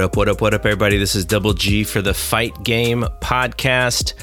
[0.00, 0.96] What up, what up, what up, everybody?
[0.96, 4.14] This is Double G for the Fight Game podcast.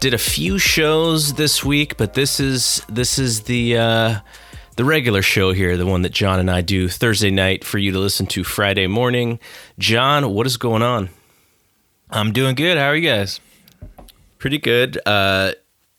[0.00, 4.20] Did a few shows this week, but this is this is the uh,
[4.74, 7.92] the regular show here, the one that John and I do Thursday night for you
[7.92, 9.38] to listen to Friday morning.
[9.78, 11.10] John, what is going on?
[12.10, 12.76] I'm doing good.
[12.76, 13.38] How are you guys?
[14.38, 15.00] Pretty good.
[15.06, 15.52] Uh,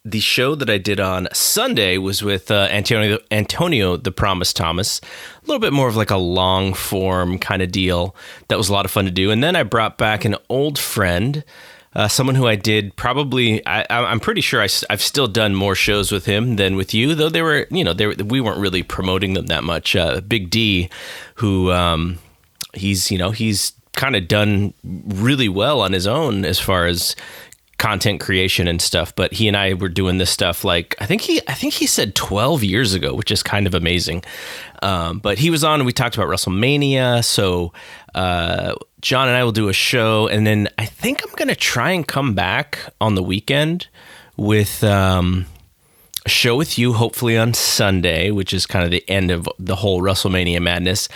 [0.04, 5.00] the show that I did on Sunday was with uh, Antonio Antonio the Promise Thomas.
[5.44, 8.16] A little bit more of like a long form kind of deal.
[8.48, 9.30] That was a lot of fun to do.
[9.30, 11.44] And then I brought back an old friend,
[11.94, 13.64] uh, someone who I did probably.
[13.66, 17.14] I, am pretty sure I, have still done more shows with him than with you,
[17.14, 19.96] though they were you know they were, we weren't really promoting them that much.
[19.96, 20.90] Uh, Big D,
[21.36, 22.18] who um,
[22.74, 27.16] he's you know he's kind of done really well on his own as far as
[27.82, 31.22] content creation and stuff but he and I were doing this stuff like I think
[31.22, 34.24] he I think he said 12 years ago which is kind of amazing.
[34.84, 37.74] Um, but he was on and we talked about WrestleMania so
[38.14, 41.90] uh, John and I will do a show and then I think I'm gonna try
[41.90, 43.88] and come back on the weekend
[44.38, 45.48] with um,
[46.24, 49.78] a show with you hopefully on Sunday which is kind of the end of the
[49.78, 51.10] whole WrestleMania madness.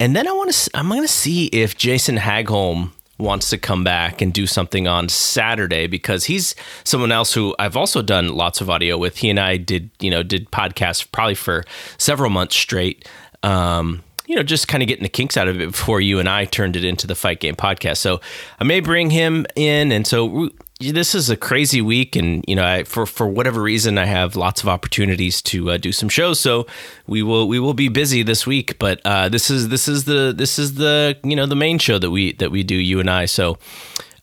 [0.00, 3.84] And then I want to I'm going to see if Jason Hagholm wants to come
[3.84, 6.54] back and do something on Saturday because he's
[6.84, 9.18] someone else who I've also done lots of audio with.
[9.18, 11.64] He and I did, you know, did podcasts probably for
[11.98, 13.08] several months straight.
[13.42, 16.28] Um, you know, just kind of getting the kinks out of it before you and
[16.28, 17.96] I turned it into the Fight Game podcast.
[17.96, 18.20] So
[18.60, 22.64] I may bring him in, and so this is a crazy week, and you know,
[22.64, 26.40] I, for for whatever reason, I have lots of opportunities to uh, do some shows.
[26.40, 26.66] So
[27.06, 28.78] we will we will be busy this week.
[28.78, 31.98] But uh, this is this is the this is the you know the main show
[31.98, 33.26] that we that we do you and I.
[33.26, 33.58] So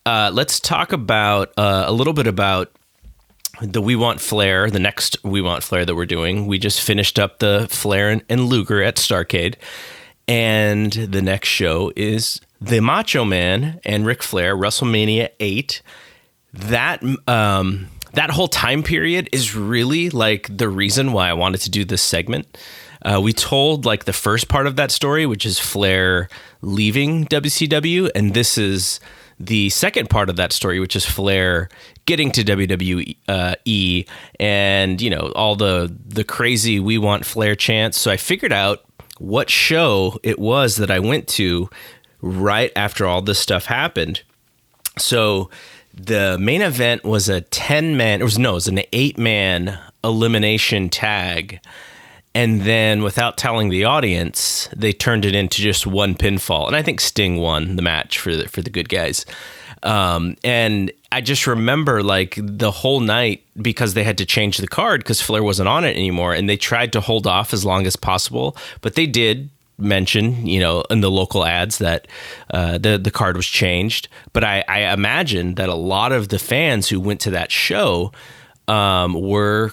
[0.05, 2.71] uh, let's talk about uh, a little bit about
[3.61, 6.47] the We Want Flair, the next We Want Flair that we're doing.
[6.47, 9.55] We just finished up the Flair and, and Luger at Starcade,
[10.27, 15.83] and the next show is the Macho Man and Ric Flair WrestleMania eight
[16.53, 21.69] that um, that whole time period is really like the reason why I wanted to
[21.69, 22.57] do this segment.
[23.01, 26.29] Uh, we told like the first part of that story, which is Flair
[26.61, 28.99] leaving WCW, and this is
[29.39, 31.69] the second part of that story, which is Flair
[32.05, 34.07] getting to WWE,
[34.39, 37.99] and you know all the the crazy "We Want Flair" chants.
[37.99, 38.83] So I figured out
[39.19, 41.69] what show it was that I went to
[42.21, 44.23] right after all this stuff happened.
[44.97, 45.49] So
[45.97, 49.79] the main event was a 10 man, it was no, it was an eight man
[50.03, 51.59] elimination tag.
[52.35, 56.67] And then, without telling the audience, they turned it into just one pinfall.
[56.67, 59.25] And I think Sting won the match for the, for the good guys.
[59.81, 64.67] Um, and I just remember like the whole night because they had to change the
[64.67, 66.33] card because Flair wasn't on it anymore.
[66.33, 70.59] And they tried to hold off as long as possible, but they did mention, you
[70.59, 72.07] know, in the local ads that
[72.51, 74.07] uh, the the card was changed.
[74.33, 78.11] But I, I imagine that a lot of the fans who went to that show
[78.67, 79.71] um, were,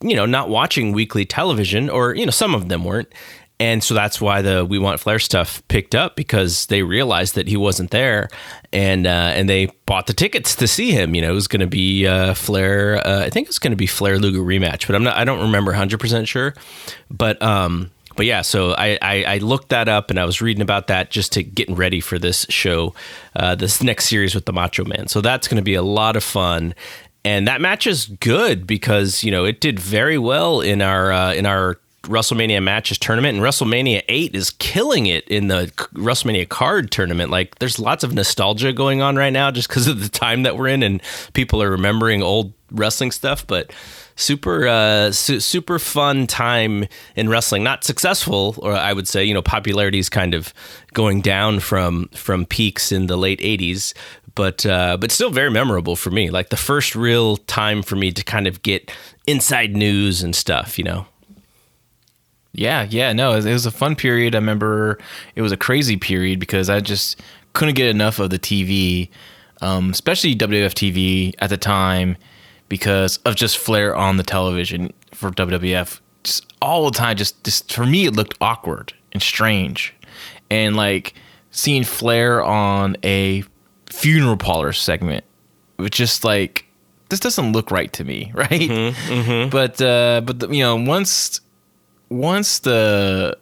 [0.00, 3.12] you know, not watching weekly television, or you know, some of them weren't.
[3.60, 7.48] And so that's why the We Want Flair stuff picked up because they realized that
[7.48, 8.28] he wasn't there,
[8.72, 11.14] and uh, and they bought the tickets to see him.
[11.16, 13.04] You know, it was going to be uh, Flair.
[13.04, 15.16] Uh, I think it was going to be Flair Luger rematch, but I'm not.
[15.16, 16.54] I don't remember 100 percent sure.
[17.10, 20.60] But um, but yeah, so I, I, I, looked that up and I was reading
[20.60, 22.92] about that just to getting ready for this show,
[23.36, 25.06] uh, this next series with the Macho Man.
[25.06, 26.74] So that's going to be a lot of fun.
[27.24, 31.32] And that match is good because you know it did very well in our uh,
[31.32, 36.90] in our WrestleMania matches tournament, and WrestleMania 8 is killing it in the WrestleMania card
[36.90, 37.30] tournament.
[37.30, 40.56] Like, there's lots of nostalgia going on right now just because of the time that
[40.56, 41.00] we're in, and
[41.34, 43.46] people are remembering old wrestling stuff.
[43.46, 43.72] But
[44.18, 46.86] super uh, su- super fun time
[47.16, 47.62] in wrestling.
[47.62, 50.52] Not successful, or I would say, you know, popularity is kind of
[50.92, 53.94] going down from from peaks in the late '80s,
[54.34, 56.30] but uh, but still very memorable for me.
[56.30, 58.90] Like the first real time for me to kind of get
[59.26, 61.06] inside news and stuff, you know.
[62.52, 64.34] Yeah, yeah, no, it was a fun period.
[64.34, 64.98] I remember
[65.36, 67.20] it was a crazy period because I just
[67.52, 69.10] couldn't get enough of the TV,
[69.60, 72.16] um, especially WWF TV at the time,
[72.68, 76.00] because of just Flair on the television for WWF.
[76.24, 79.94] Just all the time, just, just for me, it looked awkward and strange,
[80.50, 81.14] and like
[81.50, 83.44] seeing Flair on a
[83.86, 85.24] funeral parlor segment,
[85.76, 86.66] which just like
[87.08, 88.50] this doesn't look right to me, right?
[88.50, 89.50] Mm-hmm, mm-hmm.
[89.50, 91.40] But uh, but the, you know once
[92.08, 93.38] once the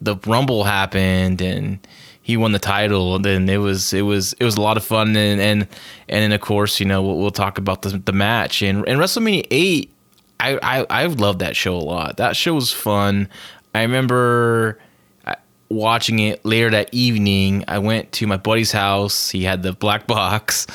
[0.00, 1.86] the rumble happened and
[2.22, 4.84] he won the title and then it was it was it was a lot of
[4.84, 5.16] fun.
[5.16, 5.62] And and
[6.08, 8.62] and then of course you know we'll, we'll talk about the, the match.
[8.62, 9.92] And and WrestleMania 8
[10.40, 12.16] I, I I loved that show a lot.
[12.16, 13.28] That show was fun.
[13.74, 14.78] I remember
[15.24, 15.34] uh,
[15.68, 17.64] watching it later that evening.
[17.68, 19.30] I went to my buddy's house.
[19.30, 20.66] He had the black box.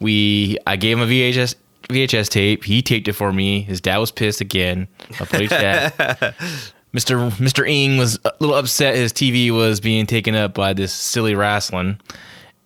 [0.00, 1.54] We I gave him a VHS
[1.88, 2.64] VHS tape.
[2.64, 3.62] He taped it for me.
[3.62, 4.88] His dad was pissed again.
[5.20, 6.34] My buddy's dad
[6.96, 7.30] Mr.
[7.32, 7.68] Mr.
[7.68, 12.00] Ing was a little upset his TV was being taken up by this silly wrestling.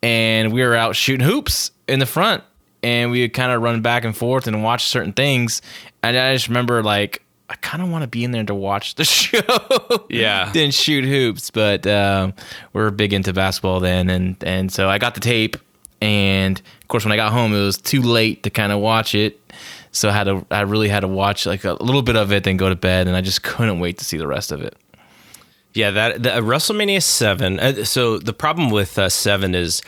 [0.02, 2.44] And we were out shooting hoops in the front
[2.82, 5.62] and we would kind of run back and forth and watch certain things.
[6.02, 8.94] And I just remember like I kind of want to be in there to watch
[8.94, 9.40] the show.
[10.08, 10.52] Yeah.
[10.52, 12.32] Then shoot hoops, but um,
[12.72, 15.56] we are big into basketball then, and and so I got the tape,
[16.00, 19.16] and of course when I got home it was too late to kind of watch
[19.16, 19.39] it.
[19.92, 22.44] So I had to, I really had to watch like a little bit of it,
[22.44, 24.76] then go to bed, and I just couldn't wait to see the rest of it.
[25.72, 27.60] Yeah, that the, uh, WrestleMania seven.
[27.60, 29.82] Uh, so the problem with uh, seven is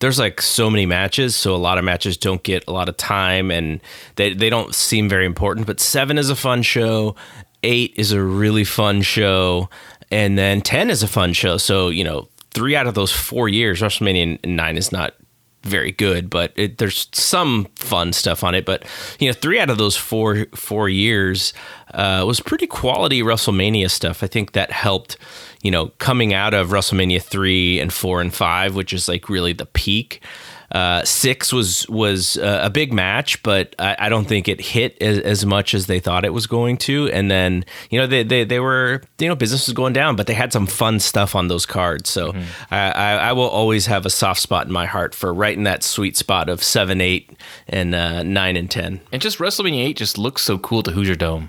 [0.00, 2.96] there's like so many matches, so a lot of matches don't get a lot of
[2.96, 3.80] time, and
[4.16, 5.66] they they don't seem very important.
[5.66, 7.14] But seven is a fun show.
[7.62, 9.70] Eight is a really fun show,
[10.10, 11.56] and then ten is a fun show.
[11.56, 15.14] So you know, three out of those four years, WrestleMania nine is not
[15.62, 18.64] very good, but it, there's some fun stuff on it.
[18.64, 18.84] But
[19.18, 21.52] you know, three out of those four four years
[21.94, 24.22] uh, was pretty quality WrestleMania stuff.
[24.22, 25.16] I think that helped.
[25.60, 29.52] You know, coming out of WrestleMania three and four and five, which is like really
[29.52, 30.22] the peak.
[30.70, 35.00] Uh, six was was uh, a big match, but I, I don't think it hit
[35.00, 37.08] as, as, much as they thought it was going to.
[37.10, 40.26] And then you know they, they they were you know business was going down, but
[40.26, 42.10] they had some fun stuff on those cards.
[42.10, 42.42] So mm-hmm.
[42.70, 45.64] I, I, I, will always have a soft spot in my heart for right in
[45.64, 47.30] that sweet spot of seven, eight,
[47.66, 49.00] and uh, nine and ten.
[49.10, 51.48] And just WrestleMania eight just looks so cool to Hoosier Dome.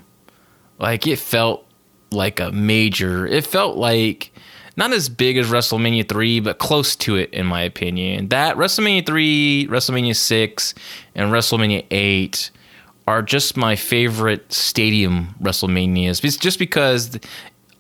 [0.78, 1.68] Like it felt
[2.12, 3.28] like a major.
[3.28, 4.32] It felt like
[4.78, 8.30] not as big as WrestleMania 3, but close to it, in my opinion.
[8.30, 10.74] That WrestleMania 3, WrestleMania 6,
[11.16, 12.52] and WrestleMania 8
[13.08, 16.24] are just my favorite stadium WrestleManias.
[16.24, 17.18] It's just because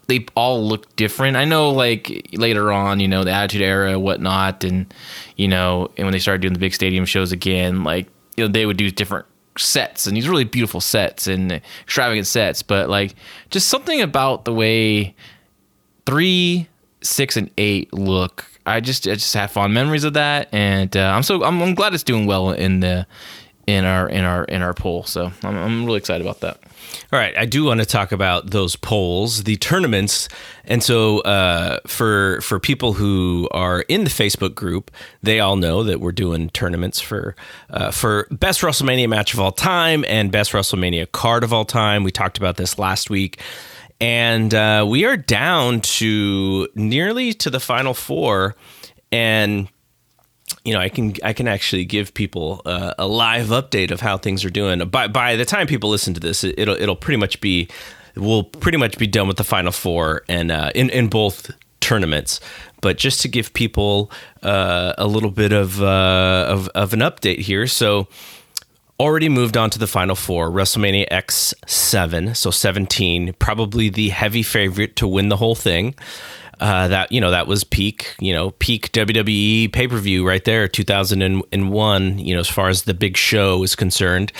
[0.07, 1.37] they all look different.
[1.37, 4.91] I know, like later on, you know, the Attitude Era, and whatnot, and
[5.37, 8.51] you know, and when they started doing the big stadium shows again, like you know,
[8.51, 9.27] they would do different
[9.57, 12.63] sets and these really beautiful sets and extravagant sets.
[12.63, 13.15] But like,
[13.49, 15.15] just something about the way
[16.05, 16.67] three,
[17.01, 18.45] six and eight look.
[18.65, 21.75] I just I just have fond memories of that, and uh, I'm so I'm, I'm,
[21.75, 23.07] glad it's doing well in the
[23.65, 25.03] in our in our in our poll.
[25.03, 26.59] So I'm, I'm really excited about that.
[27.11, 30.27] All right, I do want to talk about those polls, the tournaments,
[30.65, 34.91] and so uh, for for people who are in the Facebook group,
[35.21, 37.35] they all know that we're doing tournaments for
[37.69, 42.03] uh, for best WrestleMania match of all time and best WrestleMania card of all time.
[42.03, 43.39] We talked about this last week
[43.99, 48.55] and uh, we are down to nearly to the final four,
[49.11, 49.67] and
[50.63, 54.17] you know, I can I can actually give people uh, a live update of how
[54.17, 54.79] things are doing.
[54.89, 57.67] By by the time people listen to this, it'll it'll pretty much be
[58.15, 62.39] we'll pretty much be done with the final four and uh, in in both tournaments.
[62.81, 64.09] But just to give people
[64.41, 68.07] uh, a little bit of, uh, of of an update here, so
[68.99, 74.95] already moved on to the final four WrestleMania X7, so 17, probably the heavy favorite
[74.97, 75.95] to win the whole thing.
[76.59, 80.43] Uh, that you know that was peak you know peak WWE pay per view right
[80.43, 84.33] there 2001 you know as far as the big show is concerned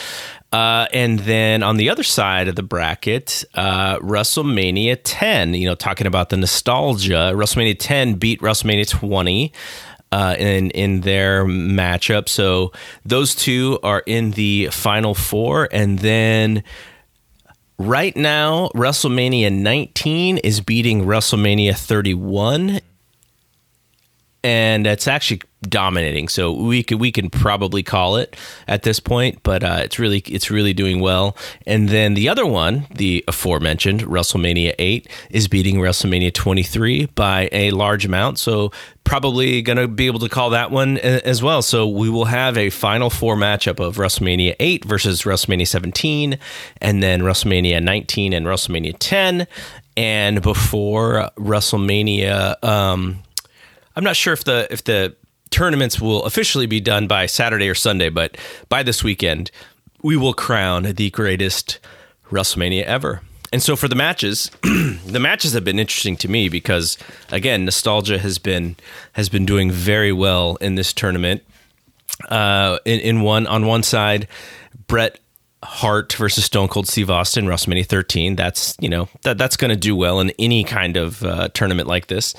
[0.51, 5.75] uh, and then on the other side of the bracket, uh, WrestleMania 10, you know,
[5.75, 9.54] talking about the nostalgia, WrestleMania 10 beat WrestleMania 20
[10.12, 12.30] uh, in in their matchup.
[12.30, 12.72] So
[13.06, 16.63] those two are in the final four, and then
[17.78, 22.82] right now WrestleMania 19 is beating WrestleMania 31
[24.44, 26.28] and it's actually dominating.
[26.28, 28.36] So we can we can probably call it
[28.68, 31.36] at this point, but uh, it's really it's really doing well.
[31.66, 37.50] And then the other one, the aforementioned WrestleMania eight, is beating WrestleMania twenty three by
[37.51, 38.39] a large amount.
[38.39, 38.72] So
[39.04, 41.63] probably going to be able to call that one as well.
[41.63, 46.38] So we will have a final four matchup of WrestleMania 8 versus WrestleMania 17,
[46.80, 49.48] and then WrestleMania 19 and WrestleMania 10.
[49.98, 52.63] and before WrestleMania.
[52.63, 53.20] Um,
[53.96, 55.16] I'm not sure if the if the
[55.51, 58.38] tournaments will officially be done by Saturday or Sunday, but
[58.70, 59.51] by this weekend,
[60.01, 61.79] we will crown the greatest
[62.29, 63.22] WrestleMania ever.
[63.51, 66.98] And so for the matches, the matches have been interesting to me because
[67.32, 68.75] again, nostalgia has been
[69.13, 71.44] has been doing very well in this tournament.
[72.29, 74.27] Uh, in, in one on one side,
[74.88, 75.20] Bret
[75.63, 78.36] Hart versus Stone Cold Steve Austin, WrestleMania 13.
[78.36, 81.88] That's you know that that's going to do well in any kind of uh, tournament
[81.88, 82.36] like this.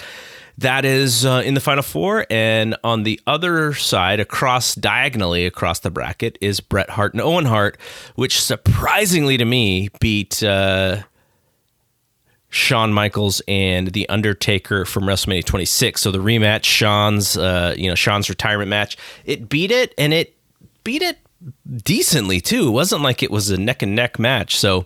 [0.60, 5.78] That is uh, in the final four, and on the other side, across diagonally across
[5.78, 7.78] the bracket, is Bret Hart and Owen Hart,
[8.14, 10.98] which surprisingly to me beat uh,
[12.50, 15.98] Shawn Michaels and The Undertaker from WrestleMania 26.
[15.98, 20.36] So the rematch, Shawn's, uh, you know, Shawn's retirement match, it beat it, and it
[20.84, 21.20] beat it
[21.74, 22.68] decently too.
[22.68, 24.58] It wasn't like it was a neck and neck match.
[24.58, 24.84] So,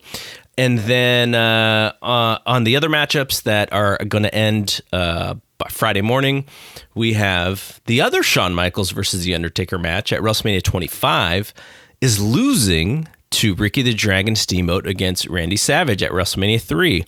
[0.57, 5.35] and then uh, uh, on the other matchups that are going to end uh,
[5.71, 6.47] Friday morning,
[6.95, 11.55] we have the other Shawn Michaels versus The Undertaker match at WrestleMania 25
[12.01, 17.05] is losing to Ricky the Dragon Steamboat against Randy Savage at WrestleMania 3.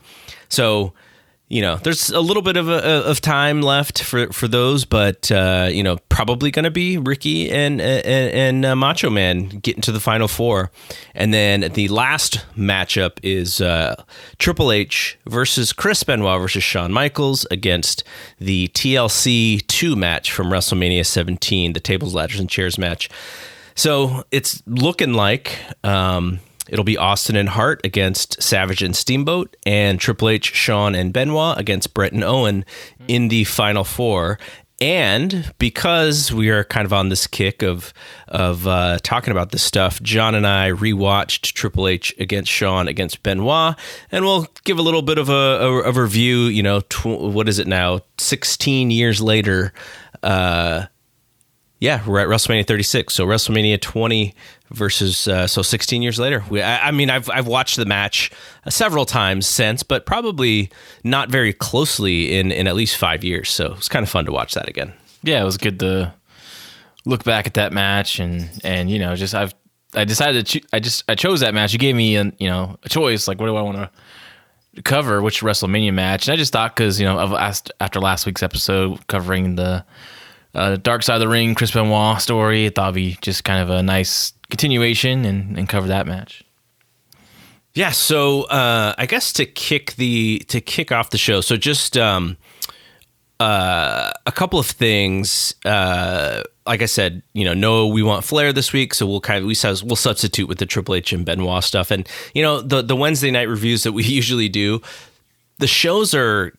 [0.48, 0.92] So,
[1.48, 5.30] you know, there's a little bit of a, of time left for for those, but
[5.30, 9.82] uh, you know, probably going to be Ricky and and, and uh, Macho Man getting
[9.82, 10.72] to the final four,
[11.14, 14.02] and then the last matchup is uh,
[14.38, 18.02] Triple H versus Chris Benoit versus Shawn Michaels against
[18.40, 23.08] the TLC two match from WrestleMania 17, the tables, ladders, and chairs match.
[23.76, 25.56] So it's looking like.
[25.84, 31.12] Um, It'll be Austin and Hart against Savage and Steamboat, and Triple H, Shawn, and
[31.12, 32.64] Benoit against Bret and Owen
[33.08, 34.38] in the final four.
[34.78, 37.94] And because we are kind of on this kick of
[38.28, 43.22] of uh, talking about this stuff, John and I rewatched Triple H against Shawn against
[43.22, 43.74] Benoit,
[44.12, 46.40] and we'll give a little bit of a, a, review.
[46.40, 48.00] You know, tw- what is it now?
[48.18, 49.72] Sixteen years later.
[50.22, 50.86] Uh,
[51.78, 53.12] yeah, we're at WrestleMania 36.
[53.12, 54.34] So WrestleMania 20
[54.70, 56.44] versus uh, so 16 years later.
[56.50, 58.30] We, I, I, mean, I've I've watched the match
[58.64, 60.70] uh, several times since, but probably
[61.04, 63.50] not very closely in in at least five years.
[63.50, 64.92] So it's kind of fun to watch that again.
[65.22, 66.12] Yeah, it was good to
[67.04, 69.54] look back at that match and and you know just I've
[69.94, 71.72] I decided to cho- I just I chose that match.
[71.72, 75.22] You gave me a you know a choice like what do I want to cover
[75.22, 77.34] which WrestleMania match and I just thought because you know
[77.80, 79.84] after last week's episode covering the
[80.56, 82.66] uh, Dark Side of the Ring, Chris Benoit story.
[82.66, 86.42] I thought it'd be just kind of a nice continuation and, and cover that match.
[87.74, 91.98] Yeah, so uh, I guess to kick the to kick off the show, so just
[91.98, 92.38] um,
[93.38, 95.54] uh, a couple of things.
[95.62, 99.40] Uh, like I said, you know, no, we want Flair this week, so we'll kind
[99.40, 102.62] of we says we'll substitute with the Triple H and Benoit stuff, and you know
[102.62, 104.80] the the Wednesday night reviews that we usually do.
[105.58, 106.54] The shows are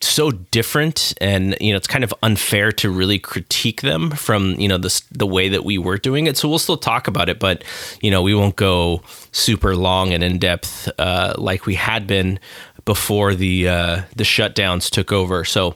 [0.00, 4.68] so different and you know it's kind of unfair to really critique them from you
[4.68, 6.36] know the the way that we were doing it.
[6.36, 7.64] So we'll still talk about it but
[8.00, 12.38] you know we won't go super long and in depth uh, like we had been
[12.84, 15.44] before the uh, the shutdowns took over.
[15.44, 15.74] So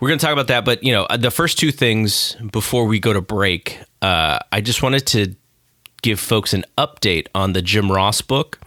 [0.00, 2.98] we're going to talk about that but you know the first two things before we
[2.98, 5.34] go to break uh, I just wanted to
[6.02, 8.58] give folks an update on the Jim Ross book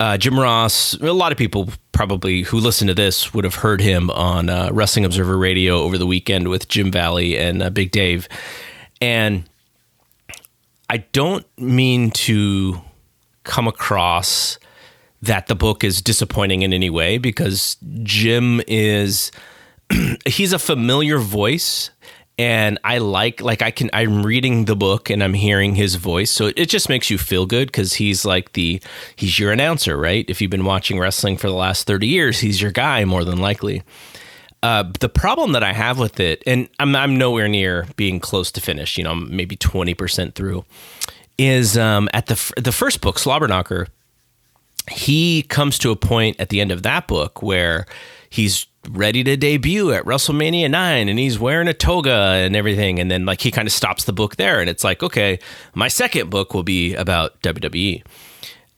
[0.00, 3.80] uh, Jim Ross, a lot of people probably who listen to this would have heard
[3.80, 7.90] him on uh, Wrestling Observer Radio over the weekend with Jim Valley and uh, Big
[7.90, 8.28] Dave.
[9.00, 9.48] And
[10.90, 12.80] I don't mean to
[13.44, 14.58] come across
[15.22, 19.30] that the book is disappointing in any way because Jim is
[20.26, 21.90] he's a familiar voice
[22.38, 26.30] and I like like I can I'm reading the book and I'm hearing his voice,
[26.30, 28.82] so it just makes you feel good because he's like the
[29.16, 30.24] he's your announcer, right?
[30.28, 33.38] If you've been watching wrestling for the last thirty years, he's your guy more than
[33.38, 33.82] likely.
[34.62, 38.50] Uh, the problem that I have with it, and I'm I'm nowhere near being close
[38.52, 40.64] to finish, you know, I'm maybe twenty percent through,
[41.38, 43.88] is um, at the the first book, Slobberknocker.
[44.90, 47.86] He comes to a point at the end of that book where
[48.28, 53.10] he's ready to debut at WrestleMania 9 and he's wearing a toga and everything and
[53.10, 55.38] then like he kind of stops the book there and it's like okay
[55.74, 58.02] my second book will be about WWE.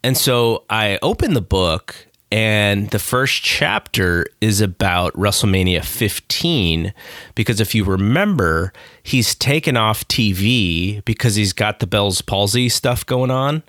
[0.02, 6.92] And so I open the book and the first chapter is about WrestleMania 15
[7.34, 8.72] because if you remember
[9.02, 13.62] he's taken off TV because he's got the Bell's palsy stuff going on.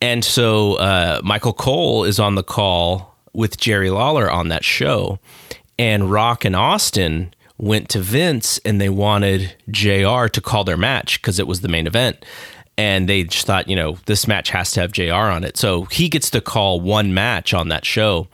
[0.00, 5.18] And so uh, Michael Cole is on the call with Jerry Lawler on that show
[5.78, 11.20] and Rock and Austin went to Vince and they wanted JR to call their match
[11.20, 12.24] because it was the main event.
[12.78, 15.56] And they just thought, you know, this match has to have JR on it.
[15.56, 18.28] So he gets to call one match on that show.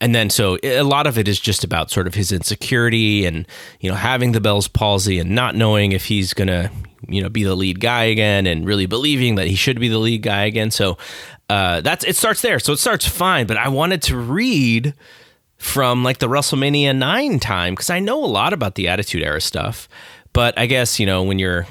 [0.00, 3.46] and then so a lot of it is just about sort of his insecurity and
[3.78, 6.72] you know having the Bell's palsy and not knowing if he's gonna
[7.06, 9.98] you know be the lead guy again and really believing that he should be the
[9.98, 10.70] lead guy again.
[10.72, 10.98] So
[11.48, 12.58] uh, that's it starts there.
[12.58, 14.94] So it starts fine, but I wanted to read
[15.62, 19.40] from like the WrestleMania nine time because I know a lot about the Attitude Era
[19.40, 19.88] stuff,
[20.32, 21.68] but I guess you know when you're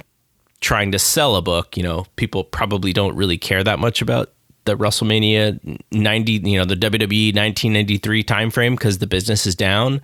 [0.62, 4.31] trying to sell a book, you know people probably don't really care that much about
[4.65, 10.01] the WrestleMania 90, you know, the WWE 1993 timeframe because the business is down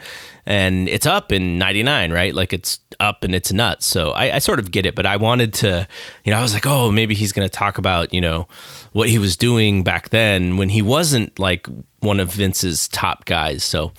[0.48, 2.34] and it's up in 99, right?
[2.34, 3.86] Like it's up and it's nuts.
[3.86, 5.88] So I, I sort of get it, but I wanted to,
[6.24, 8.48] you know, I was like, oh, maybe he's going to talk about, you know,
[8.94, 11.68] what he was doing back then when he wasn't like
[12.00, 13.64] one of Vince's top guys.
[13.64, 13.92] So,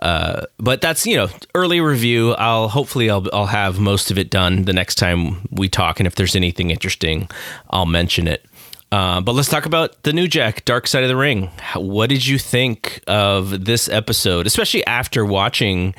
[0.00, 2.32] uh, but that's, you know, early review.
[2.34, 6.00] I'll hopefully I'll, I'll have most of it done the next time we talk.
[6.00, 7.28] And if there's anything interesting,
[7.70, 8.46] I'll mention it.
[8.92, 11.50] Uh, but let's talk about the new Jack, Dark Side of the Ring.
[11.74, 15.94] What did you think of this episode, especially after watching,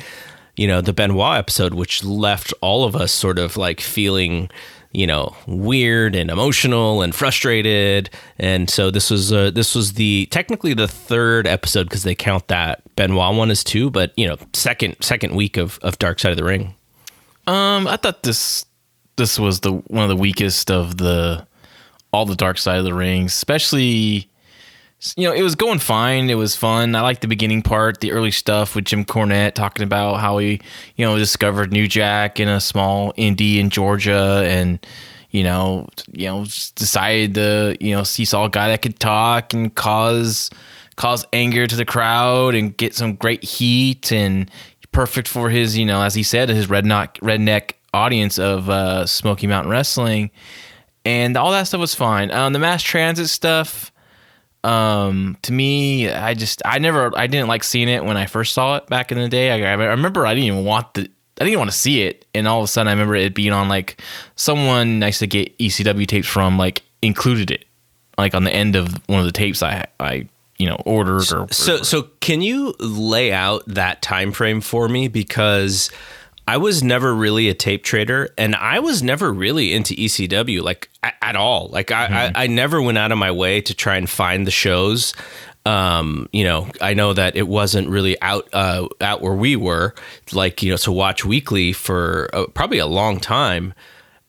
[0.56, 4.50] you know, the Benoit episode, which left all of us sort of like feeling,
[4.94, 8.10] you know, weird and emotional and frustrated.
[8.40, 12.48] And so this was uh, this was the technically the third episode because they count
[12.48, 16.32] that Benoit one as two, but you know, second second week of of Dark Side
[16.32, 16.74] of the Ring.
[17.48, 18.66] Um, I thought this
[19.18, 21.46] this was the one of the weakest of the
[22.12, 24.30] all the dark side of the rings, especially
[25.16, 26.30] you know, it was going fine.
[26.30, 26.96] It was fun.
[26.96, 30.60] I liked the beginning part, the early stuff with Jim Cornette talking about how he,
[30.96, 34.84] you know, discovered New Jack in a small indie in Georgia and,
[35.30, 36.46] you know, you know,
[36.76, 40.50] decided to, you know, he saw a guy that could talk and cause
[40.96, 44.50] cause anger to the crowd and get some great heat and
[44.92, 49.06] perfect for his, you know, as he said, his red redneck redneck audience of uh,
[49.06, 50.32] Smoky Mountain Wrestling
[51.08, 52.32] and all that stuff was fine.
[52.32, 53.94] Um, the mass transit stuff,
[54.66, 58.54] um, to me, I just I never I didn't like seeing it when I first
[58.54, 59.52] saw it back in the day.
[59.52, 61.10] I, I remember I didn't even want the
[61.40, 63.54] I didn't want to see it, and all of a sudden I remember it being
[63.54, 64.02] on like
[64.36, 67.66] someone nice to get ECW tapes from like included it
[68.18, 70.28] like on the end of one of the tapes I I
[70.58, 75.08] you know ordered or so so can you lay out that time frame for me
[75.08, 75.90] because
[76.48, 80.90] I was never really a tape trader and I was never really into ECW like
[81.04, 81.68] at all.
[81.68, 82.38] Like I, mm-hmm.
[82.38, 85.14] I, I, never went out of my way to try and find the shows.
[85.66, 89.94] Um, you know, I know that it wasn't really out uh, out where we were,
[90.32, 93.74] like you know, to watch weekly for uh, probably a long time.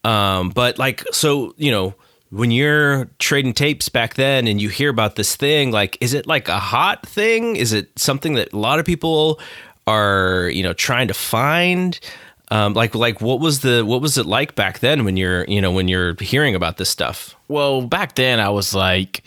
[0.03, 1.95] Um, but like, so you know,
[2.29, 6.27] when you're trading tapes back then and you hear about this thing, like, is it
[6.27, 7.55] like a hot thing?
[7.55, 9.39] Is it something that a lot of people
[9.89, 11.99] are you know trying to find
[12.51, 15.61] um, like like what was the what was it like back then when you're you
[15.61, 17.35] know when you're hearing about this stuff?
[17.47, 19.23] Well back then i was like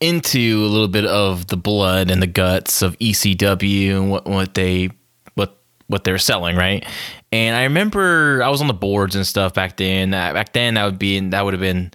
[0.00, 4.54] into a little bit of the blood and the guts of ecw and what what
[4.54, 4.90] they
[5.34, 6.84] what what they're selling right?
[7.32, 10.10] And i remember i was on the boards and stuff back then.
[10.10, 11.92] Back then that would be that would have been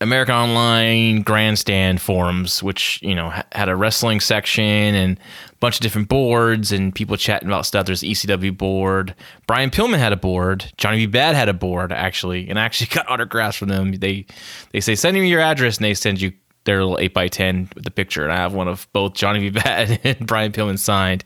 [0.00, 5.80] American Online Grandstand forums, which you know had a wrestling section and a bunch of
[5.80, 7.86] different boards and people chatting about stuff.
[7.86, 9.14] There's ECW board.
[9.46, 10.70] Brian Pillman had a board.
[10.76, 11.06] Johnny B.
[11.06, 13.92] Bad had a board actually, and I actually got autographs from them.
[13.92, 14.26] They
[14.72, 16.32] they say send me your address and they send you
[16.64, 18.22] their little eight by ten with the picture.
[18.22, 19.50] And I have one of both Johnny B.
[19.60, 21.24] Bad and Brian Pillman signed.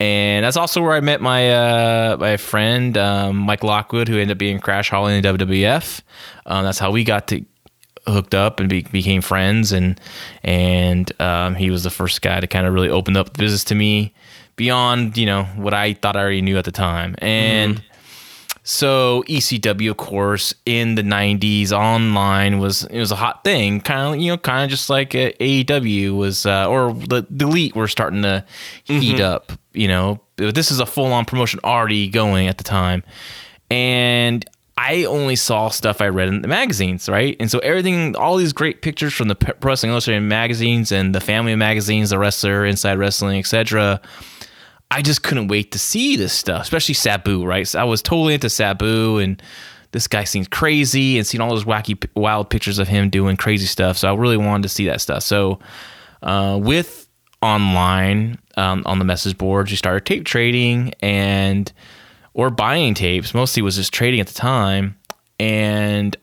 [0.00, 4.32] And that's also where I met my uh, my friend um, Mike Lockwood, who ended
[4.32, 6.02] up being Crash Holly in WWF.
[6.44, 7.44] Um, that's how we got to
[8.06, 9.72] hooked up and be, became friends.
[9.72, 10.00] And
[10.42, 13.64] and um, he was the first guy to kind of really open up the business
[13.64, 14.14] to me
[14.56, 17.14] beyond you know what I thought I already knew at the time.
[17.18, 17.86] And mm-hmm.
[18.62, 23.80] so ECW of course in the 90s online was it was a hot thing.
[23.80, 27.74] Kind of you know kind of just like AEW was uh, or the, the elite
[27.74, 28.44] were starting to
[28.84, 29.24] heat mm-hmm.
[29.24, 30.20] up you know.
[30.36, 33.04] This is a full on promotion already going at the time.
[33.70, 34.44] And
[34.76, 37.36] I only saw stuff I read in the magazines, right?
[37.38, 41.20] And so everything, all these great pictures from the Pro Wrestling Illustrated magazines and the
[41.20, 44.00] family magazines, the wrestler, Inside Wrestling, etc.
[44.90, 47.68] I just couldn't wait to see this stuff, especially Sabu, right?
[47.68, 49.42] So I was totally into Sabu, and
[49.92, 53.66] this guy seems crazy, and seeing all those wacky, wild pictures of him doing crazy
[53.66, 53.98] stuff.
[53.98, 55.22] So I really wanted to see that stuff.
[55.22, 55.60] So
[56.22, 57.08] uh, with
[57.42, 61.70] online um, on the message boards, you started tape trading and
[62.34, 63.34] or buying tapes.
[63.34, 64.96] Mostly was just trading at the time.
[65.38, 66.16] And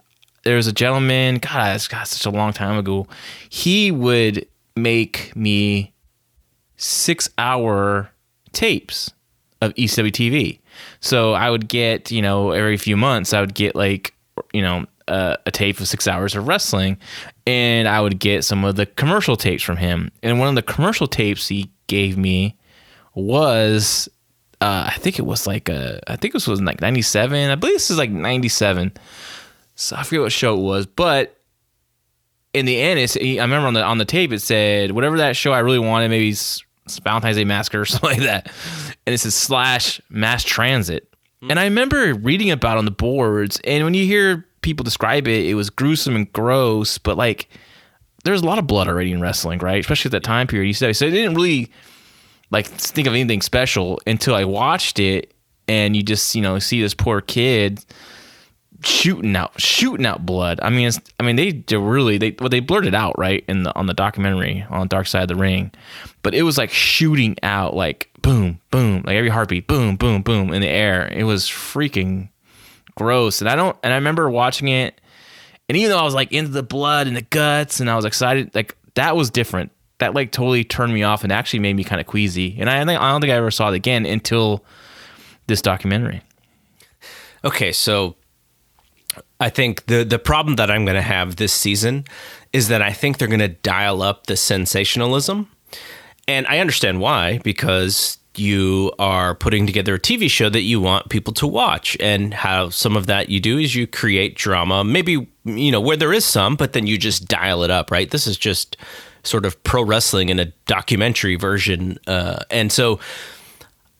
[0.43, 3.07] there was a gentleman, God, it's got such a long time ago.
[3.49, 5.93] He would make me
[6.77, 8.09] six hour
[8.53, 9.11] tapes
[9.61, 10.59] of ECW TV.
[11.01, 14.13] So I would get, you know, every few months, I would get like,
[14.53, 16.95] you know, a tape of six hours of wrestling,
[17.47, 20.11] and I would get some of the commercial tapes from him.
[20.21, 22.55] And one of the commercial tapes he gave me
[23.15, 24.07] was
[24.61, 27.49] uh, I think it was like uh, I think this was like 97.
[27.49, 28.91] I believe this is like 97.
[29.75, 31.37] So I forget what show it was, but
[32.53, 35.37] in the end, it's, I remember on the on the tape it said whatever that
[35.37, 36.63] show I really wanted, maybe it's
[37.03, 38.51] Valentine's Day Massacre or something like that,
[39.05, 41.05] and it says slash mass transit.
[41.41, 45.25] And I remember reading about it on the boards, and when you hear people describe
[45.25, 47.47] it, it was gruesome and gross, but like
[48.25, 49.79] there's a lot of blood already in wrestling, right?
[49.79, 50.67] Especially at that time period.
[50.67, 51.71] You said so it didn't really
[52.51, 55.33] like think of anything special until I watched it,
[55.67, 57.83] and you just you know see this poor kid
[58.83, 60.59] shooting out shooting out blood.
[60.61, 63.63] I mean, it's, I mean they, they really they well they blurted out right in
[63.63, 65.71] the on the documentary on Dark Side of the Ring,
[66.23, 70.53] but it was like shooting out like boom boom like every heartbeat boom boom boom
[70.53, 71.07] in the air.
[71.07, 72.29] It was freaking
[72.95, 74.99] gross, and I don't and I remember watching it,
[75.67, 78.05] and even though I was like into the blood and the guts, and I was
[78.05, 79.71] excited, like that was different.
[79.99, 82.55] That like totally turned me off and actually made me kind of queasy.
[82.59, 84.63] And I, I don't think I ever saw it again until
[85.47, 86.21] this documentary.
[87.43, 88.15] Okay, so
[89.39, 92.05] I think the the problem that I'm going to have this season
[92.53, 95.49] is that I think they're going to dial up the sensationalism,
[96.27, 101.09] and I understand why because you are putting together a TV show that you want
[101.09, 105.27] people to watch, and how some of that you do is you create drama, maybe
[105.45, 108.11] you know where there is some, but then you just dial it up, right?
[108.11, 108.77] This is just
[109.23, 112.99] sort of pro wrestling in a documentary version, uh, and so.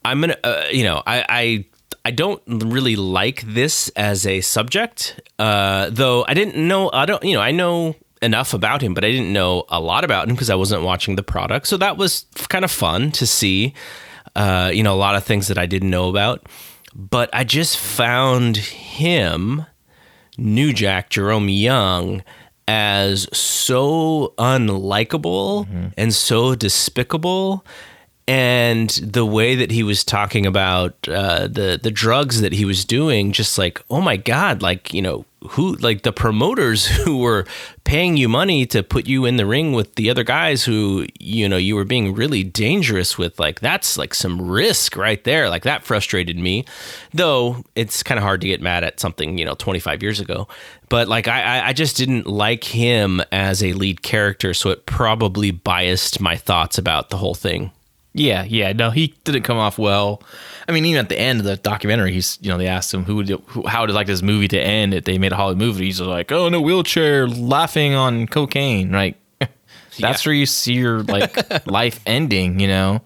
[0.06, 1.66] I'm gonna, uh, you know, I, I
[2.06, 6.90] I don't really like this as a subject, uh, though I didn't know.
[6.92, 10.04] I don't, you know, I know enough about him, but I didn't know a lot
[10.04, 11.68] about him because I wasn't watching the product.
[11.68, 13.74] So that was kind of fun to see.
[14.36, 16.48] Uh, you know, a lot of things that I didn't know about,
[16.96, 19.66] but I just found him,
[20.38, 22.24] New Jack Jerome Young,
[22.70, 25.88] as so unlikable mm-hmm.
[25.98, 27.66] and so despicable
[28.28, 32.86] and the way that he was talking about uh, the the drugs that he was
[32.86, 37.46] doing, just like oh my god, like you know who like the promoters who were
[37.84, 41.48] paying you money to put you in the ring with the other guys who you
[41.48, 45.50] know you were being really dangerous with, like that's like some risk right there.
[45.50, 46.66] Like that frustrated me,
[47.14, 50.48] though it's kind of hard to get mad at something you know 25 years ago.
[50.90, 55.52] But like I I just didn't like him as a lead character, so it probably
[55.52, 57.72] biased my thoughts about the whole thing.
[58.20, 60.22] Yeah, yeah, no, he didn't come off well.
[60.68, 63.06] I mean, even at the end of the documentary, he's you know they asked him
[63.06, 65.58] who would who, how would like this movie to end if they made a Hollywood
[65.58, 65.86] movie.
[65.86, 68.92] He's like, oh, in a wheelchair, laughing on cocaine.
[68.92, 70.18] Right, that's yeah.
[70.26, 72.60] where you see your like life ending.
[72.60, 73.02] You know,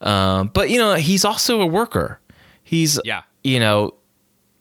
[0.00, 2.18] um, but you know he's also a worker.
[2.64, 3.94] He's yeah, you know.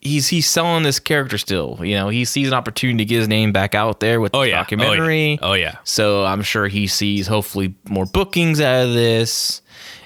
[0.01, 2.09] He's he's selling this character still, you know.
[2.09, 4.59] He sees an opportunity to get his name back out there with oh, the yeah.
[4.59, 5.37] documentary.
[5.41, 5.51] Oh yeah.
[5.51, 5.77] oh yeah.
[5.83, 9.61] So I'm sure he sees hopefully more bookings out of this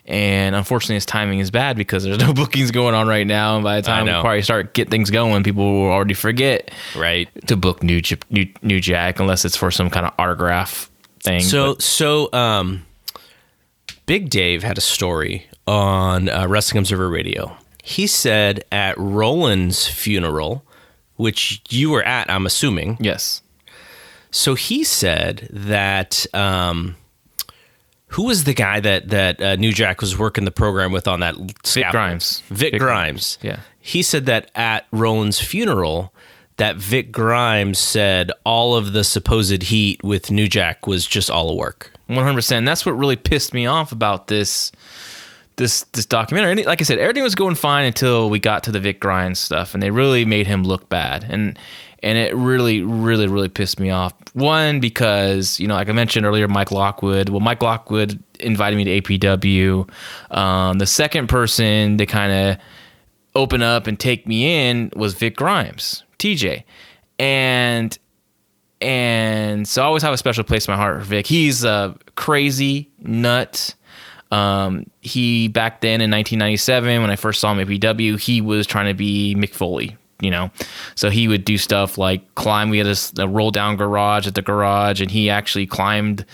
[0.05, 3.55] and unfortunately, his timing is bad because there's no bookings going on right now.
[3.55, 7.29] And by the time we probably start get things going, people will already forget right
[7.47, 10.89] to book new new, new Jack unless it's for some kind of autograph
[11.21, 11.41] thing.
[11.41, 11.81] So but.
[11.81, 12.85] so um,
[14.05, 17.55] Big Dave had a story on uh, Wrestling Observer Radio.
[17.85, 20.63] He said at Roland's funeral,
[21.17, 22.97] which you were at, I'm assuming.
[22.99, 23.41] Yes.
[24.31, 26.25] So he said that.
[26.33, 26.95] Um,
[28.07, 31.19] who was the guy that that uh, New Jack was working the program with on
[31.19, 31.35] that?
[31.65, 32.41] Vic Grimes.
[32.47, 33.37] Vic, Vic Grimes.
[33.37, 33.37] Grimes.
[33.41, 33.59] Yeah.
[33.79, 36.13] He said that at Roland's funeral,
[36.57, 41.49] that Vic Grimes said all of the supposed heat with New Jack was just all
[41.49, 41.91] a work.
[42.07, 42.65] One hundred percent.
[42.65, 44.71] That's what really pissed me off about this
[45.55, 46.63] this this documentary.
[46.63, 49.73] Like I said, everything was going fine until we got to the Vic Grimes stuff,
[49.73, 51.25] and they really made him look bad.
[51.29, 51.57] And
[52.01, 54.13] and it really, really, really pissed me off.
[54.33, 57.29] One because you know, like I mentioned earlier, Mike Lockwood.
[57.29, 59.89] Well, Mike Lockwood invited me to APW.
[60.35, 62.57] Um, the second person to kind of
[63.35, 66.63] open up and take me in was Vic Grimes, TJ,
[67.19, 67.97] and
[68.81, 71.25] and so I always have a special place in my heart for Vic.
[71.25, 73.75] He's a crazy nut.
[74.33, 78.65] Um, he back then in 1997 when I first saw him at APW, he was
[78.65, 80.49] trying to be Mick Foley you know.
[80.95, 82.69] So he would do stuff like climb.
[82.69, 86.25] We had this a roll down garage at the garage, and he actually climbed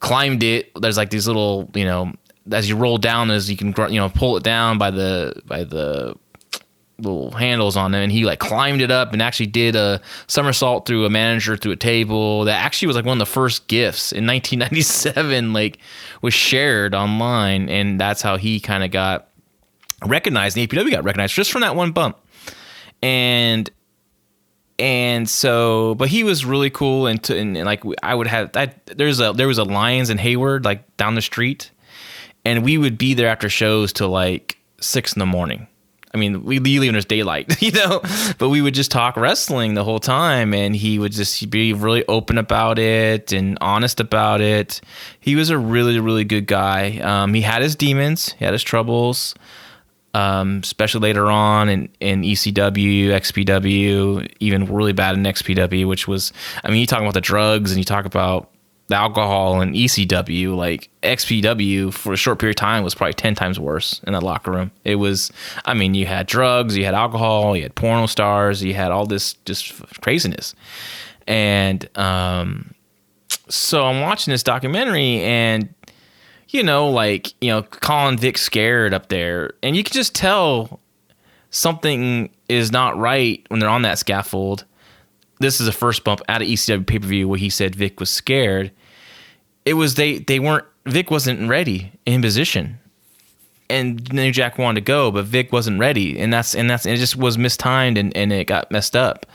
[0.00, 0.72] climbed it.
[0.74, 2.12] There's like these little, you know,
[2.50, 5.62] as you roll down, as you can, you know, pull it down by the by
[5.64, 6.16] the
[6.98, 10.86] little handles on them and he like climbed it up and actually did a somersault
[10.86, 14.12] through a manager through a table that actually was like one of the first GIFs
[14.12, 15.78] in 1997 like
[16.22, 19.28] was shared online and that's how he kind of got
[20.06, 22.18] recognized and APW got recognized just from that one bump
[23.02, 23.70] and
[24.78, 28.74] and so but he was really cool and, and, and like i would have I,
[28.86, 31.70] there's a there was a lions and hayward like down the street
[32.46, 35.66] and we would be there after shows till like six in the morning.
[36.14, 38.00] I mean, we leave when there's daylight, you know,
[38.38, 42.06] but we would just talk wrestling the whole time, and he would just be really
[42.06, 44.80] open about it and honest about it.
[45.20, 46.98] He was a really, really good guy.
[46.98, 49.34] Um, he had his demons, he had his troubles,
[50.14, 56.32] um, especially later on in, in ECW, XPW, even really bad in XPW, which was,
[56.64, 58.50] I mean, you talk about the drugs and you talk about
[58.94, 63.58] alcohol and ECW, like XPW for a short period of time was probably 10 times
[63.58, 64.70] worse in that locker room.
[64.84, 65.32] It was,
[65.64, 69.06] I mean, you had drugs, you had alcohol, you had porno stars, you had all
[69.06, 70.54] this just craziness.
[71.26, 72.74] And um,
[73.48, 75.74] so I'm watching this documentary and,
[76.48, 79.52] you know, like, you know, calling Vic scared up there.
[79.62, 80.80] And you can just tell
[81.50, 84.64] something is not right when they're on that scaffold
[85.38, 88.00] this is a first bump out of ECW pay per view where he said Vic
[88.00, 88.72] was scared.
[89.64, 92.78] It was they they weren't Vic wasn't ready in position,
[93.68, 96.96] and New Jack wanted to go, but Vic wasn't ready, and that's and that's it
[96.96, 99.26] just was mistimed and, and it got messed up.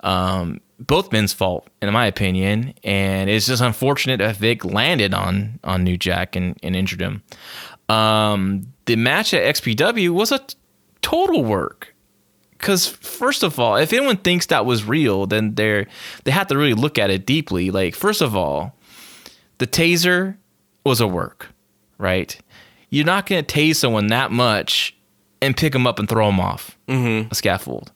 [0.00, 5.60] Um, both men's fault, in my opinion, and it's just unfortunate that Vic landed on
[5.62, 7.22] on New Jack and, and injured him.
[7.88, 10.40] Um, the match at XPW was a
[11.02, 11.93] total work
[12.64, 15.86] because first of all, if anyone thinks that was real, then they're
[16.24, 17.70] they have to really look at it deeply.
[17.70, 18.74] Like first of all,
[19.58, 20.38] the taser
[20.82, 21.48] was a work,
[21.98, 22.40] right?
[22.88, 24.96] You're not going to tase someone that much
[25.42, 27.28] and pick them up and throw them off mm-hmm.
[27.30, 27.92] a scaffold.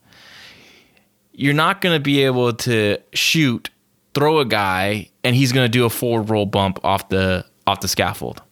[1.31, 3.71] You're not going to be able to shoot,
[4.13, 7.79] throw a guy, and he's going to do a forward roll bump off the off
[7.79, 8.43] the scaffold,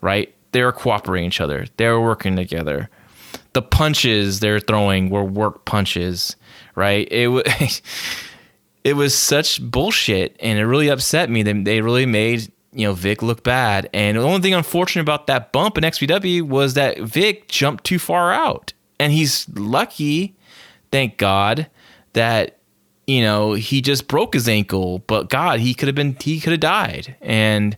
[0.00, 0.34] right?
[0.52, 1.66] They're cooperating each other.
[1.76, 2.88] They're working together
[3.52, 6.36] the punches they're throwing were work punches,
[6.74, 7.08] right?
[7.10, 7.82] It was
[8.84, 11.42] it was such bullshit, and it really upset me.
[11.42, 15.26] They they really made you know Vic look bad, and the only thing unfortunate about
[15.26, 20.36] that bump in XPW was that Vic jumped too far out, and he's lucky,
[20.92, 21.68] thank God,
[22.12, 22.58] that
[23.06, 25.00] you know he just broke his ankle.
[25.00, 27.76] But God, he could have been he could have died, and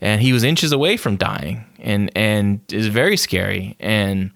[0.00, 4.30] and he was inches away from dying, and and it's very scary and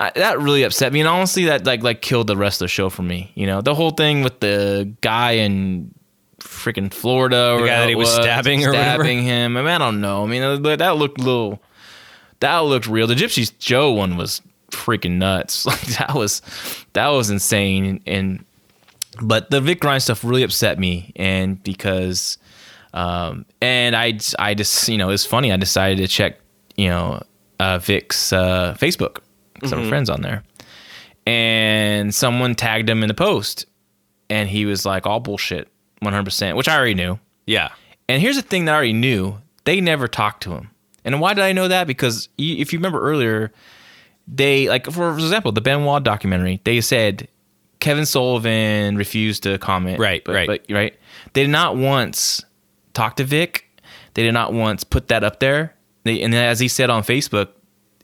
[0.00, 2.88] that really upset me, and honestly, that like like killed the rest of the show
[2.88, 3.32] for me.
[3.34, 5.94] You know, the whole thing with the guy in
[6.38, 9.34] freaking Florida, or the guy that he was, was stabbing or stabbing whatever.
[9.34, 9.56] him.
[9.56, 10.24] I mean, I don't know.
[10.24, 11.62] I mean, that looked a little.
[12.40, 13.06] That looked real.
[13.06, 15.66] The Gypsy Joe one was freaking nuts.
[15.66, 16.40] Like that was
[16.94, 18.00] that was insane.
[18.06, 18.44] And
[19.20, 22.38] but the Vic Grimes stuff really upset me, and because
[22.94, 25.52] um, and I I just you know it's funny.
[25.52, 26.38] I decided to check
[26.76, 27.22] you know
[27.58, 29.18] uh, Vic's uh, Facebook
[29.66, 29.88] some mm-hmm.
[29.88, 30.42] friends on there.
[31.26, 33.66] And someone tagged him in the post
[34.28, 35.68] and he was like, all bullshit,
[36.02, 37.18] 100%, which I already knew.
[37.46, 37.70] Yeah.
[38.08, 40.70] And here's the thing that I already knew they never talked to him.
[41.04, 41.86] And why did I know that?
[41.86, 43.52] Because if you remember earlier,
[44.26, 47.28] they, like, for example, the Benoit documentary, they said
[47.80, 49.98] Kevin Sullivan refused to comment.
[49.98, 50.46] Right, but, right.
[50.46, 50.94] But, right.
[51.32, 52.44] They did not once
[52.92, 53.66] talk to Vic.
[54.14, 55.74] They did not once put that up there.
[56.04, 57.48] They, and as he said on Facebook,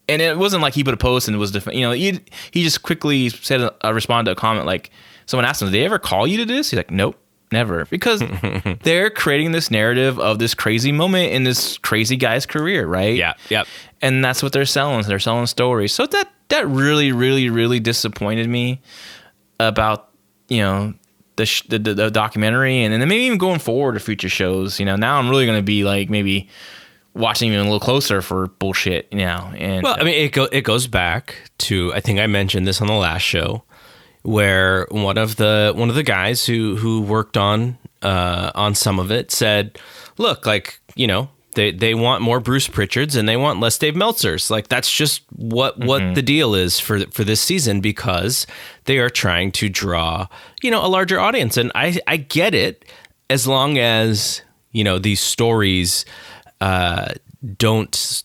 [0.08, 1.78] and it wasn't like he put a post and it was different.
[1.78, 4.90] You know, he he just quickly said, a, uh, responded to a comment like
[5.26, 7.18] someone asked him, "Did they ever call you to this?" He's like, "Nope."
[7.52, 8.24] Never, because
[8.82, 13.14] they're creating this narrative of this crazy moment in this crazy guy's career, right?
[13.14, 13.68] Yeah, yep.
[14.02, 15.02] And that's what they're selling.
[15.02, 15.92] They're selling stories.
[15.92, 18.80] So that that really, really, really disappointed me
[19.60, 20.08] about
[20.48, 20.94] you know
[21.36, 24.80] the, sh- the, the, the documentary, and then maybe even going forward to future shows.
[24.80, 26.48] You know, now I'm really going to be like maybe
[27.16, 29.52] watching even a little closer for bullshit you know.
[29.56, 32.80] And well, I mean, it go, it goes back to I think I mentioned this
[32.80, 33.64] on the last show,
[34.22, 38.98] where one of the one of the guys who who worked on uh, on some
[38.98, 39.78] of it said,
[40.18, 43.94] "Look, like you know." They, they want more Bruce Pritchards and they want less Dave
[43.94, 44.50] Meltzers.
[44.50, 46.12] Like that's just what what mm-hmm.
[46.12, 48.46] the deal is for for this season because
[48.84, 50.28] they are trying to draw
[50.62, 52.84] you know a larger audience and I I get it
[53.30, 56.04] as long as you know these stories
[56.60, 57.08] uh,
[57.56, 58.22] don't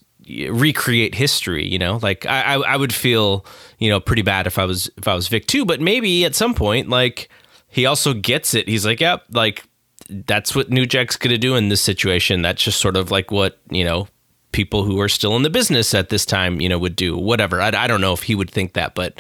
[0.50, 2.00] recreate history you know?
[2.02, 3.46] Like I, I would feel
[3.80, 6.36] you know pretty bad if i was if i was vic too but maybe at
[6.36, 7.30] some point like
[7.72, 8.68] he also gets it.
[8.68, 9.64] He's like yep like
[10.10, 12.42] that's what new jack's gonna do in this situation.
[12.42, 14.08] That's just sort of like what you know
[14.52, 17.62] people who are still in the business at this time you know would do whatever.
[17.62, 19.20] I, I don't know if he would think that but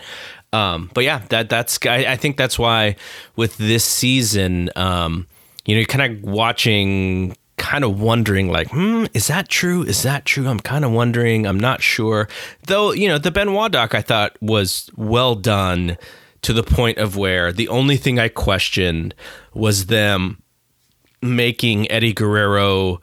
[0.53, 2.97] um but yeah that that's I, I think that's why
[3.37, 5.25] with this season um
[5.65, 9.83] you know you're kind of watching kind of wondering like hmm is that true?
[9.83, 10.47] Is that true?
[10.47, 11.45] I'm kind of wondering.
[11.45, 12.27] I'm not sure.
[12.65, 15.97] Though you know the benoit doc i thought was well done
[16.41, 19.13] to the point of where the only thing i questioned
[19.53, 20.41] was them
[21.21, 22.99] making eddie guerrero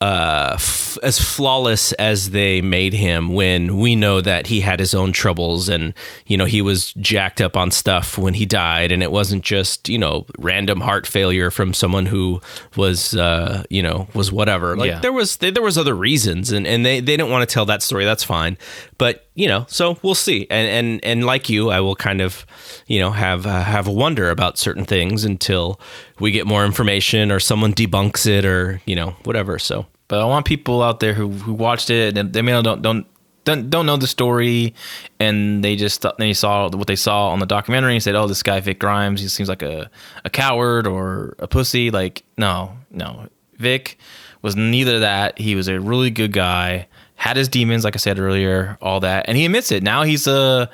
[0.00, 4.94] uh, f- as flawless as they made him when we know that he had his
[4.94, 5.92] own troubles and
[6.26, 8.92] you know he was jacked up on stuff when he died.
[8.92, 12.40] And it wasn't just you know random heart failure from someone who
[12.76, 14.76] was uh, you know was whatever.
[14.76, 15.00] Like Yeah.
[15.00, 17.82] there was there was other reasons and, and they, they didn't want to tell that
[17.82, 18.04] story.
[18.04, 18.56] That's fine.
[18.98, 22.44] But you know so we'll see and and and like you I will kind of
[22.88, 25.80] you know have uh, have a wonder about certain things until
[26.18, 30.24] we get more information or someone debunks it or you know whatever so But I
[30.24, 33.06] want people out there who who watched it and they may not don't don't
[33.44, 34.74] don't, know the story
[35.18, 38.26] and they just thought they saw what they saw on the documentary and said, "Oh,
[38.26, 39.90] this guy Vic Grimes, he seems like a
[40.22, 43.28] a coward or a pussy." Like, no, no.
[43.56, 43.96] Vic
[44.42, 45.38] was neither that.
[45.38, 46.88] He was a really good guy.
[47.18, 49.82] Had his demons, like I said earlier, all that, and he admits it.
[49.82, 50.70] Now he's a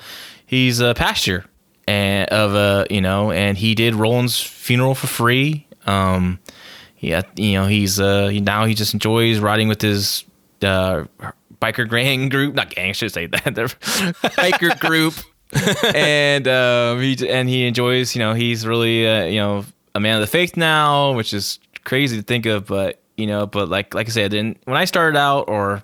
[0.47, 1.45] he's a pastor
[1.89, 5.67] and of a you know, and he did Roland's funeral for free.
[5.87, 6.39] Um,
[6.99, 10.25] yeah, you know, he's uh now he just enjoys riding with his
[10.63, 11.05] uh
[11.61, 15.15] biker gang group, not gang, I should say that, biker group,
[15.95, 20.17] and um he and he enjoys, you know, he's really uh, you know a man
[20.17, 23.95] of the faith now, which is crazy to think of, but you know, but like
[23.95, 25.83] like I said, then when I started out or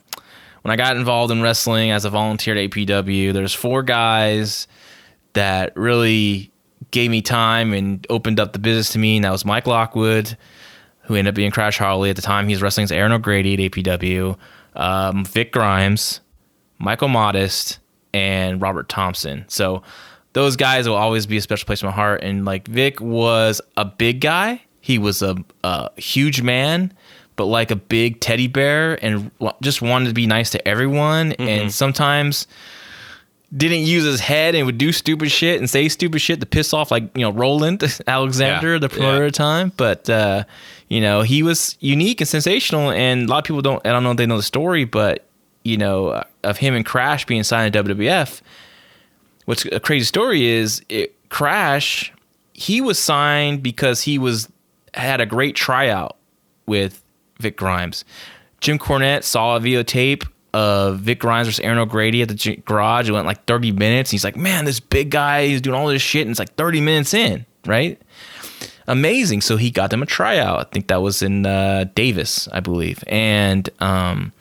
[0.63, 4.67] when I got involved in wrestling as a volunteer at APW, there's four guys
[5.33, 6.51] that really
[6.91, 10.37] gave me time and opened up the business to me, and that was Mike Lockwood,
[11.03, 12.47] who ended up being Crash Holly at the time.
[12.49, 14.37] He was wrestling as Erin O'Grady at APW,
[14.75, 16.21] um, Vic Grimes,
[16.79, 17.79] Michael Modest,
[18.13, 19.45] and Robert Thompson.
[19.49, 19.83] So
[20.33, 22.23] those guys will always be a special place in my heart.
[22.23, 24.63] And like Vic was a big guy.
[24.81, 26.93] He was a, a huge man,
[27.41, 29.31] but like a big teddy bear, and
[29.63, 31.33] just wanted to be nice to everyone.
[31.33, 32.47] And sometimes
[33.57, 36.75] didn't use his head and would do stupid shit and say stupid shit to piss
[36.75, 39.27] off like you know Roland Alexander, Yeah, the promoter yeah.
[39.29, 39.73] at the time.
[39.75, 40.45] But uh,
[40.89, 43.87] you know he was unique and sensational, and a lot of people don't.
[43.87, 45.25] I don't know if they know the story, but
[45.65, 48.43] you know of him and Crash being signed to WWF.
[49.47, 52.13] What's a crazy story is it, Crash.
[52.53, 54.47] He was signed because he was
[54.93, 56.19] had a great tryout
[56.67, 57.00] with
[57.41, 58.05] Vic Grimes.
[58.61, 63.09] Jim Cornette saw a videotape of Vic Grimes versus Erin O'Grady at the garage.
[63.09, 64.11] It went like 30 minutes.
[64.11, 66.55] and He's like, man, this big guy, is doing all this shit, and it's like
[66.57, 68.01] 30 minutes in, right?
[68.87, 69.43] Amazing.
[69.43, 70.59] So he got them a tryout.
[70.59, 74.33] I think that was in uh, Davis, I believe, and um,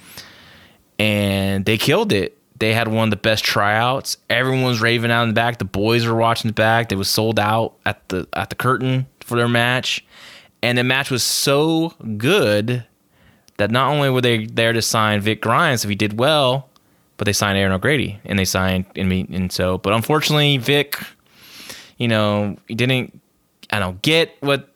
[0.97, 2.35] and they killed it.
[2.57, 4.17] They had one of the best tryouts.
[4.29, 5.59] Everyone was raving out in the back.
[5.59, 6.89] The boys were watching the back.
[6.89, 10.03] They was sold out at the at the curtain for their match,
[10.61, 12.85] and the match was so good
[13.57, 16.69] that not only were they there to sign Vic Grimes if he did well,
[17.17, 19.77] but they signed Erin O'Grady and they signed and and so.
[19.77, 20.97] But unfortunately, Vic,
[21.97, 23.19] you know, he didn't.
[23.71, 24.73] I don't get what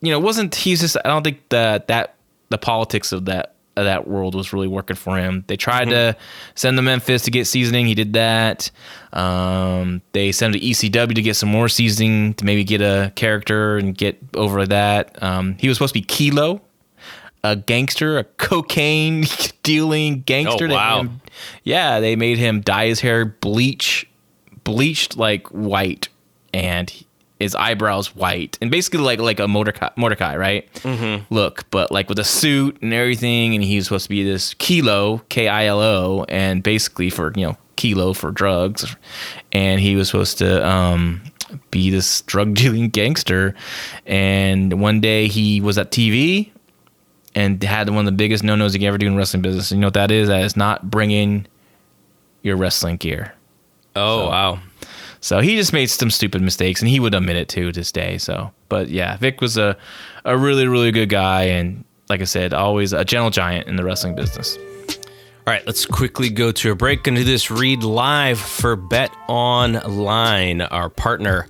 [0.00, 0.20] you know.
[0.20, 0.96] Wasn't he's just?
[0.96, 2.16] I don't think that that
[2.50, 5.44] the politics of that of that world was really working for him.
[5.46, 6.16] They tried to
[6.54, 7.86] send to Memphis to get seasoning.
[7.86, 8.70] He did that.
[9.12, 13.12] Um, they sent him to ECW to get some more seasoning to maybe get a
[13.16, 15.22] character and get over that.
[15.22, 16.62] Um, he was supposed to be Kilo,
[17.44, 19.24] a gangster, a cocaine
[19.62, 20.68] dealing gangster.
[20.70, 21.00] Oh, wow.
[21.00, 21.20] him-
[21.62, 24.08] yeah, they made him dye his hair bleach,
[24.64, 26.08] bleached like white,
[26.54, 26.90] and
[27.38, 30.72] his eyebrows white, and basically like like a Mordecai, Mordecai right?
[30.76, 31.32] Mm-hmm.
[31.32, 34.54] Look, but like with a suit and everything, and he was supposed to be this
[34.54, 38.96] kilo, K I L O, and basically for you know kilo for drugs,
[39.52, 41.22] and he was supposed to um,
[41.70, 43.54] be this drug dealing gangster,
[44.06, 46.50] and one day he was at TV
[47.34, 49.70] and had one of the biggest no nos you can ever do in wrestling business.
[49.70, 50.28] You know what that is?
[50.28, 51.46] That is not bringing
[52.42, 53.34] your wrestling gear.
[53.94, 54.60] oh wow
[55.26, 58.16] So he just made some stupid mistakes, and he would admit it to this day.
[58.16, 59.76] So, but yeah, Vic was a
[60.24, 63.82] a really really good guy, and like I said, always a gentle giant in the
[63.82, 64.56] wrestling business.
[64.56, 67.02] All right, let's quickly go to a break.
[67.02, 71.48] To do this read live for Bet Online, our partner.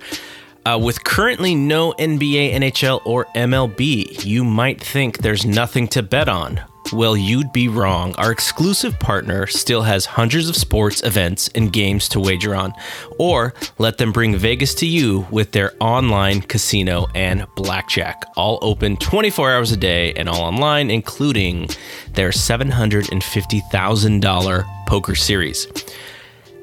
[0.65, 6.27] Uh, with currently no NBA, NHL, or MLB, you might think there's nothing to bet
[6.27, 6.61] on.
[6.93, 8.15] Well, you'd be wrong.
[8.17, 12.73] Our exclusive partner still has hundreds of sports events and games to wager on.
[13.19, 18.95] Or let them bring Vegas to you with their online casino and blackjack, all open
[18.97, 21.67] 24 hours a day and all online, including
[22.13, 25.67] their $750,000 poker series.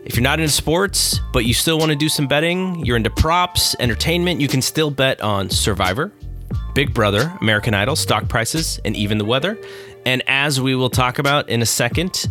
[0.05, 3.11] If you're not into sports, but you still want to do some betting, you're into
[3.11, 6.11] props, entertainment, you can still bet on Survivor,
[6.75, 9.57] Big Brother, American Idol, stock prices, and even the weather.
[10.07, 12.27] And as we will talk about in a second,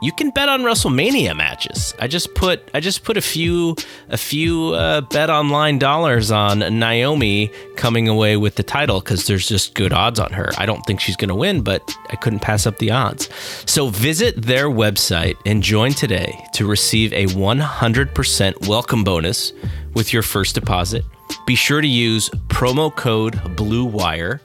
[0.00, 1.92] you can bet on WrestleMania matches.
[1.98, 3.74] I just put I just put a few
[4.08, 9.48] a few uh, bet online dollars on Naomi coming away with the title because there's
[9.48, 10.50] just good odds on her.
[10.56, 13.28] I don't think she's going to win, but I couldn't pass up the odds.
[13.66, 19.52] So visit their website and join today to receive a 100% welcome bonus
[19.94, 21.04] with your first deposit.
[21.44, 24.40] Be sure to use promo code Blue Wire.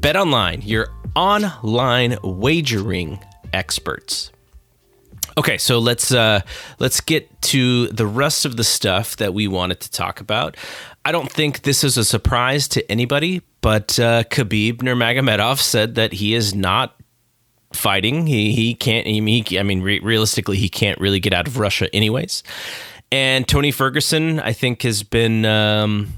[0.00, 3.18] Bet online, your online wagering
[3.52, 4.30] experts.
[5.36, 6.40] Okay, so let's uh,
[6.78, 10.56] let's get to the rest of the stuff that we wanted to talk about.
[11.04, 16.12] I don't think this is a surprise to anybody, but uh, Khabib Nurmagomedov said that
[16.12, 16.94] he is not
[17.72, 18.26] fighting.
[18.28, 19.06] He he can't.
[19.06, 22.44] He, I mean, re- realistically, he can't really get out of Russia, anyways.
[23.10, 25.44] And Tony Ferguson, I think, has been.
[25.44, 26.17] Um,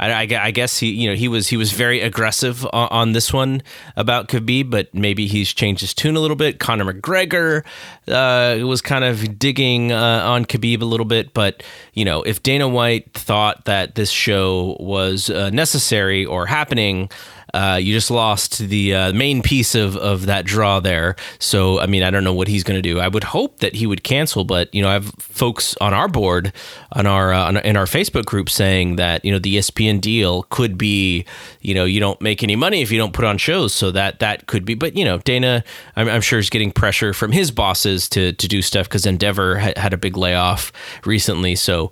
[0.00, 3.32] I, I, guess he, you know, he was he was very aggressive on, on, this
[3.32, 3.62] one
[3.96, 6.58] about Khabib, but maybe he's changed his tune a little bit.
[6.58, 7.64] Conor McGregor
[8.08, 12.42] uh, was kind of digging uh, on Khabib a little bit, but you know, if
[12.42, 17.10] Dana White thought that this show was uh, necessary or happening
[17.54, 21.16] uh, you just lost the uh, main piece of, of that draw there.
[21.38, 23.00] So, I mean, I don't know what he's going to do.
[23.00, 26.08] I would hope that he would cancel, but, you know, I have folks on our
[26.08, 26.52] board,
[26.92, 30.44] on our, uh, on, in our Facebook group saying that, you know, the ESPN deal
[30.44, 31.24] could be,
[31.60, 33.72] you know, you don't make any money if you don't put on shows.
[33.72, 35.64] So that, that could be, but, you know, Dana,
[35.96, 39.58] I'm, I'm sure is getting pressure from his bosses to, to do stuff because Endeavor
[39.58, 40.72] ha- had a big layoff
[41.04, 41.54] recently.
[41.56, 41.90] So,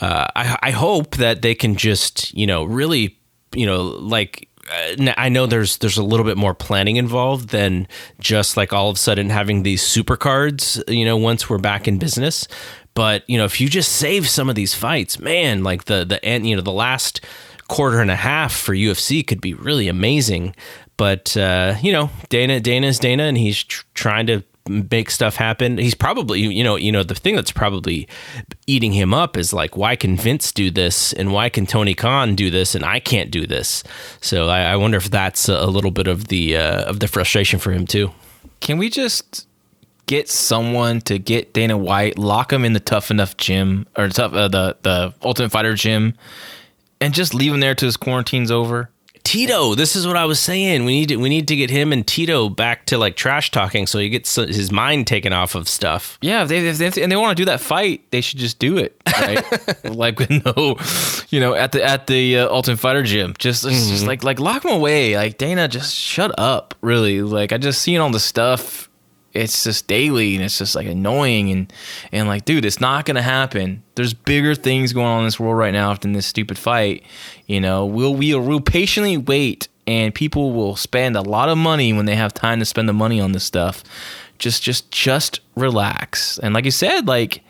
[0.00, 3.18] uh, I, I hope that they can just, you know, really,
[3.54, 7.88] you know, like I know there's there's a little bit more planning involved than
[8.20, 10.82] just like all of a sudden having these super cards.
[10.86, 12.46] You know, once we're back in business,
[12.94, 16.24] but you know, if you just save some of these fights, man, like the the
[16.24, 17.20] end, you know, the last
[17.68, 20.54] quarter and a half for UFC could be really amazing.
[20.96, 25.78] But uh, you know, Dana Dana's Dana, and he's tr- trying to make stuff happen.
[25.78, 28.08] He's probably, you know, you know, the thing that's probably
[28.66, 32.34] eating him up is like, why can Vince do this and why can Tony Khan
[32.34, 33.82] do this and I can't do this?
[34.20, 37.58] So I, I wonder if that's a little bit of the uh, of the frustration
[37.58, 38.10] for him too.
[38.60, 39.46] Can we just
[40.06, 44.32] get someone to get Dana White, lock him in the tough enough gym or tough
[44.32, 46.14] uh, the the Ultimate Fighter gym,
[47.00, 48.90] and just leave him there till his quarantine's over?
[49.24, 50.84] Tito, this is what I was saying.
[50.84, 53.86] We need to, we need to get him and Tito back to like trash talking,
[53.86, 56.18] so he gets his mind taken off of stuff.
[56.20, 58.58] Yeah, if they, if they, and they want to do that fight, they should just
[58.58, 59.00] do it.
[59.20, 59.84] Right?
[59.84, 60.76] like no,
[61.30, 63.74] you know, at the at the uh, Ultimate Fighter gym, just, mm-hmm.
[63.74, 65.16] just like like lock him away.
[65.16, 66.74] Like Dana, just shut up.
[66.80, 68.89] Really, like I just seen all the stuff
[69.32, 71.72] it's just daily and it's just like annoying and
[72.12, 73.82] and like dude it's not gonna happen.
[73.94, 77.04] There's bigger things going on in this world right now than this stupid fight
[77.46, 77.84] you know?
[77.84, 82.14] We'll we'll, we'll patiently wait and people will spend a lot of money when they
[82.14, 83.82] have time to spend the money on this stuff.
[84.38, 86.38] Just just just relax.
[86.38, 87.42] And like you said like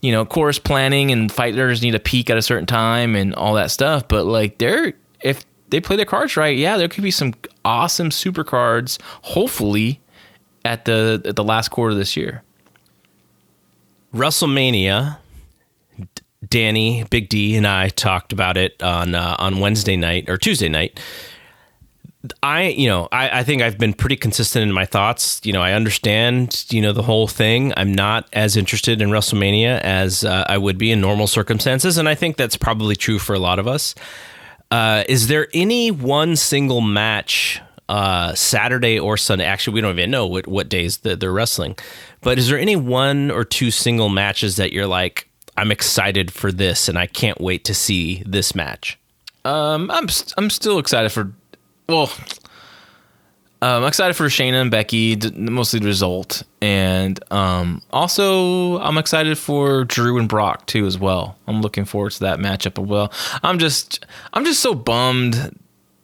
[0.00, 3.54] you know course planning and fighters need a peak at a certain time and all
[3.54, 4.92] that stuff but like they're
[5.22, 7.32] if they play their cards right yeah there could be some
[7.64, 9.98] awesome super cards hopefully
[10.66, 12.42] at the at the last quarter this year.
[14.14, 15.18] WrestleMania.
[16.48, 20.68] Danny, Big D, and I talked about it on uh, on Wednesday night or Tuesday
[20.68, 21.00] night.
[22.42, 25.40] I, you know, I, I think I've been pretty consistent in my thoughts.
[25.44, 27.72] You know, I understand, you know, the whole thing.
[27.76, 32.08] I'm not as interested in WrestleMania as uh, I would be in normal circumstances, and
[32.08, 33.94] I think that's probably true for a lot of us.
[34.70, 39.44] Uh, is there any one single match uh, Saturday or Sunday.
[39.44, 41.76] Actually, we don't even know what, what days the, they're wrestling.
[42.20, 46.52] But is there any one or two single matches that you're like, I'm excited for
[46.52, 48.98] this and I can't wait to see this match?
[49.44, 51.32] Um, I'm I'm still excited for.
[51.88, 52.10] Well,
[53.62, 59.38] um, I'm excited for Shayna and Becky, mostly the result, and um, also I'm excited
[59.38, 61.38] for Drew and Brock too as well.
[61.46, 63.12] I'm looking forward to that matchup as well.
[63.44, 65.56] I'm just I'm just so bummed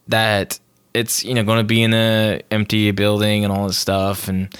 [0.06, 0.60] that
[0.94, 4.54] it's you know going to be in a empty building and all this stuff and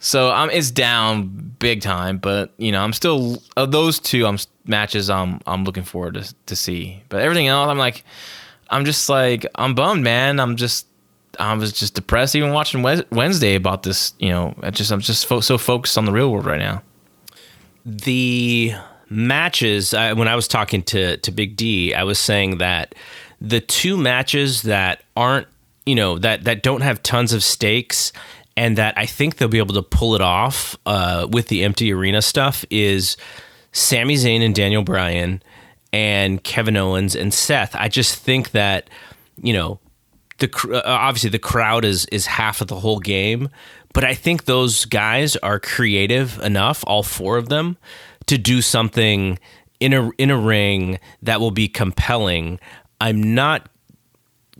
[0.00, 4.38] so I'm it's down big time but you know I'm still of those two I'm
[4.68, 7.02] matches I'm I'm looking forward to to see.
[7.08, 8.04] But everything else I'm like
[8.70, 10.38] I'm just like I'm bummed man.
[10.38, 10.86] I'm just
[11.38, 15.26] I was just depressed even watching Wednesday about this you know I just I'm just
[15.26, 16.82] fo- so focused on the real world right now.
[17.84, 18.72] The
[19.08, 22.94] matches I, when I was talking to to Big D I was saying that
[23.40, 25.46] the two matches that aren't
[25.88, 28.12] you know that that don't have tons of stakes
[28.56, 31.92] and that I think they'll be able to pull it off uh, with the empty
[31.92, 33.16] arena stuff is
[33.72, 35.42] Sami Zayn and Daniel Bryan
[35.92, 37.74] and Kevin Owens and Seth.
[37.74, 38.90] I just think that
[39.40, 39.80] you know
[40.38, 43.48] the uh, obviously the crowd is is half of the whole game,
[43.94, 47.78] but I think those guys are creative enough, all four of them,
[48.26, 49.38] to do something
[49.80, 52.60] in a in a ring that will be compelling.
[53.00, 53.70] I'm not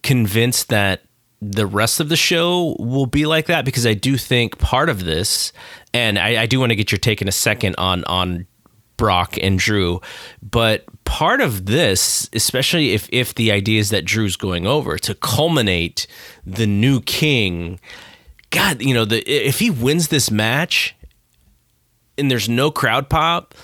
[0.03, 1.03] convinced that
[1.41, 5.05] the rest of the show will be like that because I do think part of
[5.05, 5.53] this,
[5.95, 8.47] and I, I do want to get your take in a second on on
[8.97, 10.01] Brock and Drew,
[10.43, 15.15] but part of this, especially if if the idea is that Drew's going over to
[15.15, 16.07] culminate
[16.45, 17.79] the new king,
[18.51, 20.97] God, you know, the if he wins this match
[22.17, 23.55] and there's no crowd pop,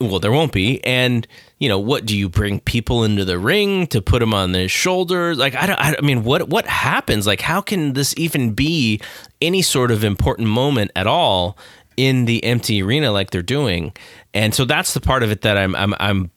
[0.00, 1.26] well, there won't be, and
[1.58, 4.68] you know, what do you bring people into the ring to put them on their
[4.68, 5.38] shoulders?
[5.38, 7.26] Like, I don't, I mean, what what happens?
[7.26, 9.00] Like, how can this even be
[9.40, 11.56] any sort of important moment at all
[11.96, 13.94] in the empty arena like they're doing?
[14.34, 16.30] And so that's the part of it that I'm I'm I'm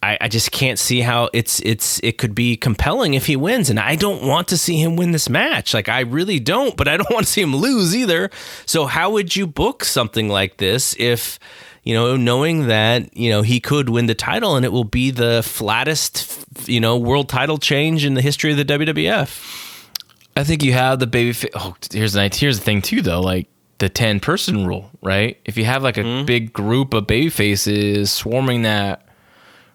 [0.00, 3.68] I, I just can't see how it's it's it could be compelling if he wins,
[3.68, 5.74] and I don't want to see him win this match.
[5.74, 8.30] Like I really don't, but I don't want to see him lose either.
[8.66, 11.38] So how would you book something like this if?
[11.82, 15.10] You know, knowing that, you know, he could win the title and it will be
[15.10, 19.88] the flattest, you know, world title change in the history of the WWF.
[20.36, 21.32] I think you have the baby.
[21.32, 23.20] Fa- oh, here's the here's the thing too, though.
[23.20, 25.38] Like the ten person rule, right?
[25.44, 26.24] If you have like a mm-hmm.
[26.24, 29.06] big group of baby faces swarming that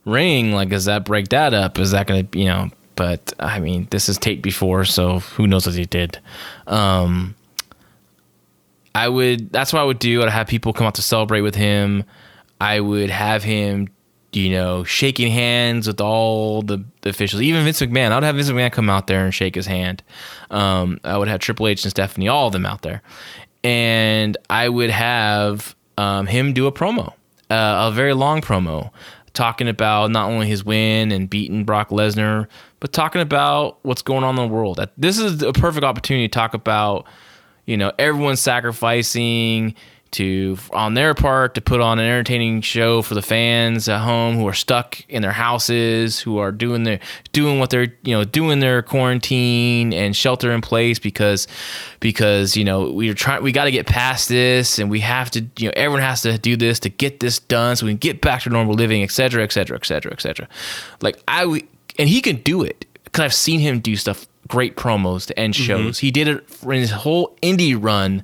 [0.05, 1.78] ring, like does that break that up?
[1.78, 2.72] Is that going to, you know?
[2.95, 6.20] But I mean, this is taped before, so who knows what he did.
[6.66, 7.36] Um,
[8.98, 9.52] I would.
[9.52, 10.24] That's what I would do.
[10.24, 12.04] I'd have people come out to celebrate with him.
[12.60, 13.89] I would have him,
[14.34, 18.12] you know, shaking hands with all the, the officials, even Vince McMahon.
[18.12, 20.02] I'd have Vince McMahon come out there and shake his hand.
[20.50, 23.04] Um, I would have Triple H and Stephanie, all of them out there,
[23.64, 27.10] and I would have um, him do a promo,
[27.52, 28.89] uh, a very long promo,
[29.34, 32.48] talking about not only his win and beating Brock Lesnar,
[32.80, 34.84] but talking about what's going on in the world.
[34.98, 37.06] This is a perfect opportunity to talk about
[37.68, 39.76] you know everyone's sacrificing
[40.11, 44.36] to on their part to put on an entertaining show for the fans at home
[44.36, 46.99] who are stuck in their houses who are doing their
[47.34, 51.47] doing what they're you know doing their quarantine and shelter in place because
[51.99, 55.45] because you know we're trying we got to get past this and we have to
[55.57, 58.22] you know everyone has to do this to get this done so we can get
[58.22, 60.47] back to normal living et cetera et cetera et cetera et cetera.
[61.01, 61.43] Like i
[61.99, 65.54] and he can do it because i've seen him do stuff great promos to end
[65.54, 65.64] mm-hmm.
[65.64, 65.98] shows.
[65.98, 66.06] Mm-hmm.
[66.06, 68.24] He did it in his whole indie run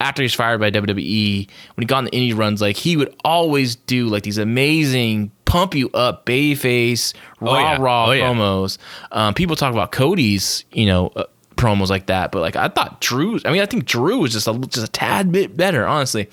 [0.00, 1.48] after he was fired by WWE.
[1.74, 5.30] When he got in the indie runs, like he would always do like these amazing
[5.44, 7.76] pump you up babyface raw oh, yeah.
[7.78, 8.78] raw oh, promos.
[9.12, 9.28] Yeah.
[9.28, 11.08] Um, people talk about Cody's, you know.
[11.08, 14.32] Uh, promos like that but like i thought drew's i mean i think drew was
[14.32, 16.28] just a just a tad bit better honestly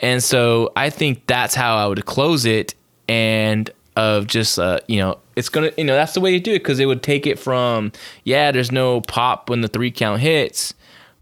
[0.00, 2.74] and so i think that's how i would close it
[3.06, 6.52] and of just uh, you know it's gonna you know that's the way you do
[6.52, 7.90] it because it would take it from
[8.24, 10.74] yeah there's no pop when the three count hits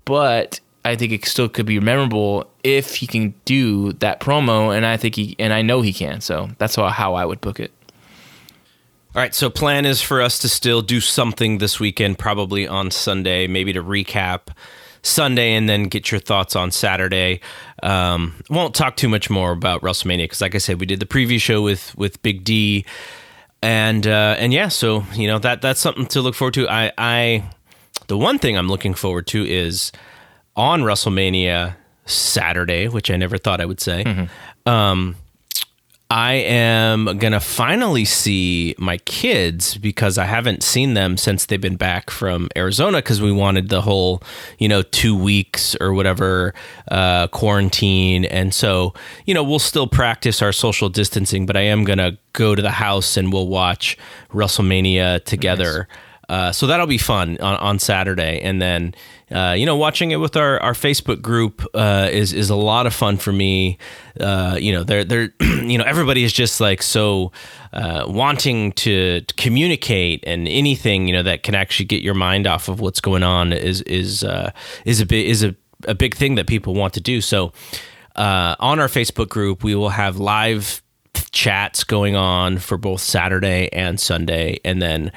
[0.04, 4.84] but i think it still could be memorable if he can do that promo and
[4.84, 7.60] i think he and i know he can so that's how, how i would book
[7.60, 7.72] it
[9.14, 12.90] all right, so plan is for us to still do something this weekend, probably on
[12.90, 14.48] Sunday, maybe to recap
[15.02, 17.40] Sunday and then get your thoughts on Saturday.
[17.84, 21.06] Um, won't talk too much more about WrestleMania because, like I said, we did the
[21.06, 22.86] preview show with with Big D,
[23.62, 26.68] and uh, and yeah, so you know that that's something to look forward to.
[26.68, 27.44] I, I
[28.06, 29.92] the one thing I'm looking forward to is
[30.56, 31.76] on WrestleMania
[32.06, 34.04] Saturday, which I never thought I would say.
[34.04, 34.68] Mm-hmm.
[34.68, 35.16] Um,
[36.10, 41.60] I am going to finally see my kids because I haven't seen them since they've
[41.60, 44.22] been back from Arizona because we wanted the whole,
[44.58, 46.54] you know, two weeks or whatever
[46.90, 48.26] uh, quarantine.
[48.26, 48.92] And so,
[49.24, 52.62] you know, we'll still practice our social distancing, but I am going to go to
[52.62, 53.96] the house and we'll watch
[54.30, 55.88] WrestleMania together.
[55.88, 55.98] Nice.
[56.28, 58.40] Uh, so that'll be fun on, on Saturday.
[58.40, 58.94] And then,
[59.30, 62.86] uh, you know, watching it with our, our Facebook group uh, is is a lot
[62.86, 63.78] of fun for me.
[64.18, 67.32] Uh, you know, they're they're you know everybody is just like so
[67.72, 72.46] uh, wanting to, to, communicate and anything you know that can actually get your mind
[72.46, 74.24] off of what's going on is is
[74.84, 75.54] is a bit is a,
[75.86, 77.20] a big thing that people want to do.
[77.20, 77.52] So
[78.16, 80.82] on our Facebook group, we will have live
[81.32, 85.12] chats going on for both Saturday and Sunday, and then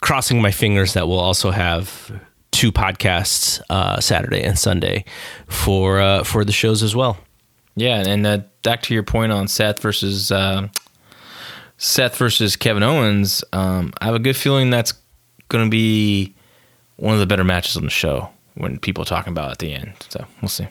[0.00, 2.10] crossing my fingers that we'll also have
[2.50, 5.04] two podcasts uh, Saturday and Sunday
[5.46, 7.18] for uh, for the shows as well.
[7.76, 10.68] Yeah, and uh, back to your point on Seth versus uh,
[11.78, 14.92] Seth versus Kevin Owens, um, I have a good feeling that's
[15.48, 16.34] going to be
[16.96, 19.72] one of the better matches on the show when people are talking about at the
[19.72, 19.94] end.
[20.10, 20.68] So we'll see.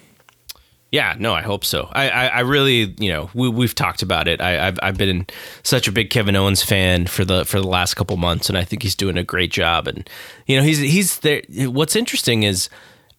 [0.91, 1.87] Yeah, no, I hope so.
[1.91, 4.41] I, I, I really, you know, we, we've talked about it.
[4.41, 5.27] I, have I've been
[5.61, 8.63] such a big Kevin Owens fan for the for the last couple months, and I
[8.63, 9.87] think he's doing a great job.
[9.87, 10.09] And
[10.47, 11.43] you know, he's he's there.
[11.49, 12.69] What's interesting is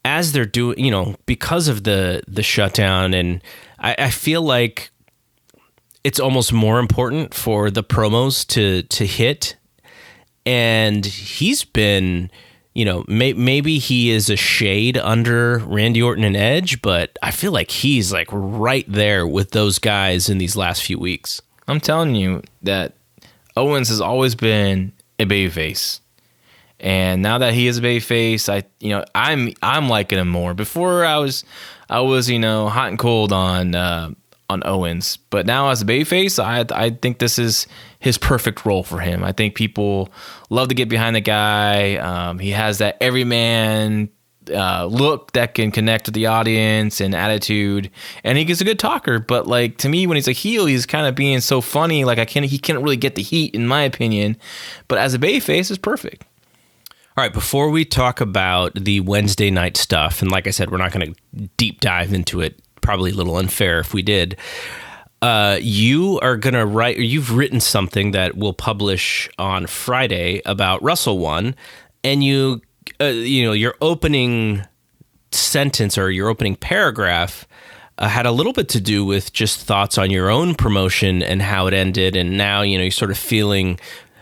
[0.05, 3.41] as they're doing, you know, because of the the shutdown, and
[3.79, 4.91] I, I feel like
[6.03, 9.57] it's almost more important for the promos to to hit.
[10.47, 12.31] And he's been,
[12.81, 17.31] you know, may, maybe he is a shade under Randy Orton and Edge, but I
[17.31, 21.43] feel like he's like right there with those guys in these last few weeks.
[21.69, 22.95] I'm telling you that
[23.55, 26.01] Owens has always been a babyface.
[26.81, 30.55] And now that he is a babyface, I you know I'm I'm liking him more.
[30.55, 31.45] Before I was
[31.91, 34.13] I was you know hot and cold on uh,
[34.51, 37.67] on Owens, but now as a babyface, I I think this is
[38.01, 39.25] his perfect role for him.
[39.25, 40.11] I think people
[40.51, 41.97] love to get behind the guy.
[41.97, 44.11] Um, he has that everyman
[44.53, 47.91] uh, look that can connect with the audience and attitude,
[48.25, 49.19] and he gets a good talker.
[49.19, 52.05] But like to me, when he's a heel, he's kind of being so funny.
[52.05, 54.37] Like I can't, he can't really get the heat, in my opinion.
[54.89, 56.25] But as a babyface, is perfect.
[57.17, 60.79] All right, before we talk about the Wednesday night stuff, and like I said, we're
[60.79, 62.61] not going to deep dive into it.
[62.81, 64.37] Probably a little unfair if we did.
[65.23, 70.41] Uh, you are going to write, or you've written something that we'll publish on Friday
[70.47, 71.55] about Wrestle One,
[72.03, 72.63] and you,
[73.01, 74.63] uh, you know, your opening
[75.31, 77.47] sentence or your opening paragraph
[77.99, 81.43] uh, had a little bit to do with just thoughts on your own promotion and
[81.43, 83.79] how it ended, and now you know you're sort of feeling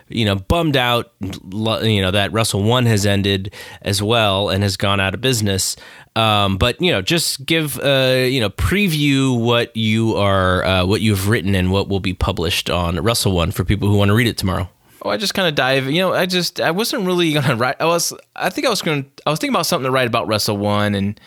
[0.08, 3.52] you know, bummed out, you know, that Wrestle One has ended
[3.82, 5.76] as well and has gone out of business.
[6.18, 11.00] Um, but you know, just give uh, you know, preview what you are, uh, what
[11.00, 14.14] you've written and what will be published on Wrestle One for people who want to
[14.14, 14.68] read it tomorrow.
[15.02, 15.88] Oh, I just kind of dive.
[15.88, 17.76] You know, I just I wasn't really gonna write.
[17.78, 18.12] I was.
[18.34, 19.08] I think I was going.
[19.26, 21.20] I was thinking about something to write about Wrestle One, and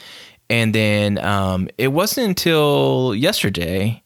[0.49, 4.03] and then um, it wasn't until yesterday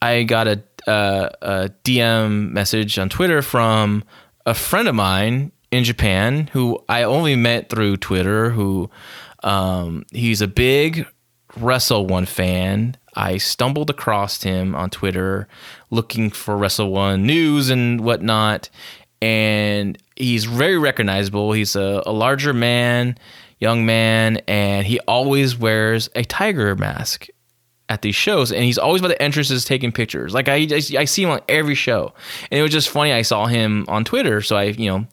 [0.00, 4.02] I got a uh, a DM message on Twitter from
[4.46, 8.48] a friend of mine in Japan who I only met through Twitter.
[8.48, 8.88] Who
[9.46, 11.06] um, he's a big
[11.56, 12.96] Wrestle One fan.
[13.14, 15.48] I stumbled across him on Twitter
[15.90, 18.68] looking for Wrestle One news and whatnot,
[19.22, 21.52] and he's very recognizable.
[21.52, 23.16] He's a, a larger man,
[23.60, 27.28] young man, and he always wears a tiger mask
[27.88, 30.34] at these shows, and he's always by the entrances taking pictures.
[30.34, 32.12] Like I, I, I see him on every show,
[32.50, 33.12] and it was just funny.
[33.12, 35.06] I saw him on Twitter, so I, you know,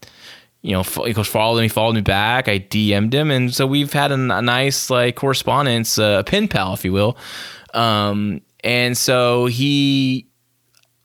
[0.64, 2.47] you know, he goes followed me, followed me back.
[2.47, 6.47] I DM'd him, and so we've had a, a nice like correspondence, uh, a pen
[6.47, 7.18] pal, if you will.
[7.74, 10.28] Um, and so he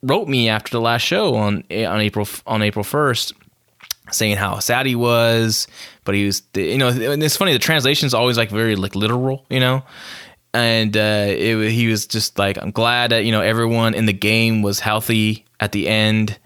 [0.02, 3.32] wrote me after the last show on on April on April first,
[4.12, 5.66] saying how sad he was,
[6.04, 7.52] but he was, you know, and it's funny.
[7.52, 9.82] The translation is always like very like literal, you know
[10.54, 14.12] and uh, it, he was just like, I'm glad that you know everyone in the
[14.12, 16.38] game was healthy at the end,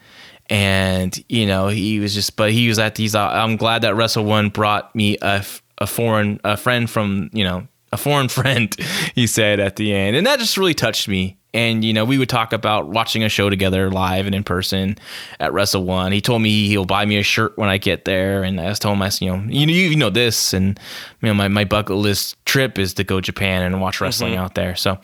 [0.52, 3.14] and you know he was just, but he was at these.
[3.14, 5.42] Uh, I'm glad that Wrestle One brought me a,
[5.78, 8.76] a foreign a friend from you know a foreign friend.
[9.14, 12.18] He said at the end, and that just really touched me and you know we
[12.18, 14.98] would talk about watching a show together live and in person
[15.40, 16.12] at Wrestle One.
[16.12, 18.78] He told me he'll buy me a shirt when I get there, and I was
[18.78, 20.78] telling him, I, you know, you, you know this, and
[21.22, 24.42] you know my my bucket list trip is to go Japan and watch wrestling mm-hmm.
[24.42, 24.76] out there.
[24.76, 24.98] So,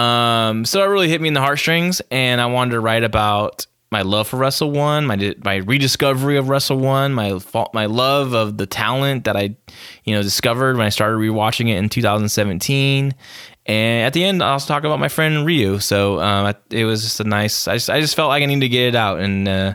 [0.00, 3.66] um, so it really hit me in the heartstrings, and I wanted to write about
[3.90, 7.38] my love for Wrestle One, my my rediscovery of Wrestle One, my
[7.72, 9.56] my love of the talent that I,
[10.04, 13.14] you know, discovered when I started rewatching it in 2017,
[13.66, 15.78] and at the end, I'll also talk about my friend Ryu.
[15.78, 17.68] So um, it was just a nice.
[17.68, 19.74] I just, I just felt like I needed to get it out, and uh,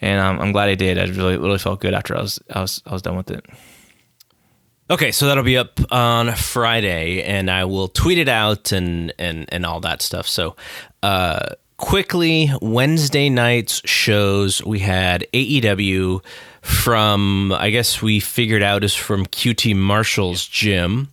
[0.00, 0.98] and I'm glad I did.
[0.98, 3.44] I really really felt good after I was I was I was done with it.
[4.88, 9.46] Okay, so that'll be up on Friday, and I will tweet it out and and
[9.52, 10.26] and all that stuff.
[10.28, 10.56] So.
[11.02, 16.22] Uh, quickly, Wednesday night's shows we had AEW
[16.62, 21.08] from I guess we figured out is from QT Marshall's gym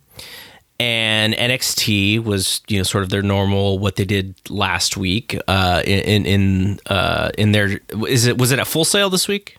[0.80, 5.82] and NXT was you know sort of their normal what they did last week uh,
[5.84, 9.56] in in uh, in their is it was it a Full Sail this week?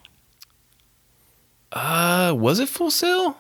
[1.72, 3.38] Uh, was it Full Sail?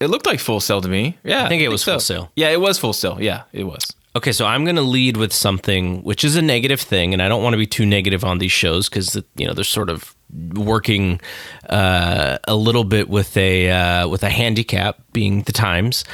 [0.00, 1.16] It looked like Full Sail to me.
[1.24, 2.30] Yeah, I think it I was Full Sail.
[2.36, 3.18] Yeah, it was Full Sail.
[3.20, 3.90] Yeah, it was.
[4.16, 7.28] Okay, so I'm going to lead with something which is a negative thing, and I
[7.28, 10.14] don't want to be too negative on these shows because you know they're sort of
[10.54, 11.20] working
[11.68, 16.04] uh, a little bit with a uh, with a handicap, being the times.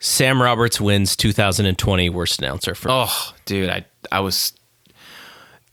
[0.00, 2.74] Sam Roberts wins 2020 worst announcer.
[2.74, 4.52] For oh, dude, I I was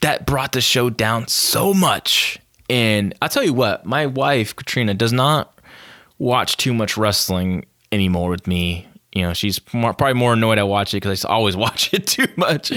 [0.01, 2.39] that brought the show down so much.
[2.69, 5.59] And I'll tell you what, my wife Katrina does not
[6.17, 8.87] watch too much wrestling anymore with me.
[9.15, 12.05] You know, she's more, probably more annoyed I watch it because I always watch it
[12.05, 12.71] too much.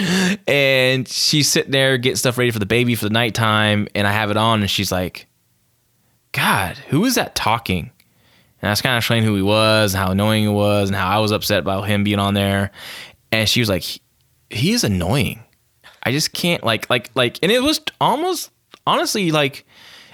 [0.47, 4.13] And she's sitting there getting stuff ready for the baby for the nighttime, and I
[4.13, 5.27] have it on, and she's like,
[6.33, 7.91] "God, who is that talking?"
[8.63, 10.97] And I was kind of explaining who he was, and how annoying he was, and
[10.97, 12.71] how I was upset about him being on there.
[13.33, 13.85] And she was like,
[14.49, 15.43] "He's annoying.
[16.05, 18.51] I just can't like like like." And it was almost
[18.87, 19.67] honestly like,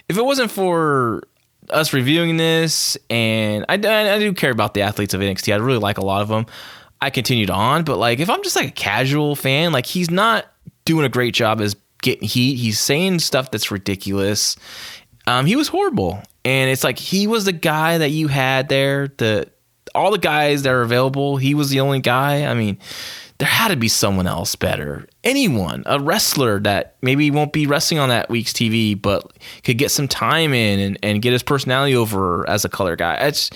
[0.08, 1.22] if it wasn't for
[1.70, 5.52] us reviewing this, and I, I, do care about the athletes of NXT.
[5.52, 6.46] I really like a lot of them.
[7.00, 10.46] I continued on, but like if I'm just like a casual fan, like he's not
[10.84, 12.56] doing a great job as getting heat.
[12.56, 14.56] He's saying stuff that's ridiculous.
[15.26, 19.08] Um, he was horrible, and it's like he was the guy that you had there.
[19.08, 19.50] The
[19.94, 22.44] all the guys that are available, he was the only guy.
[22.46, 22.78] I mean,
[23.38, 25.06] there had to be someone else better.
[25.24, 29.32] Anyone, a wrestler that maybe won't be wrestling on that week's TV, but
[29.64, 33.14] could get some time in and, and get his personality over as a color guy.
[33.16, 33.50] It's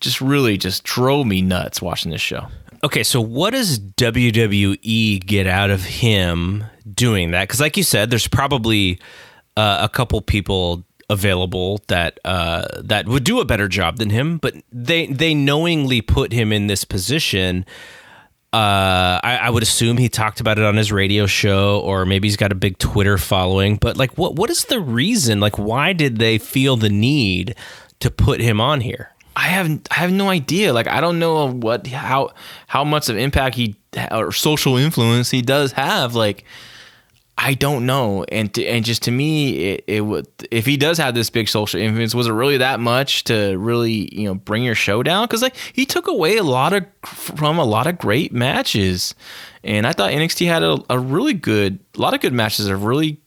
[0.00, 2.46] just really just drove me nuts watching this show.
[2.82, 7.42] Okay, so what does WWE get out of him doing that?
[7.42, 8.98] Because, like you said, there's probably
[9.56, 14.38] uh, a couple people available that uh, that would do a better job than him,
[14.38, 17.66] but they they knowingly put him in this position
[18.52, 22.26] uh, I, I, would assume he talked about it on his radio show, or maybe
[22.26, 23.76] he's got a big Twitter following.
[23.76, 25.38] But like, what what is the reason?
[25.38, 27.54] Like, why did they feel the need
[28.00, 29.12] to put him on here?
[29.36, 30.72] I have I have no idea.
[30.72, 32.30] Like, I don't know what how
[32.66, 33.76] how much of impact he
[34.10, 36.16] or social influence he does have.
[36.16, 36.44] Like,
[37.42, 38.24] I don't know.
[38.24, 41.48] And to, and just to me, it, it would if he does have this big
[41.48, 45.24] social influence, was it really that much to really you know bring your show down?
[45.24, 49.14] Because like he took away a lot of from a lot of great matches,
[49.64, 52.76] and I thought NXT had a, a really good, a lot of good matches, are
[52.76, 53.18] really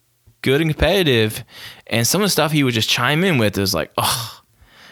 [0.44, 1.44] good and competitive,
[1.88, 4.42] and some of the stuff he would just chime in with is like, oh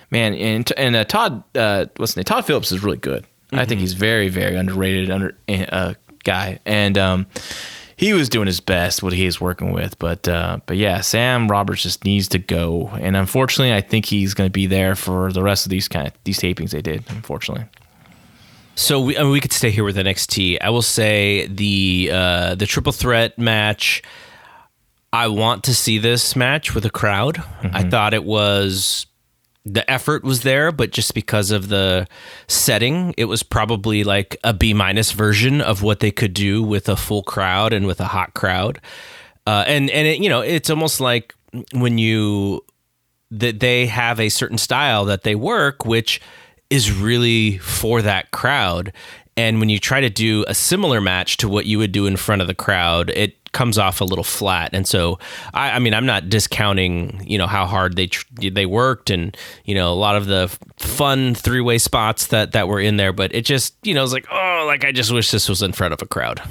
[0.09, 2.23] man, and and uh, Todd, uh, what's his name?
[2.23, 3.21] Todd Phillips is really good.
[3.21, 3.55] Mm-hmm.
[3.59, 3.81] I think mm-hmm.
[3.81, 5.93] he's very very underrated under uh,
[6.23, 7.27] guy, and um
[8.01, 9.97] he was doing his best what he is working with.
[9.99, 14.33] But uh, but yeah, Sam Roberts just needs to go, and unfortunately, I think he's
[14.33, 17.03] going to be there for the rest of these kind of these tapings they did.
[17.09, 17.65] Unfortunately.
[18.73, 20.57] So we I mean, we could stay here with NXT.
[20.61, 24.01] I will say the uh, the triple threat match.
[25.13, 27.35] I want to see this match with a crowd.
[27.35, 27.75] Mm-hmm.
[27.75, 29.05] I thought it was
[29.65, 32.07] the effort was there, but just because of the
[32.47, 36.89] setting, it was probably like a B minus version of what they could do with
[36.89, 38.81] a full crowd and with a hot crowd.
[39.45, 41.35] Uh, and and it, you know, it's almost like
[41.73, 42.61] when you
[43.29, 46.21] that they have a certain style that they work, which
[46.69, 48.93] is really for that crowd.
[49.37, 52.17] And when you try to do a similar match to what you would do in
[52.17, 54.71] front of the crowd, it comes off a little flat.
[54.73, 55.19] And so,
[55.53, 59.35] I, I mean, I'm not discounting, you know, how hard they tr- they worked and
[59.65, 63.13] you know a lot of the fun three way spots that that were in there,
[63.13, 65.71] but it just you know it's like oh, like I just wish this was in
[65.71, 66.41] front of a crowd.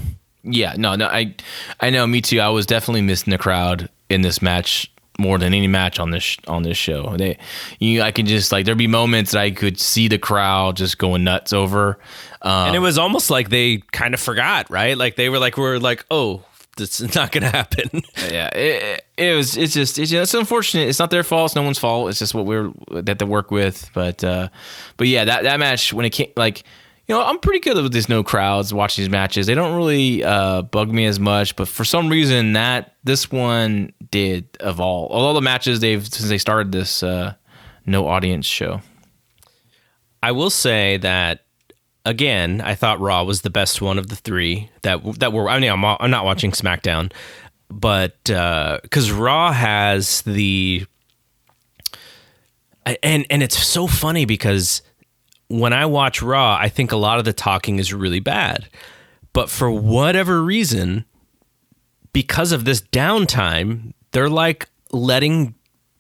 [0.43, 1.35] Yeah, no, no, I
[1.81, 2.41] I know, me too.
[2.41, 4.91] I was definitely missing the crowd in this match
[5.21, 7.17] more than any match on this on this show.
[7.17, 7.39] They,
[7.79, 10.99] you, I can just like there'd be moments that I could see the crowd just
[10.99, 11.99] going nuts over,
[12.43, 14.97] um, and it was almost like they kind of forgot, right?
[14.97, 16.45] Like they were like, we're like, oh,
[16.79, 18.03] it's not going to happen.
[18.17, 19.57] yeah, it, it, was.
[19.57, 19.99] It's just.
[19.99, 20.89] It's, it's unfortunate.
[20.89, 21.51] It's not their fault.
[21.51, 22.11] It's no one's fault.
[22.11, 23.91] It's just what we're that they work with.
[23.95, 24.49] But uh,
[24.97, 26.65] but yeah, that that match when it came like.
[27.11, 29.49] You know, I'm pretty good with these no crowds watching these matches.
[29.49, 33.93] They don't really uh, bug me as much, but for some reason that this one
[34.13, 37.35] did of all all the matches they've since they started this uh,
[37.85, 38.81] no audience show.
[40.23, 41.47] I will say that
[42.05, 45.51] again, I thought Raw was the best one of the three that that were.
[45.51, 47.11] I mean, I'm, I'm not watching SmackDown,
[47.69, 50.87] but because uh, Raw has the
[53.03, 54.83] and and it's so funny because
[55.51, 58.69] when I watch Raw, I think a lot of the talking is really bad,
[59.33, 61.05] but for whatever reason,
[62.13, 65.55] because of this downtime, they're like letting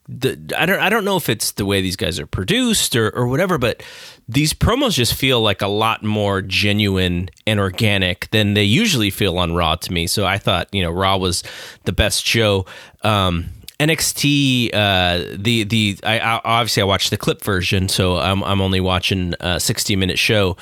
[0.08, 3.10] the I don't I don't know if it's the way these guys are produced or
[3.10, 3.82] or whatever, but
[4.28, 9.36] these promos just feel like a lot more genuine and organic than they usually feel
[9.38, 10.06] on Raw to me.
[10.06, 11.42] So I thought you know Raw was
[11.84, 12.66] the best show.
[13.02, 13.46] Um,
[13.80, 18.60] NXT, uh, the the I, I, obviously I watched the clip version, so I'm I'm
[18.60, 20.58] only watching a 60 minute show.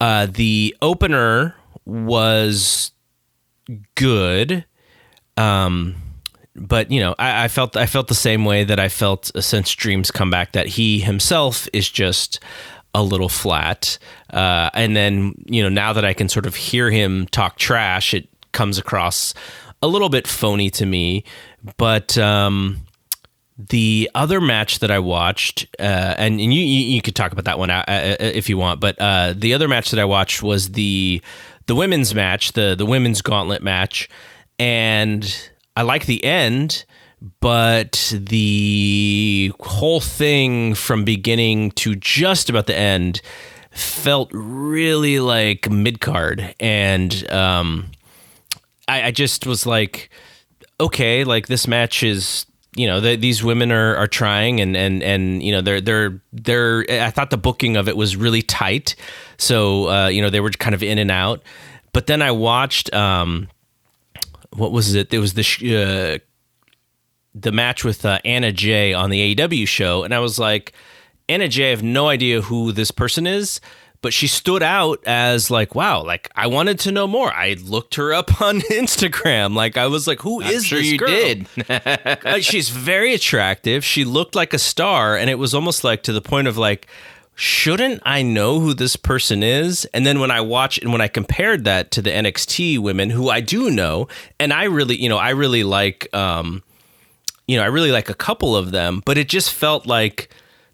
[0.00, 1.54] Uh, the opener
[1.84, 2.90] was
[3.94, 4.64] good.
[5.36, 5.94] Um,
[6.56, 9.72] but you know, I, I, felt I felt the same way that I felt since
[9.72, 12.40] Dreams come back that he himself is just
[12.94, 13.98] a little flat.
[14.30, 18.12] Uh, and then you know, now that I can sort of hear him talk trash,
[18.12, 19.34] it comes across
[19.82, 21.24] a little bit phony to me.
[21.76, 22.78] But um,
[23.56, 27.44] the other match that I watched, uh, and, and you, you, you could talk about
[27.46, 30.42] that one uh, uh if you want, but uh, the other match that I watched
[30.42, 31.22] was the
[31.66, 34.08] the women's match, the the women's gauntlet match,
[34.58, 36.84] and I like the end
[37.40, 43.20] but the whole thing from beginning to just about the end
[43.70, 47.90] felt really like mid card, and um,
[48.86, 50.10] I, I just was like,
[50.80, 55.02] okay, like this match is you know the, these women are are trying and and
[55.02, 58.94] and you know they're they're they're I thought the booking of it was really tight.
[59.36, 61.42] So uh, you know they were kind of in and out.
[61.92, 63.48] But then I watched um
[64.54, 65.12] what was it?
[65.12, 66.18] It was the sh- uh,
[67.34, 70.02] the match with uh, Anna Jay on the AEW show.
[70.02, 70.72] And I was like
[71.28, 73.60] Anna Jay I have no idea who this person is
[74.00, 77.96] but she stood out as like wow like i wanted to know more i looked
[77.96, 81.08] her up on instagram like i was like who is sure this you girl?
[81.08, 81.46] did.
[81.68, 86.12] Uh, she's very attractive she looked like a star and it was almost like to
[86.12, 86.86] the point of like
[87.34, 91.08] shouldn't i know who this person is and then when i watch and when i
[91.08, 94.08] compared that to the nxt women who i do know
[94.40, 96.62] and i really you know i really like um
[97.46, 100.28] you know i really like a couple of them but it just felt like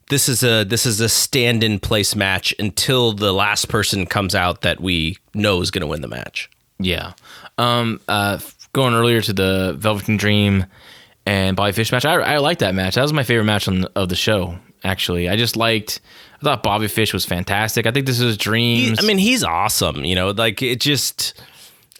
[0.08, 4.34] this is a this is a stand in place match until the last person comes
[4.34, 6.50] out that we know is going to win the match.
[6.78, 7.12] Yeah.
[7.58, 8.38] Um, uh,
[8.72, 10.66] going earlier to the Velveteen Dream
[11.24, 12.96] and Bobby Fish match, I, I liked that match.
[12.96, 14.58] That was my favorite match on, of the show.
[14.82, 16.00] Actually, I just liked.
[16.40, 17.86] I thought Bobby Fish was fantastic.
[17.86, 18.98] I think this is He, Dreams.
[19.02, 20.04] I mean, he's awesome.
[20.04, 21.40] You know, like it just.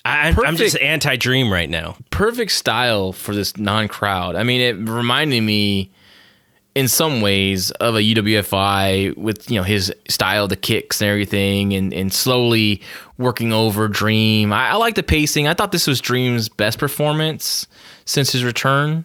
[0.07, 1.97] I, I'm just anti dream right now.
[2.11, 4.37] perfect style for this non-crowd.
[4.37, 5.91] I mean, it reminded me
[6.75, 11.73] in some ways of a UWFI with you know his style, the kicks and everything,
[11.73, 12.83] and and slowly
[13.19, 14.53] working over Dream.
[14.53, 15.47] I, I like the pacing.
[15.47, 17.67] I thought this was Dream's best performance
[18.05, 19.05] since his return,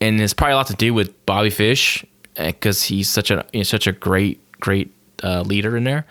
[0.00, 2.04] and it's probably a lot to do with Bobby Fish
[2.34, 4.92] because he's such a you know, such a great great
[5.22, 6.06] uh, leader in there.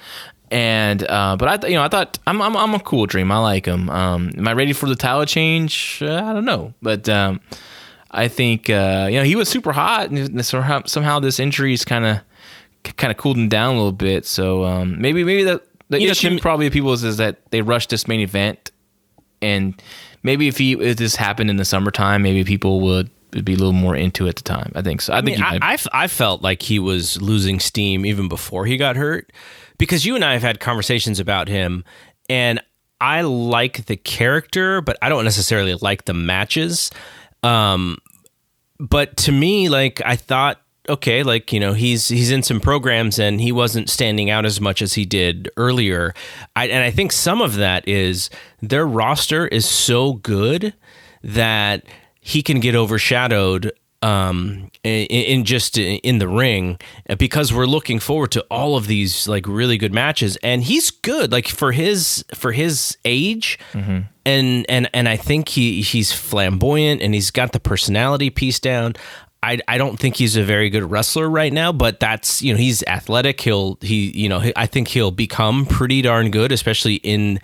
[0.52, 3.32] And uh, but I th- you know I thought I'm, I'm I'm a cool dream.
[3.32, 3.90] I like him.
[3.90, 6.00] Um, am I ready for the title change?
[6.02, 7.40] Uh, I don't know, but um,
[8.12, 12.06] I think uh, you know he was super hot, and somehow, somehow this injury's kind
[12.06, 12.20] of
[12.98, 14.26] kind of cooled him down a little bit.
[14.26, 17.50] So um, maybe maybe the the You know, issue Tim- probably people is, is that
[17.52, 18.72] they rushed this main event,
[19.42, 19.82] and
[20.24, 23.58] maybe if he if this happened in the summertime, maybe people would, would be a
[23.58, 24.72] little more into it at the time.
[24.76, 25.14] I think so.
[25.14, 28.06] I, I think mean, I, might- I f- I felt like he was losing steam
[28.06, 29.32] even before he got hurt
[29.78, 31.84] because you and I have had conversations about him,
[32.30, 32.62] and
[33.00, 36.92] I like the character, but I don't necessarily like the matches.
[37.44, 37.98] Um,
[38.80, 43.20] but to me, like I thought, okay, like you know, he's he's in some programs
[43.20, 46.14] and he wasn't standing out as much as he did earlier.
[46.56, 48.30] I, and I think some of that is
[48.62, 50.74] their roster is so good
[51.24, 51.84] that
[52.20, 53.72] he can get overshadowed
[54.04, 56.80] um in, in just in the ring
[57.20, 61.32] because we're looking forward to all of these like really good matches and he's good
[61.32, 63.60] like for his for his age
[64.26, 68.96] and and and I think he he's flamboyant and he's got the personality piece down
[69.44, 72.60] I, I don't think he's a very good wrestler right now, but that's you know
[72.60, 73.42] he's athletic.
[73.42, 77.40] He'll he you know he, I think he'll become pretty darn good, especially in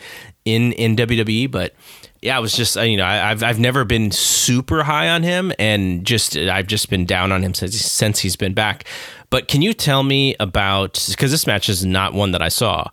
[0.45, 1.49] in in WWE.
[1.49, 1.73] But
[2.21, 5.51] yeah, I was just you know I, I've I've never been super high on him,
[5.57, 8.83] and just I've just been down on him since since he's been back.
[9.31, 12.91] But can you tell me about because this match is not one that I saw,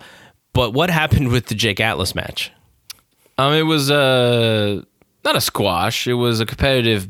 [0.54, 2.50] but what happened with the Jake Atlas match?
[3.38, 4.82] Um, it was uh
[5.24, 6.06] not a squash.
[6.06, 7.08] It was a competitive,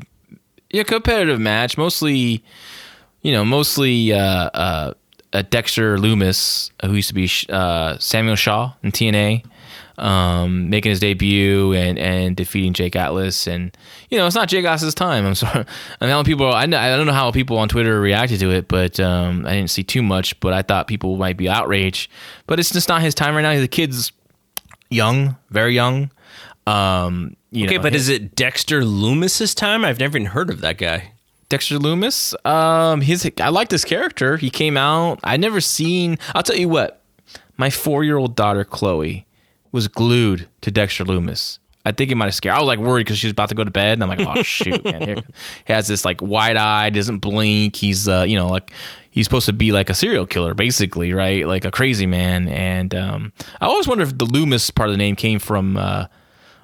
[0.71, 1.77] yeah, competitive match.
[1.77, 2.43] Mostly,
[3.21, 4.93] you know, mostly uh, uh,
[5.49, 9.43] Dexter Lumis, who used to be uh, Samuel Shaw in TNA,
[9.97, 13.47] um, making his debut and and defeating Jake Atlas.
[13.47, 13.75] And
[14.09, 15.25] you know, it's not Jake Atlas's time.
[15.25, 15.65] I'm sorry.
[15.99, 16.51] I know people.
[16.51, 19.71] I I don't know how people on Twitter reacted to it, but um, I didn't
[19.71, 20.39] see too much.
[20.39, 22.09] But I thought people might be outraged.
[22.47, 23.59] But it's just not his time right now.
[23.59, 24.11] The kid's
[24.95, 26.09] young, very young.
[26.67, 29.85] Um, you Okay, know, but is it Dexter Lumis's time?
[29.85, 31.11] I've never even heard of that guy.
[31.49, 32.33] Dexter Lumis.
[32.45, 34.37] Um, his I like this character.
[34.37, 35.19] He came out.
[35.23, 36.17] I never seen.
[36.33, 37.01] I'll tell you what.
[37.57, 39.25] My four year old daughter Chloe
[39.71, 41.59] was glued to Dexter Lumis.
[41.85, 42.55] I think it might have scared.
[42.55, 44.19] I was like worried because she was about to go to bed, and I'm like,
[44.21, 45.01] oh shoot, man.
[45.03, 45.23] Here.
[45.67, 47.75] He has this like wide eye, doesn't blink.
[47.75, 48.71] He's uh, you know, like
[49.15, 51.47] he's supposed to be like a serial killer, basically, right?
[51.47, 52.49] Like a crazy man.
[52.49, 56.07] And um, I always wonder if the Loomis part of the name came from uh,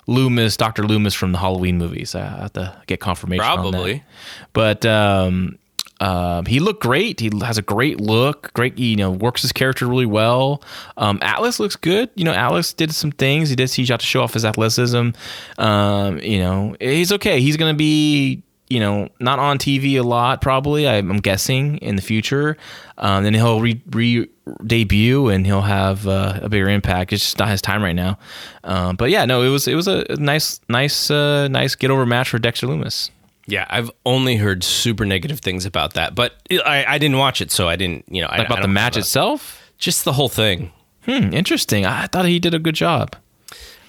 [0.06, 2.14] Loomis, Doctor Loomis from the Halloween movies.
[2.14, 3.44] I have to get confirmation.
[3.44, 3.72] on that.
[3.72, 4.04] Probably.
[4.52, 5.58] But um,
[6.02, 7.22] um, he looked great.
[7.22, 8.52] He has a great look.
[8.54, 10.62] Great, you know, works his character really well.
[10.98, 12.10] Um, Atlas looks good.
[12.16, 13.50] You know, Atlas did some things.
[13.50, 13.72] He did.
[13.72, 15.12] He got to show off his athleticism.
[15.58, 17.40] Um, you know, he's okay.
[17.40, 18.44] He's gonna be.
[18.72, 20.88] You know, not on TV a lot, probably.
[20.88, 22.56] I'm guessing in the future.
[22.98, 24.28] Um, then he'll re, re
[24.66, 27.12] debut and he'll have uh, a bigger impact.
[27.14, 28.18] It's just not his time right now.
[28.64, 32.06] Um, but yeah, no, it was it was a nice, nice, uh, nice get over
[32.06, 33.10] match for Dexter Lumis.
[33.48, 36.34] Yeah, I've only heard super negative things about that, but
[36.66, 39.00] I, I didn't watch it, so I didn't, you know, I, about the match about-
[39.02, 39.58] itself?
[39.78, 40.72] just the whole thing.
[41.06, 41.86] Hmm, interesting.
[41.86, 43.16] I thought he did a good job.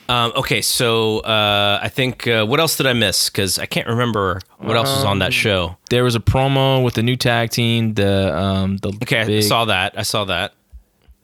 [0.08, 3.30] Um, okay, so uh, I think uh, what else did I miss?
[3.30, 5.76] Because I can't remember what else was on Um, that show.
[5.90, 7.94] There was a promo with the new tag team.
[7.94, 9.94] The um the Okay, I big- saw that.
[9.96, 10.52] I saw that.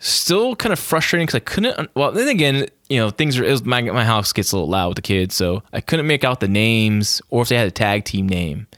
[0.00, 1.90] still kind of frustrating because I couldn't.
[1.96, 3.44] Well, then again, you know, things are.
[3.44, 6.06] It was, my my house gets a little loud with the kids, so I couldn't
[6.06, 8.68] make out the names or if they had a tag team name.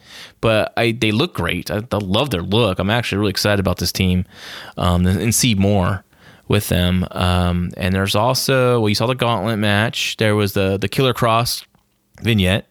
[0.41, 1.71] But I they look great.
[1.71, 2.79] I, I love their look.
[2.79, 4.25] I'm actually really excited about this team,
[4.79, 6.05] um, and, and see more
[6.51, 7.07] with them.
[7.13, 10.17] Um, and there's also well, you saw the gauntlet match.
[10.19, 11.65] There was the the Killer Kross
[12.21, 12.67] vignette.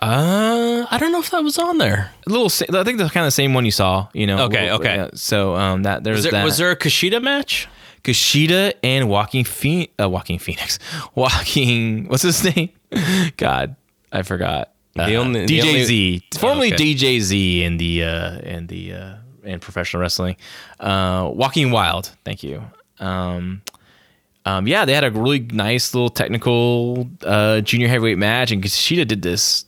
[0.00, 2.12] Uh, I don't know if that was on there.
[2.26, 2.46] A little,
[2.78, 4.08] I think the kind of the same one you saw.
[4.12, 4.44] You know.
[4.44, 4.96] Okay, okay.
[4.96, 6.44] Yeah, so um, that there's Was there, that.
[6.44, 7.68] was there a Kushida match?
[8.04, 10.78] Kushida and Joaquin Phoenix, uh, Joaquin Phoenix,
[11.16, 12.70] Joaquin, what's his name?
[13.36, 13.74] God,
[14.12, 14.72] I forgot.
[14.94, 16.94] The Uh, only- the DJZ, formerly okay.
[16.94, 20.36] DJZ in the uh, in the uh, in professional wrestling.
[20.78, 22.62] Uh, Joaquin Wilde, thank you.
[23.00, 23.62] Um,
[24.44, 29.06] um, yeah, they had a really nice little technical uh, junior heavyweight match, and Kushida
[29.06, 29.64] did this.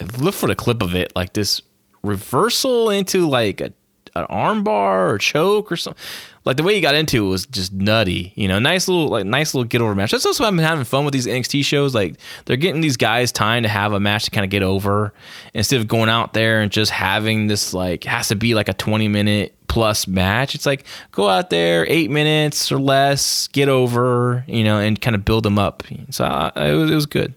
[0.00, 1.62] I Look for the clip of it, like this
[2.02, 3.72] reversal into like a
[4.16, 6.02] an armbar or choke or something.
[6.44, 8.32] Like the way he got into it was just nutty.
[8.36, 10.10] You know, nice little like nice little get over match.
[10.10, 11.94] That's also why I'm having fun with these NXT shows.
[11.94, 15.14] Like they're getting these guys time to have a match to kind of get over
[15.54, 18.74] instead of going out there and just having this like has to be like a
[18.74, 20.54] 20 minute plus match.
[20.54, 25.16] It's like go out there eight minutes or less, get over, you know, and kind
[25.16, 25.82] of build them up.
[26.10, 27.34] So uh, it was it was good.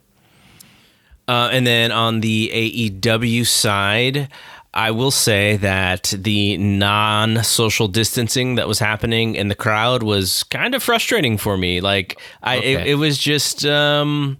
[1.30, 4.30] Uh, and then on the AEW side,
[4.74, 10.44] I will say that the non social distancing that was happening in the crowd was
[10.44, 11.82] kind of frustrating for me.
[11.82, 12.92] Like, I it, Okay.
[12.92, 14.38] it was just um,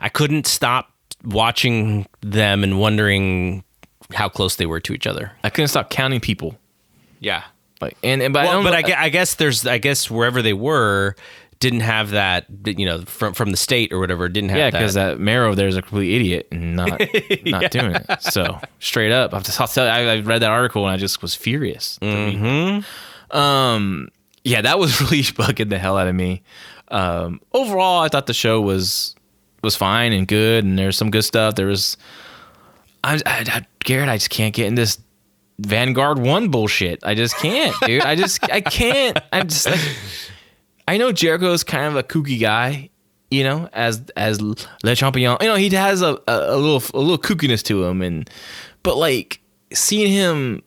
[0.00, 0.92] I couldn't stop
[1.24, 3.64] watching them and wondering
[4.14, 5.32] how close they were to each other.
[5.42, 6.56] I couldn't stop counting people.
[7.20, 7.42] Yeah.
[7.80, 10.52] Like and, and but I don't but I, I guess there's I guess wherever they
[10.52, 11.16] were
[11.62, 14.78] didn't have that you know from from the state or whatever didn't have Yeah, that.
[14.78, 17.00] because that mayor over there is a complete idiot and not
[17.44, 18.20] not doing it.
[18.20, 20.96] So straight up, I'll, just, I'll tell you, I, I read that article and I
[20.96, 22.00] just was furious.
[22.02, 22.84] Um,
[24.44, 26.42] yeah, that was really bugging the hell out of me.
[26.88, 29.14] Um, overall, I thought the show was
[29.62, 31.54] was fine and good, and there's some good stuff.
[31.54, 31.96] There was,
[33.04, 34.98] I, I, I Garrett, I just can't get in this
[35.60, 36.98] Vanguard One bullshit.
[37.04, 38.02] I just can't, dude.
[38.02, 39.18] I just I can't.
[39.32, 39.80] I'm just like.
[40.88, 42.90] I know Jericho is kind of a kooky guy,
[43.30, 45.36] you know, as as Le Champion.
[45.40, 48.28] You know, he has a, a, a little a little kookiness to him, and
[48.82, 49.40] but like
[49.72, 50.62] seeing him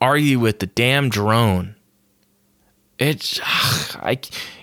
[0.00, 1.76] argue with the damn drone,
[2.98, 4.18] it's I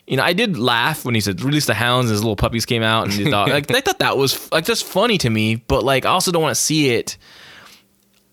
[0.08, 2.66] you know I did laugh when he said release the hounds and his little puppies
[2.66, 5.56] came out and he thought like I thought that was like just funny to me,
[5.56, 7.18] but like I also don't want to see it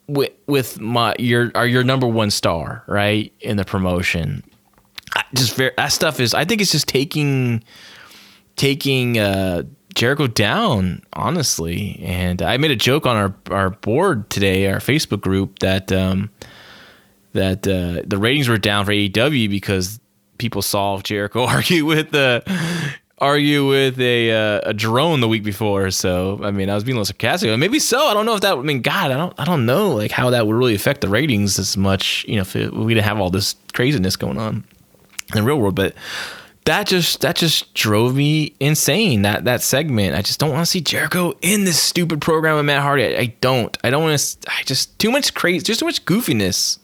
[0.09, 4.43] with with my your are your number one star right in the promotion
[5.35, 7.63] just very that stuff is I think it's just taking
[8.57, 9.63] taking uh
[9.95, 12.01] Jericho down honestly.
[12.03, 16.31] And I made a joke on our our board today our Facebook group that um
[17.33, 20.01] that uh the ratings were down for AEW because
[20.39, 22.45] people saw Jericho argue with the
[23.19, 25.91] argue with a uh, a drone the week before.
[25.91, 28.07] So I mean I was being a little sarcastic maybe so.
[28.07, 30.31] I don't know if that I mean god I don't I don't know like how
[30.31, 33.19] that would really affect the ratings as much you know if it, we didn't have
[33.19, 34.65] all this craziness going on
[35.35, 35.95] in the real world but
[36.67, 40.17] that just that just drove me insane that that segment.
[40.17, 43.05] I just don't want to see jericho in this stupid program with matt hardy.
[43.17, 43.77] I, I don't.
[43.85, 46.79] I don't want to i just too much crazy just too much goofiness.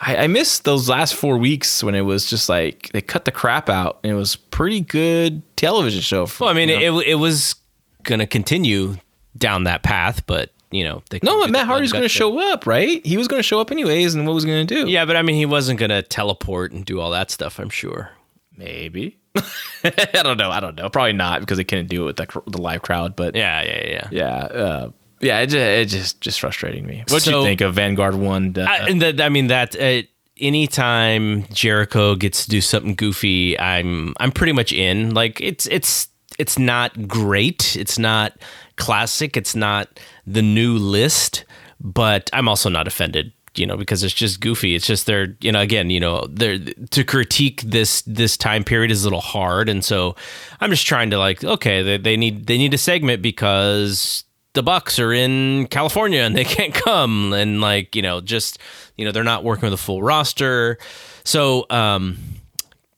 [0.00, 3.32] I, I miss those last four weeks when it was just like they cut the
[3.32, 3.98] crap out.
[4.04, 7.00] And it was pretty good television show for, Well, I mean, you know?
[7.00, 7.56] it it was
[8.04, 8.96] going to continue
[9.36, 12.66] down that path, but you know, they no but matt hardy's going to show up
[12.66, 14.90] right he was going to show up anyways and what was going to do.
[14.90, 17.58] Yeah, but I mean, he wasn't going to teleport and do all that stuff.
[17.58, 18.10] I'm sure.
[18.56, 19.18] maybe
[19.84, 22.42] i don't know i don't know probably not because they couldn't do it with the,
[22.50, 24.08] the live crowd but Yeah, yeah, yeah.
[24.10, 24.90] yeah uh,
[25.20, 28.16] yeah it just, it just just frustrating me what do So- you think of vanguard
[28.16, 30.02] one uh, I, that, I mean that uh,
[30.40, 35.14] anytime Jericho gets to do something goofy, I'm I'm pretty much in.
[35.14, 36.08] Like it's it's
[36.38, 37.76] it's not great.
[37.76, 38.32] It's not
[38.76, 39.36] classic.
[39.36, 41.44] It's not the new list,
[41.80, 43.32] but I'm also not offended.
[43.54, 44.76] You know, because it's just goofy.
[44.76, 48.92] It's just they're, you know, again, you know, they're to critique this this time period
[48.92, 50.14] is a little hard, and so
[50.60, 54.22] I'm just trying to like, okay, they, they need they need a segment because
[54.52, 58.60] the Bucks are in California and they can't come, and like, you know, just
[58.96, 60.78] you know, they're not working with a full roster,
[61.24, 62.18] so um,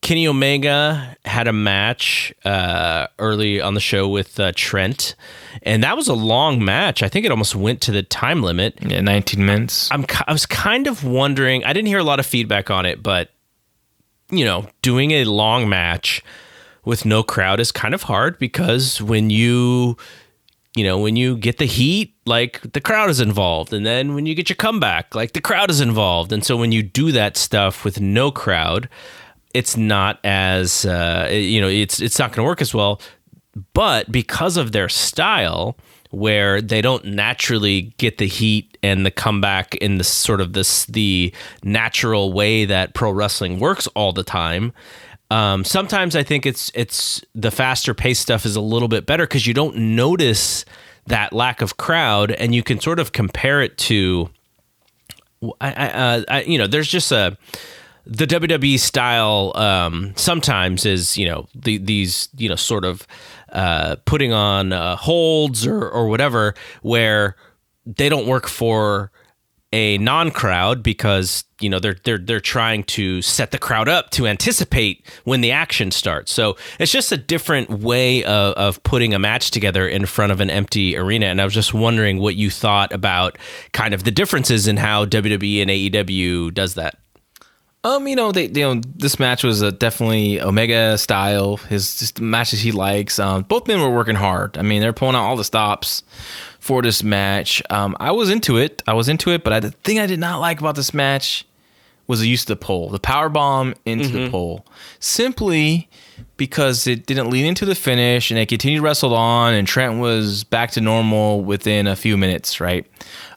[0.02, 5.14] Kenny Omega had a match uh, early on the show with uh, Trent,
[5.62, 7.02] and that was a long match.
[7.02, 8.78] I think it almost went to the time limit.
[8.80, 9.90] Yeah, 19 minutes.
[9.92, 11.64] I'm I was kind of wondering.
[11.64, 13.30] I didn't hear a lot of feedback on it, but
[14.30, 16.22] you know, doing a long match
[16.84, 19.96] with no crowd is kind of hard because when you
[20.76, 23.72] you know, when you get the heat, like the crowd is involved.
[23.72, 26.32] And then when you get your comeback, like the crowd is involved.
[26.32, 28.88] And so when you do that stuff with no crowd,
[29.54, 33.00] it's not as uh, you know, it's it's not going to work as well.
[33.74, 35.76] But because of their style,
[36.10, 40.84] where they don't naturally get the heat and the comeback in the sort of this
[40.86, 41.32] the
[41.62, 44.72] natural way that pro wrestling works all the time,
[45.30, 49.24] um, sometimes I think it's it's the faster paced stuff is a little bit better
[49.24, 50.64] because you don't notice
[51.06, 54.30] that lack of crowd, and you can sort of compare it to,
[55.60, 57.36] I, I, uh, I you know, there's just a
[58.06, 59.52] the WWE style.
[59.54, 63.06] Um, sometimes is you know the, these you know sort of
[63.52, 67.36] uh, putting on uh, holds or or whatever where
[67.86, 69.10] they don't work for
[69.72, 74.26] a non-crowd because you know they're they're they're trying to set the crowd up to
[74.26, 76.32] anticipate when the action starts.
[76.32, 80.40] So it's just a different way of, of putting a match together in front of
[80.40, 81.26] an empty arena.
[81.26, 83.38] And I was just wondering what you thought about
[83.72, 86.98] kind of the differences in how WWE and AEW does that.
[87.82, 91.56] Um, you know, they, you know, this match was a definitely Omega style.
[91.56, 93.18] His just matches he likes.
[93.18, 94.58] Um, both men were working hard.
[94.58, 96.02] I mean, they're pulling out all the stops
[96.58, 97.62] for this match.
[97.70, 98.82] Um, I was into it.
[98.86, 101.46] I was into it, but I, the thing I did not like about this match
[102.06, 104.24] was the use of the pole, the power bomb into mm-hmm.
[104.24, 104.66] the pole,
[104.98, 105.88] simply
[106.36, 110.00] because it didn't lead into the finish, and they continued to wrestle on, and Trent
[110.00, 112.84] was back to normal within a few minutes, right?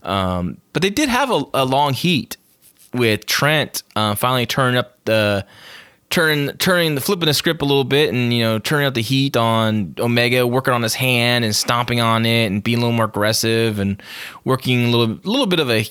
[0.01, 2.35] Um, but they did have a, a long heat
[2.93, 5.45] with Trent uh, finally turning up the
[6.13, 9.01] turning turning the flipping the script a little bit and you know turning up the
[9.01, 12.95] heat on Omega, working on his hand and stomping on it and being a little
[12.95, 14.01] more aggressive and
[14.45, 15.85] working a little little bit of a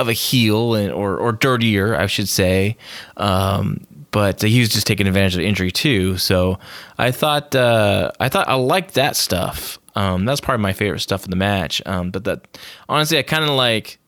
[0.00, 2.76] of a heel and, or or dirtier, I should say.
[3.16, 6.16] Um, but he was just taking advantage of the injury too.
[6.18, 6.58] So
[6.98, 9.78] I thought uh, I thought I liked that stuff.
[9.94, 11.80] Um, that's probably my favorite stuff in the match.
[11.86, 13.99] Um, but that honestly, I kind of like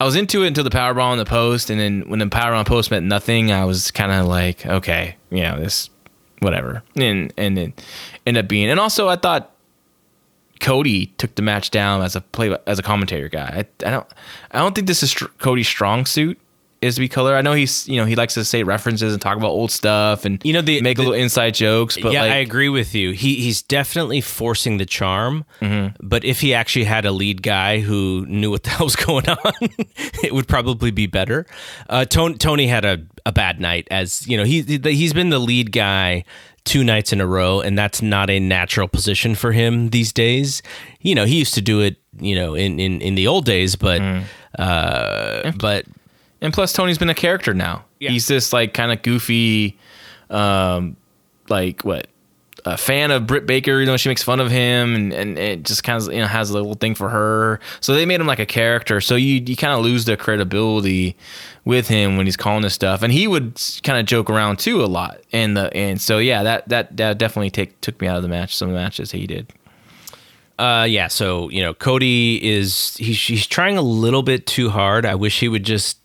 [0.00, 2.66] I was into it until the powerbomb on the post, and then when the powerbomb
[2.66, 5.90] post meant nothing, I was kind of like, okay, you know, this,
[6.40, 7.84] whatever, and and it
[8.26, 8.70] ended up being.
[8.70, 9.54] And also, I thought
[10.60, 13.66] Cody took the match down as a play as a commentator guy.
[13.82, 14.06] I, I don't
[14.52, 16.38] I don't think this is Cody's strong suit
[16.82, 17.36] is to be color.
[17.36, 20.24] I know he's you know he likes to say references and talk about old stuff
[20.24, 21.98] and you know the make the, little inside jokes.
[22.00, 23.12] But yeah, like, I agree with you.
[23.12, 25.44] He he's definitely forcing the charm.
[25.60, 25.96] Mm-hmm.
[26.00, 29.28] But if he actually had a lead guy who knew what the hell was going
[29.28, 29.52] on,
[30.22, 31.46] it would probably be better.
[31.88, 35.38] Uh, Tony, Tony had a, a bad night as you know he he's been the
[35.38, 36.24] lead guy
[36.64, 40.62] two nights in a row, and that's not a natural position for him these days.
[41.00, 43.76] You know, he used to do it, you know, in in, in the old days,
[43.76, 44.24] but mm.
[44.58, 45.86] uh, but
[46.40, 47.84] and plus, Tony's been a character now.
[47.98, 48.10] Yeah.
[48.10, 49.78] He's this like kind of goofy,
[50.30, 50.96] um,
[51.48, 52.06] like what
[52.64, 53.80] a fan of Britt Baker.
[53.80, 56.26] You know, she makes fun of him, and, and it just kind of you know
[56.26, 57.60] has a little thing for her.
[57.80, 59.00] So they made him like a character.
[59.00, 61.16] So you you kind of lose the credibility
[61.64, 64.82] with him when he's calling this stuff, and he would kind of joke around too
[64.82, 65.20] a lot.
[65.32, 68.28] And the and so yeah, that that that definitely take took me out of the
[68.28, 68.56] match.
[68.56, 69.52] Some of the matches he did.
[70.58, 71.08] Uh, yeah.
[71.08, 75.06] So you know, Cody is he's he's trying a little bit too hard.
[75.06, 75.98] I wish he would just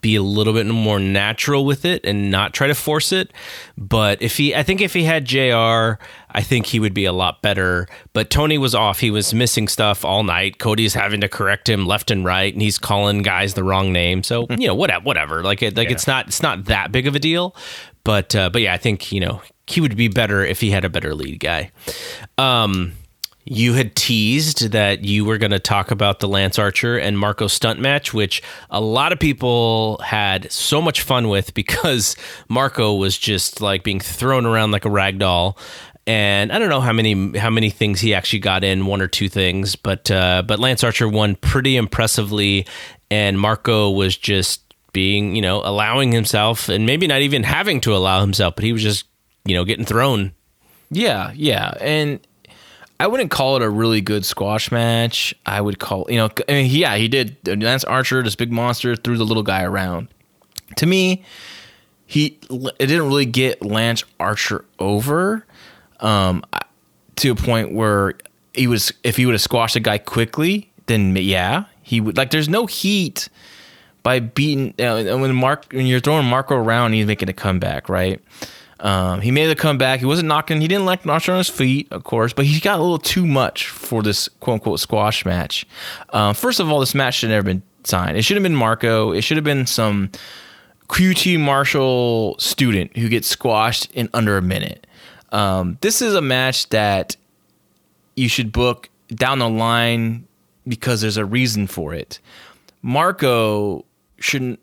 [0.00, 3.32] be a little bit more natural with it and not try to force it.
[3.76, 7.12] But if he, I think if he had JR, I think he would be a
[7.12, 7.88] lot better.
[8.12, 9.00] But Tony was off.
[9.00, 10.58] He was missing stuff all night.
[10.58, 14.22] Cody's having to correct him left and right, and he's calling guys the wrong name.
[14.22, 15.42] So you know, whatever, whatever.
[15.42, 15.94] Like, it, like yeah.
[15.94, 17.56] it's not, it's not that big of a deal.
[18.04, 20.84] But, uh, but yeah, I think you know he would be better if he had
[20.84, 21.70] a better lead guy.
[22.38, 22.92] Um,
[23.50, 27.46] you had teased that you were going to talk about the Lance Archer and Marco
[27.46, 32.14] stunt match, which a lot of people had so much fun with because
[32.48, 35.58] Marco was just like being thrown around like a rag doll.
[36.06, 39.08] And I don't know how many how many things he actually got in, one or
[39.08, 42.66] two things, but uh, but Lance Archer won pretty impressively,
[43.10, 44.62] and Marco was just
[44.94, 48.72] being you know allowing himself, and maybe not even having to allow himself, but he
[48.72, 49.04] was just
[49.44, 50.32] you know getting thrown
[50.90, 51.74] yeah, yeah.
[51.80, 52.20] And
[53.00, 55.34] I wouldn't call it a really good squash match.
[55.46, 57.36] I would call, you know, I mean, yeah, he did.
[57.46, 60.08] Lance Archer, this big monster, threw the little guy around.
[60.76, 61.22] To me,
[62.06, 65.46] he it didn't really get Lance Archer over
[66.00, 66.44] um,
[67.16, 68.14] to a point where
[68.52, 68.92] he was.
[69.04, 72.16] If he would have squashed a guy quickly, then yeah, he would.
[72.16, 73.28] Like, there's no heat
[74.02, 78.20] by beating uh, when Mark when you're throwing Marco around, he's making a comeback, right?
[78.80, 80.00] Um, he made the comeback.
[80.00, 80.60] He wasn't knocking.
[80.60, 83.26] He didn't like knocking on his feet, of course, but he got a little too
[83.26, 85.66] much for this quote unquote squash match.
[86.10, 88.16] Um, first of all, this match should have never been signed.
[88.16, 89.12] It should have been Marco.
[89.12, 90.10] It should have been some
[90.88, 94.86] QT Marshall student who gets squashed in under a minute.
[95.32, 97.16] Um, this is a match that
[98.16, 100.26] you should book down the line
[100.66, 102.20] because there's a reason for it.
[102.82, 103.84] Marco
[104.18, 104.60] shouldn't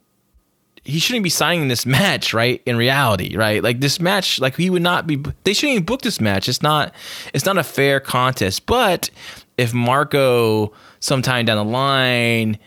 [0.86, 2.62] he shouldn't be signing this match, right?
[2.66, 3.62] In reality, right?
[3.62, 5.22] Like this match, like he would not be.
[5.44, 6.48] They shouldn't even book this match.
[6.48, 6.94] It's not.
[7.34, 8.66] It's not a fair contest.
[8.66, 9.10] But
[9.58, 12.60] if Marco sometime down the line,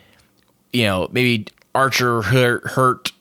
[0.72, 3.12] you know, maybe Archer hurt, hurt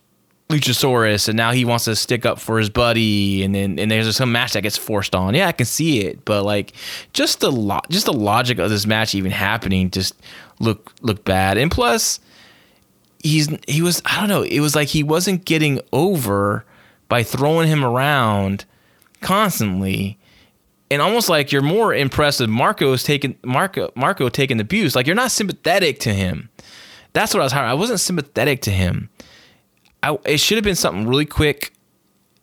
[0.50, 4.16] Luchasaurus, and now he wants to stick up for his buddy, and then and there's
[4.16, 5.36] some match that gets forced on.
[5.36, 6.74] Yeah, I can see it, but like
[7.14, 10.16] just the lo- just the logic of this match even happening just
[10.60, 11.58] look look bad.
[11.58, 12.20] And plus,
[13.20, 14.44] he's he was I don't know.
[14.44, 16.66] It was like he wasn't getting over
[17.10, 18.66] by throwing him around
[19.22, 20.18] constantly.
[20.90, 24.96] And almost like you're more impressed with Marco's taking Marco Marco taking the abuse.
[24.96, 26.50] Like you're not sympathetic to him.
[27.14, 27.54] That's what I was.
[27.54, 29.10] I wasn't sympathetic to him.
[30.04, 31.74] I, it should have been something really quick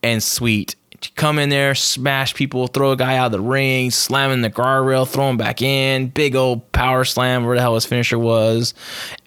[0.02, 0.76] and sweet.
[1.16, 5.08] Come in there, smash people, throw a guy out of the ring, slamming the guardrail,
[5.08, 8.74] throw him back in, big old power slam, where the hell his finisher was,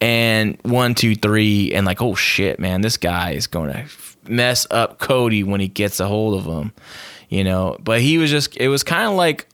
[0.01, 3.85] and one, two, three, and like, oh shit, man, this guy is going to
[4.27, 6.73] mess up Cody when he gets a hold of him,
[7.29, 7.77] you know.
[7.79, 9.47] But he was just, it was kind of like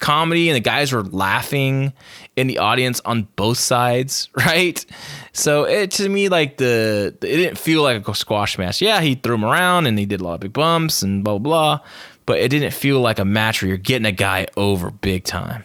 [0.00, 1.92] comedy and the guys were laughing
[2.36, 4.84] in the audience on both sides, right?
[5.32, 8.82] So it to me like the it didn't feel like a squash match.
[8.82, 11.38] Yeah, he threw him around and he did a lot of big bumps and blah
[11.38, 11.86] blah, blah
[12.30, 15.64] but it didn't feel like a match where you're getting a guy over big time.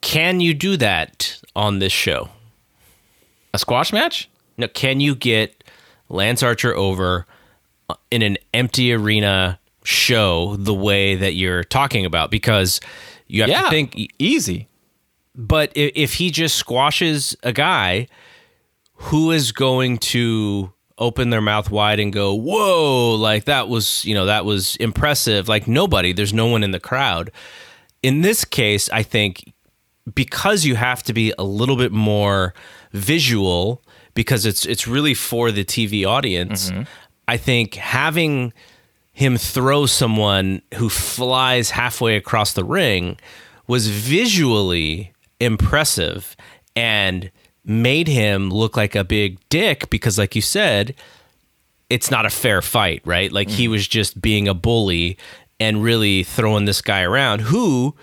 [0.00, 2.30] Can you do that on this show?
[3.52, 4.30] A squash match?
[4.56, 5.64] No, can you get
[6.08, 7.26] Lance Archer over
[7.90, 12.80] uh, in an empty arena show the way that you're talking about because
[13.26, 14.68] you have yeah, to think easy.
[15.34, 18.08] But if he just squashes a guy,
[19.02, 24.14] who is going to open their mouth wide and go, "Whoa!" Like that was, you
[24.14, 25.48] know, that was impressive.
[25.48, 26.12] Like nobody.
[26.12, 27.32] There's no one in the crowd.
[28.02, 29.52] In this case, I think
[30.14, 32.54] because you have to be a little bit more
[32.92, 33.82] visual
[34.14, 36.70] because it's it's really for the TV audience.
[36.70, 36.82] Mm-hmm.
[37.28, 38.52] I think having
[39.12, 43.18] him throw someone who flies halfway across the ring
[43.66, 46.36] was visually impressive
[46.74, 47.30] and
[47.64, 50.94] made him look like a big dick because like you said
[51.90, 53.52] it's not a fair fight right like mm.
[53.52, 55.16] he was just being a bully
[55.60, 57.94] and really throwing this guy around who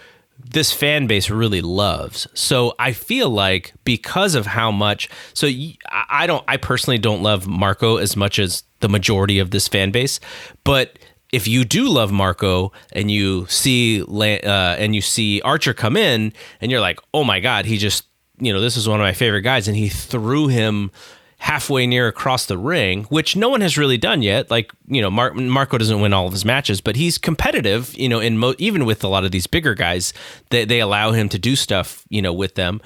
[0.50, 2.28] this fan base really loves.
[2.34, 5.48] So I feel like because of how much, so
[5.92, 9.92] I don't, I personally don't love Marco as much as the majority of this fan
[9.92, 10.20] base,
[10.64, 10.98] but
[11.32, 16.34] if you do love Marco and you see uh, and you see Archer come in
[16.60, 18.06] and you're like, oh my god, he just
[18.40, 20.92] you know this is one of my favorite guys, and he threw him
[21.40, 24.52] halfway near across the ring, which no one has really done yet.
[24.52, 28.10] Like, you know, Mar- Marco doesn't win all of his matches, but he's competitive, you
[28.10, 30.14] know, in mo- even with a lot of these bigger guys,
[30.50, 32.82] they, they allow him to do stuff, you know, with them.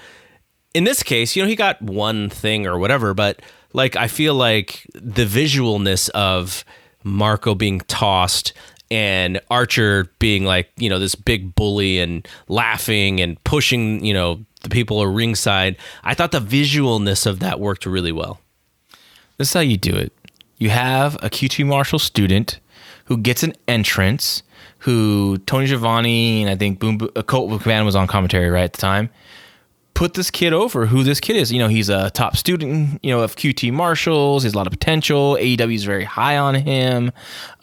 [0.75, 3.41] In this case, you know, he got one thing or whatever, but
[3.73, 6.63] like, I feel like the visualness of
[7.03, 8.53] Marco being tossed
[8.91, 14.45] and Archer being like, you know, this big bully and laughing and pushing, you know,
[14.61, 15.75] the people are ringside.
[16.03, 18.39] I thought the visualness of that worked really well.
[19.37, 20.13] This is how you do it.
[20.57, 22.59] You have a QT Marshall student
[23.05, 24.43] who gets an entrance,
[24.79, 28.73] who Tony Schiavone and I think Boom, a Colt McMahon was on commentary right at
[28.73, 29.09] the time
[29.93, 31.51] put this kid over who this kid is.
[31.51, 34.43] You know, he's a top student, you know, of QT Marshalls.
[34.43, 35.37] He has a lot of potential.
[35.39, 37.11] AEW is very high on him.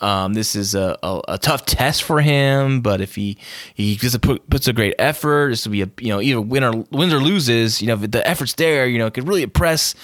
[0.01, 3.37] Um, this is a, a, a, tough test for him, but if he
[3.75, 6.65] he just put, puts a great effort, this will be a you know either win
[6.65, 7.81] or wins or loses.
[7.81, 8.87] You know, if the effort's there.
[8.87, 9.95] You know, it could really impress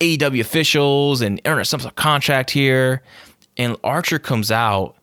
[0.00, 3.02] AEW officials and earn some sort of contract here.
[3.56, 4.98] And Archer comes out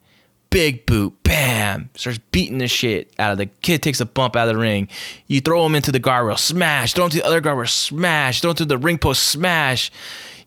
[0.56, 3.84] big boot, bam, starts beating the shit out of the kid.
[3.84, 4.88] Takes a bump out of the ring.
[5.28, 6.94] You throw him into the guardrail, smash.
[6.94, 8.40] Throw him to the other guardrail, smash.
[8.40, 9.92] Throw him to the ring post, smash.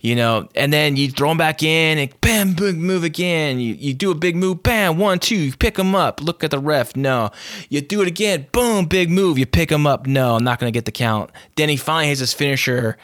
[0.00, 3.60] You know, and then you throw him back in and bam, big move again.
[3.60, 6.22] You you do a big move, bam, one, two, you pick him up.
[6.22, 7.30] Look at the ref, no.
[7.68, 9.38] You do it again, boom, big move.
[9.38, 11.30] You pick him up, no, I'm not gonna get the count.
[11.56, 12.96] Then he finally has his finisher,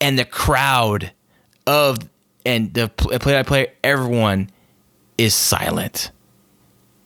[0.00, 1.12] and the crowd
[1.66, 1.98] of
[2.46, 4.50] and the play by play, everyone
[5.18, 6.10] is silent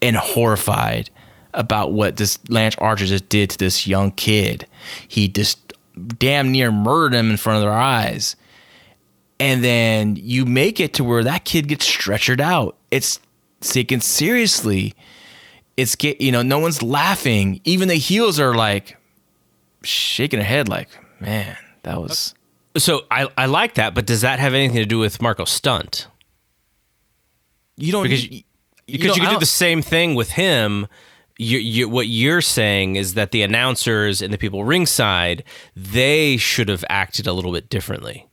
[0.01, 1.11] and horrified
[1.53, 4.67] about what this Lance Archer just did to this young kid.
[5.09, 5.73] He just
[6.19, 8.37] damn near murdered him in front of their eyes.
[9.41, 12.77] and then you make it to where that kid gets stretchered out.
[12.91, 13.19] It's
[13.61, 14.95] taken seriously.
[15.77, 17.61] It's get you know no one's laughing.
[17.65, 18.97] Even the heels are like
[19.83, 20.89] shaking their head, like
[21.21, 22.35] man, that was.
[22.77, 26.09] So I, I like that, but does that have anything to do with Marco Stunt?
[27.77, 28.43] You don't Because you,
[28.87, 30.87] Because don't- you I could do the same thing with him.
[31.37, 35.43] You, you, what you're saying is that the announcers and the people ringside,
[35.75, 38.29] they should have acted a little bit differently.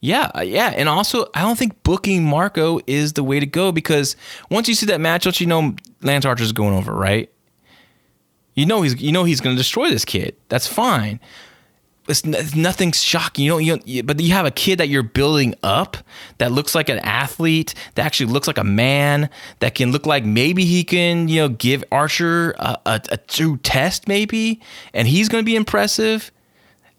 [0.00, 3.72] Yeah, uh, yeah, and also I don't think booking Marco is the way to go
[3.72, 4.16] because
[4.50, 7.30] once you see that match, don't you know Lance Archer's going over, right?
[8.54, 10.36] You know he's you know he's going to destroy this kid.
[10.48, 11.18] That's fine.
[12.08, 13.44] It's, it's nothing shocking.
[13.44, 15.96] You know, you, you but you have a kid that you're building up
[16.38, 19.28] that looks like an athlete, that actually looks like a man,
[19.58, 23.56] that can look like maybe he can you know give Archer a, a, a true
[23.58, 24.60] test, maybe,
[24.94, 26.30] and he's going to be impressive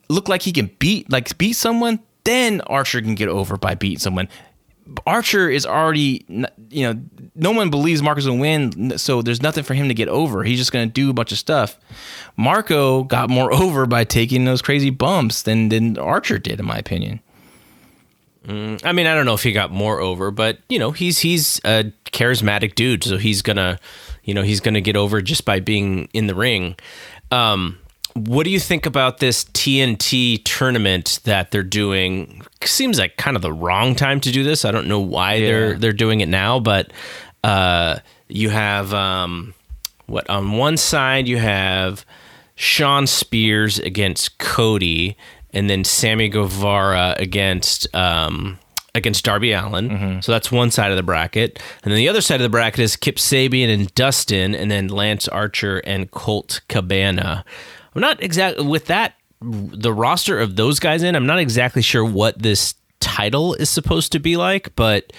[0.09, 3.99] look like he can beat like beat someone, then Archer can get over by beating
[3.99, 4.27] someone.
[5.05, 6.25] Archer is already,
[6.69, 7.01] you know,
[7.35, 10.43] no one believes Marco's gonna win, so there's nothing for him to get over.
[10.43, 11.77] He's just gonna do a bunch of stuff.
[12.35, 16.77] Marco got more over by taking those crazy bumps than than Archer did, in my
[16.77, 17.19] opinion.
[18.49, 21.59] I mean, I don't know if he got more over, but you know, he's he's
[21.65, 23.77] a charismatic dude, so he's gonna,
[24.23, 26.75] you know, he's gonna get over just by being in the ring.
[27.29, 27.77] Um,
[28.25, 32.41] what do you think about this TNT tournament that they're doing?
[32.63, 34.65] Seems like kind of the wrong time to do this.
[34.65, 36.91] I don't know why they're they're doing it now, but
[37.43, 39.53] uh, you have um,
[40.07, 42.05] what on one side you have
[42.55, 45.15] Shawn Spears against Cody,
[45.51, 48.57] and then Sammy Guevara against um,
[48.95, 49.89] against Darby Allin.
[50.21, 52.79] So that's one side of the bracket, and then the other side of the bracket
[52.79, 57.45] is Kip Sabian and Dustin, and then Lance Archer and Colt Cabana.
[57.97, 61.15] I'm not exactly with that the roster of those guys in.
[61.15, 65.11] I'm not exactly sure what this title is supposed to be like, but.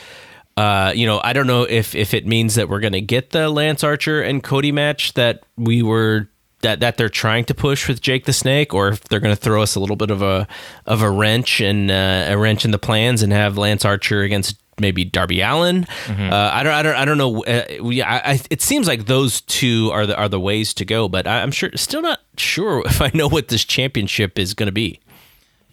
[0.57, 3.31] Uh, you know, I don't know if if it means that we're going to get
[3.31, 6.29] the Lance Archer and Cody match that we were
[6.63, 9.41] that that they're trying to push with Jake the Snake, or if they're going to
[9.41, 10.49] throw us a little bit of a
[10.85, 14.61] of a wrench and uh, a wrench in the plans and have Lance Archer against
[14.81, 15.87] maybe Darby Allin.
[16.09, 17.45] Uh, I don't, I don't, I don't know.
[17.45, 20.85] Uh, we, I, I, it seems like those two are the are the ways to
[20.85, 24.55] go, but I, I'm sure still not sure if I know what this championship is
[24.55, 25.01] going to be.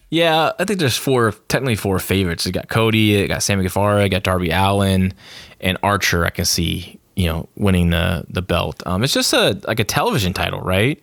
[0.09, 2.45] Yeah, I think there's four, technically four favorites.
[2.45, 5.13] You got Cody, you got Sammy Guevara, you got Darby Allin,
[5.59, 6.25] and Archer.
[6.25, 8.83] I can see you know winning the the belt.
[8.85, 11.01] Um, it's just a like a television title, right?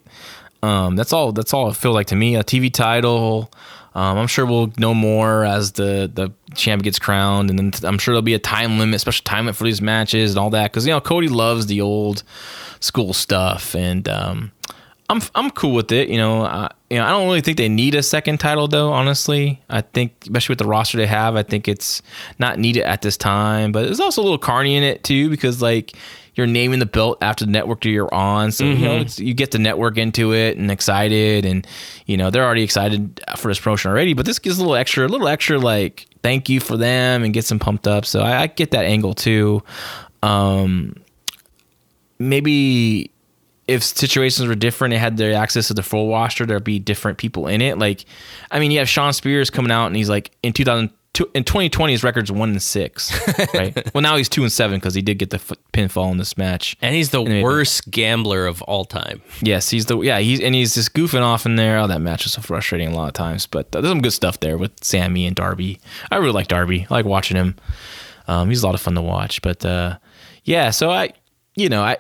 [0.63, 1.33] Um, that's all.
[1.33, 2.37] That's all it feel like to me.
[2.37, 3.53] A TV title.
[3.95, 7.99] Um, I'm sure we'll know more as the the champ gets crowned, and then I'm
[7.99, 10.71] sure there'll be a time limit, special time limit for these matches and all that.
[10.71, 12.23] Because you know Cody loves the old
[12.81, 14.53] school stuff, and um,
[15.11, 16.09] I'm I'm cool with it.
[16.09, 18.93] You know, I, you know, I don't really think they need a second title though.
[18.93, 22.01] Honestly, I think especially with the roster they have, I think it's
[22.39, 23.73] not needed at this time.
[23.73, 25.93] But there's also a little carny in it too because like
[26.35, 29.35] you're naming the belt after the network that you're on, so you know it's, you
[29.35, 31.67] get the network into it and excited, and
[32.07, 34.15] you know they're already excited for this promotion already.
[34.15, 37.35] But this gives a little extra, a little extra like thank you for them and
[37.35, 38.05] gets them pumped up.
[38.07, 39.63] So I, I get that angle too.
[40.23, 40.95] Um,
[42.19, 43.11] maybe
[43.69, 47.19] if situations were different, they had their access to the full roster, there'd be different
[47.19, 47.79] people in it.
[47.79, 48.05] Like,
[48.51, 50.91] I mean, you have Shawn Spears coming out and he's like in 2000,
[51.35, 53.13] in 2020, his record's one and six,
[53.55, 53.95] right?
[53.95, 56.39] well, now he's two and seven because he did get the f- pinfall in this
[56.39, 56.75] match.
[56.81, 57.43] And he's the Anyway.
[57.43, 59.21] worst gambler of all time.
[59.43, 61.79] Yes, he's the yeah he's and he's just goofing off in there.
[61.79, 64.13] Oh, that match is so frustrating a lot of times, but uh, there's some good
[64.15, 65.79] stuff there with Sammy and Darby.
[66.11, 66.87] I really like Darby.
[66.89, 67.57] I like watching him.
[68.27, 69.43] Um, he's a lot of fun to watch.
[69.43, 69.99] But uh,
[70.45, 71.13] yeah, so I,
[71.57, 71.99] you know, I.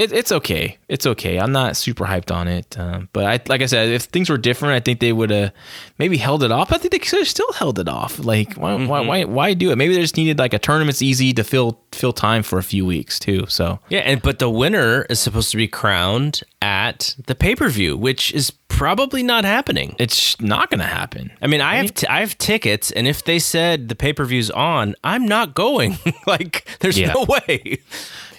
[0.00, 0.78] It, it's okay.
[0.88, 1.38] It's okay.
[1.38, 4.38] I'm not super hyped on it, um, but I like I said, if things were
[4.38, 5.52] different, I think they would have
[5.98, 6.72] maybe held it off.
[6.72, 8.18] I think they could have still held it off.
[8.18, 9.76] Like why, why, why, why do it?
[9.76, 12.86] Maybe they just needed like a tournament's easy to fill fill time for a few
[12.86, 13.44] weeks too.
[13.48, 17.68] So Yeah, and but the winner is supposed to be crowned at the pay per
[17.68, 19.94] view, which is probably not happening.
[19.98, 21.30] it's not gonna happen.
[21.42, 24.24] I mean, I have t- I have tickets, and if they said the pay per
[24.24, 25.98] view's on, I'm not going.
[26.26, 27.12] like, there's Yeah.
[27.12, 27.80] no way.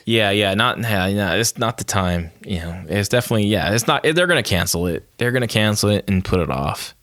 [0.05, 2.31] Yeah, yeah, not yeah, yeah, it's not the time.
[2.45, 4.03] You know, it's definitely yeah, it's not.
[4.03, 5.07] They're gonna cancel it.
[5.17, 6.95] They're gonna cancel it and put it off.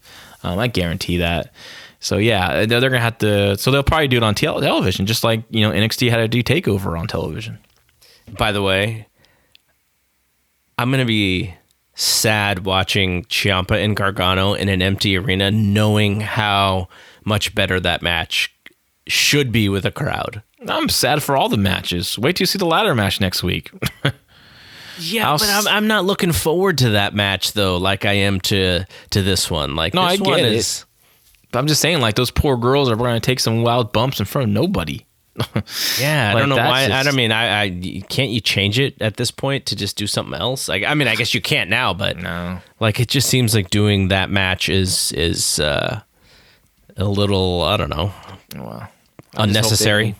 [0.43, 1.53] Um, I guarantee that.
[2.01, 3.57] So yeah, they're, they're gonna have to.
[3.59, 6.29] So they'll probably do it on tel- television, just like you know NXT had to
[6.29, 7.59] do Takeover on television.
[8.37, 9.07] By the way,
[10.77, 11.55] I'm gonna be
[11.95, 16.89] sad watching Ciampa and Gargano in an empty arena, knowing how
[17.25, 18.55] much better that match
[19.09, 20.43] should be with a crowd.
[20.67, 22.19] I'm sad for all the matches.
[22.19, 23.71] Wait till you see the ladder match next week.
[25.01, 28.41] Yeah, I'll but I'm, I'm not looking forward to that match though, like I am
[28.41, 29.77] to to this one.
[29.77, 30.53] Like No, I get it.
[30.53, 30.87] is
[31.53, 34.19] But I'm just saying, like those poor girls are going to take some wild bumps
[34.19, 35.07] in front of nobody.
[36.01, 36.87] Yeah, I Like, don't know why.
[36.91, 40.09] I don't mean, I, I can't you change it at this point to just do
[40.09, 40.69] something else?
[40.69, 42.59] Like, I mean, I guess you can't now, but No.
[42.81, 46.01] like it just seems like doing that match is is uh,
[46.97, 48.13] a little, I don't know,
[48.57, 48.89] Well,
[49.37, 50.17] unnecessary.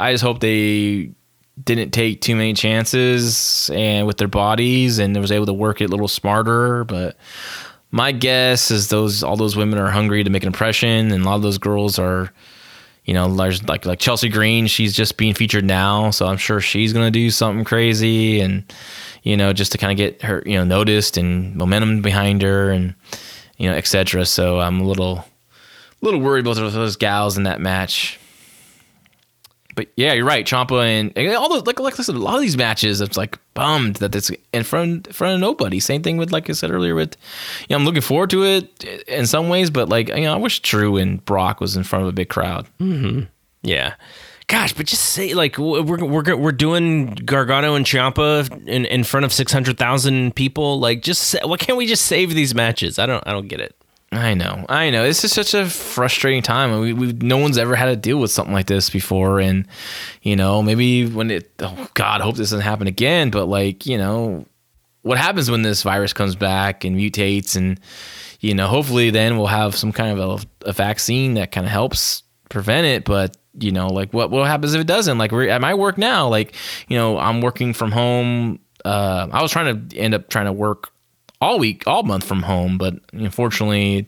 [0.00, 1.12] I just hope they
[1.62, 5.86] didn't take too many chances and with their bodies and was able to work it
[5.86, 6.84] a little smarter.
[6.84, 7.16] But
[7.90, 11.26] my guess is those all those women are hungry to make an impression, and a
[11.26, 12.32] lot of those girls are,
[13.04, 14.66] you know, like like Chelsea Green.
[14.66, 18.72] She's just being featured now, so I'm sure she's gonna do something crazy and
[19.22, 22.70] you know just to kind of get her you know noticed and momentum behind her
[22.70, 22.94] and
[23.58, 24.24] you know etc.
[24.24, 25.24] So I'm a little
[26.00, 28.19] little worried about those gals in that match.
[29.74, 30.44] But yeah, you're right.
[30.44, 33.38] Ciampa and, and all those like like said, a lot of these matches, it's like
[33.54, 35.80] bummed that it's in front in front of nobody.
[35.80, 37.16] Same thing with like I said earlier with,
[37.62, 40.36] you know, I'm looking forward to it in some ways, but like you know, I
[40.36, 42.66] wish Drew and Brock was in front of a big crowd.
[42.80, 43.22] Mm-hmm.
[43.62, 43.94] Yeah.
[44.50, 49.24] Gosh, but just say like we're we're we're doing Gargano and Ciampa in in front
[49.24, 50.80] of six hundred thousand people.
[50.80, 52.98] Like, just say, why can't we just save these matches?
[52.98, 53.79] I don't I don't get it.
[54.12, 55.04] I know, I know.
[55.04, 56.80] This is such a frustrating time.
[56.80, 59.68] We, we, no one's ever had to deal with something like this before, and
[60.22, 63.30] you know, maybe when it, oh God, I hope this doesn't happen again.
[63.30, 64.46] But like, you know,
[65.02, 67.78] what happens when this virus comes back and mutates, and
[68.40, 71.70] you know, hopefully then we'll have some kind of a, a vaccine that kind of
[71.70, 73.04] helps prevent it.
[73.04, 75.18] But you know, like what what happens if it doesn't?
[75.18, 76.56] Like at my work now, like
[76.88, 78.58] you know, I'm working from home.
[78.84, 80.92] Uh, I was trying to end up trying to work
[81.40, 84.06] all week, all month from home, but unfortunately,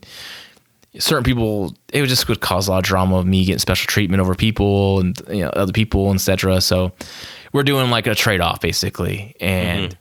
[0.98, 3.86] certain people it would just would cause a lot of drama of me getting special
[3.86, 6.60] treatment over people and you know other people, etc.
[6.60, 6.92] So
[7.52, 9.96] we're doing like a trade off basically, and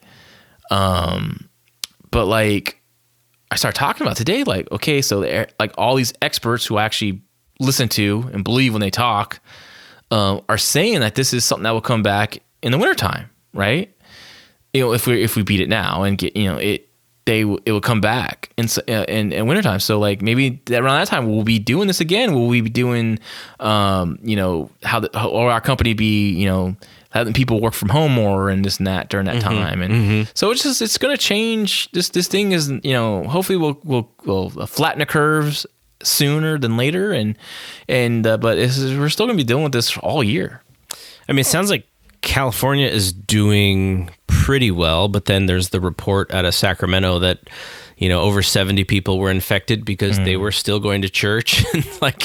[0.70, 1.48] um,
[2.10, 2.80] but like
[3.50, 5.20] I started talking about today, like okay, so
[5.58, 7.22] like all these experts who I actually
[7.60, 9.40] listen to and believe when they talk
[10.10, 13.94] uh, are saying that this is something that will come back in the wintertime, right?
[14.74, 16.88] You know, if we if we beat it now and get you know it
[17.24, 19.80] they it will come back in s- uh, in, in wintertime.
[19.80, 22.34] So like maybe around that time we'll be doing this again.
[22.34, 23.18] Will we be doing
[23.60, 26.76] um you know how the how- or our company be you know
[27.10, 29.82] having people work from home more and this and that during that time.
[29.82, 29.92] And
[30.34, 31.90] so it's just it's going to change.
[31.92, 35.66] This this thing is you know hopefully we'll we'll, we'll flatten the curves
[36.02, 37.12] sooner than later.
[37.12, 37.36] And
[37.88, 40.62] and uh, but this is, we're still going to be dealing with this all year.
[41.28, 41.86] I mean, it sounds like
[42.22, 44.10] California is doing
[44.42, 47.38] pretty well, but then there's the report out of Sacramento that
[47.96, 50.42] you know over 70 people were infected because they hmm.
[50.42, 51.64] were still going to church.
[52.00, 52.20] Like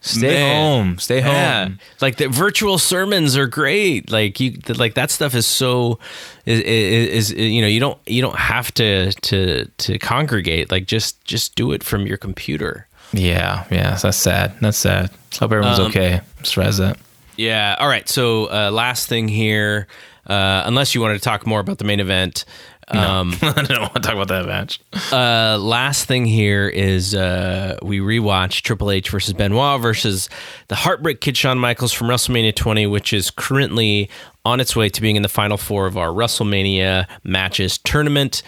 [0.00, 0.64] stay Man.
[0.64, 0.98] home.
[0.98, 1.78] Stay Yeah, home.
[2.00, 4.10] Like the virtual sermons are great.
[4.10, 6.00] Like you, like that stuff is so
[6.44, 10.72] is, is, is you know you don't you don't have to to to congregate.
[10.72, 12.88] Like just just do it from your computer.
[13.12, 13.64] yeah.
[13.70, 13.96] Yeah.
[14.02, 14.56] That's sad.
[14.60, 15.10] That's sad.
[15.38, 16.22] Hope everyone's um, okay.
[16.42, 16.98] Stress that
[17.38, 17.76] Yeah.
[17.78, 18.08] All right.
[18.08, 19.86] So uh, last thing here,
[20.26, 22.44] uh, unless you wanted to talk more about the main event.
[22.88, 24.80] Um, I don't want to talk about that match.
[25.12, 30.28] uh, last thing here is uh, we rewatched Triple H versus Benoit versus
[30.68, 34.10] the Heartbreak Kid Shawn Michaels from WrestleMania 20, which is currently
[34.44, 38.42] on its way to being in the final four of our WrestleMania matches tournament.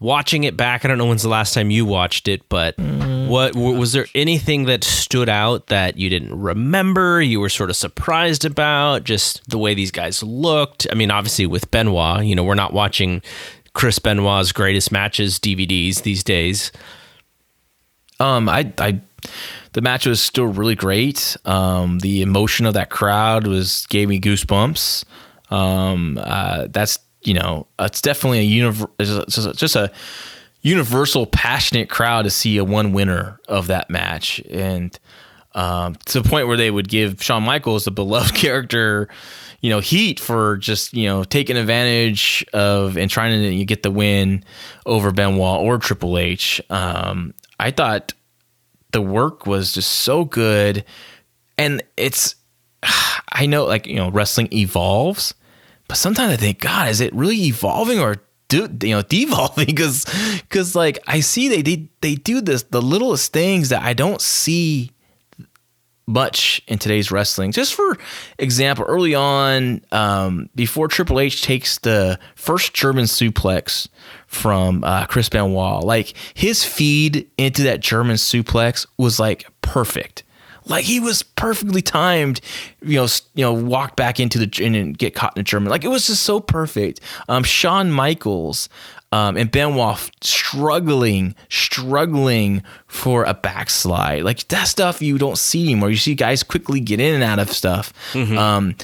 [0.00, 3.52] Watching it back, I don't know when's the last time you watched it, but what
[3.54, 7.22] w- was there anything that stood out that you didn't remember?
[7.22, 10.86] You were sort of surprised about just the way these guys looked.
[10.90, 13.22] I mean, obviously with Benoit, you know, we're not watching
[13.72, 16.70] Chris Benoit's greatest matches DVDs these days.
[18.20, 19.00] Um, I, I,
[19.72, 21.36] the match was still really great.
[21.44, 25.04] Um, the emotion of that crowd was gave me goosebumps.
[25.50, 29.90] Um, uh, that's you know, it's definitely a univ- just a, just a
[30.62, 34.98] universal passionate crowd to see a one winner of that match, and
[35.54, 39.08] um, to the point where they would give Shawn Michaels, the beloved character,
[39.60, 43.90] you know, heat for just you know taking advantage of and trying to get the
[43.90, 44.44] win
[44.86, 46.60] over Benoit or Triple H.
[46.70, 48.12] Um, I thought
[48.92, 50.84] the work was just so good,
[51.58, 52.36] and it's
[53.32, 55.34] I know like you know wrestling evolves,
[55.94, 58.16] but sometimes I think God, is it really evolving or
[58.48, 59.66] do you know devolving?
[59.66, 60.04] Because
[60.40, 64.20] because like I see they they they do this the littlest things that I don't
[64.20, 64.90] see
[66.08, 67.52] much in today's wrestling.
[67.52, 67.96] Just for
[68.40, 73.86] example, early on, um, before Triple H takes the first German suplex
[74.26, 80.24] from uh, Chris Benoit, like his feed into that German suplex was like perfect.
[80.66, 82.40] Like he was perfectly timed,
[82.82, 85.68] you know, you know, walk back into the and get caught in the German.
[85.70, 87.00] Like it was just so perfect.
[87.28, 88.68] Um, Shawn Michaels,
[89.12, 94.24] Um, and Benoit struggling, struggling for a backslide.
[94.24, 95.90] Like that stuff you don't see anymore.
[95.90, 97.92] You see guys quickly get in and out of stuff.
[98.14, 98.74] Um,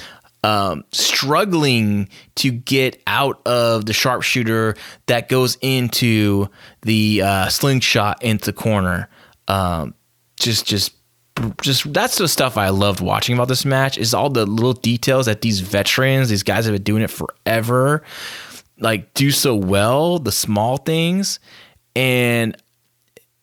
[0.43, 4.75] um, struggling to get out of the sharpshooter
[5.07, 6.47] that goes into
[6.83, 9.09] the uh, slingshot into the corner.
[9.47, 9.93] Um,
[10.39, 10.95] just, just,
[11.61, 15.25] just that's the stuff I loved watching about this match is all the little details
[15.25, 18.03] that these veterans, these guys have been doing it forever,
[18.79, 20.19] like do so well.
[20.19, 21.39] The small things,
[21.95, 22.55] and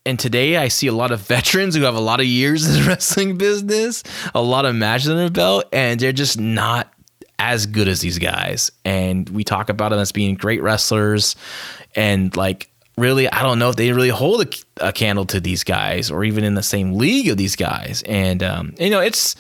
[0.07, 2.83] and today I see a lot of veterans who have a lot of years in
[2.83, 4.03] the wrestling business,
[4.35, 6.93] a lot of matches on their belt, and they're just not
[7.39, 8.71] as good as these guys.
[8.85, 11.37] And we talk about them as being great wrestlers,
[11.95, 12.68] and like
[12.99, 14.43] really, I don't know if they really hold
[14.81, 18.03] a, a candle to these guys or even in the same league of these guys.
[18.07, 19.37] And um, you know, it's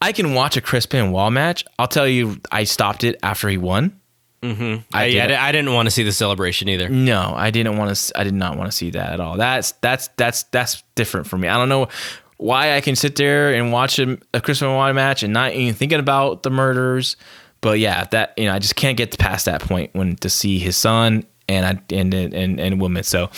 [0.00, 1.64] I can watch a Chris Wall match.
[1.78, 4.00] I'll tell you, I stopped it after he won.
[4.42, 6.90] I, I yeah, did- I didn't want to see the celebration either.
[6.90, 8.18] No, I didn't want to.
[8.20, 9.38] I did not want to see that at all.
[9.38, 11.48] That's that's that's that's different for me.
[11.48, 11.88] I don't know
[12.36, 15.72] why I can sit there and watch a, a Chris Benoit match and not even
[15.74, 17.16] thinking about the murders.
[17.62, 20.58] But yeah, that you know, I just can't get past that point when to see
[20.58, 23.02] his son and I and and and women.
[23.04, 23.30] So,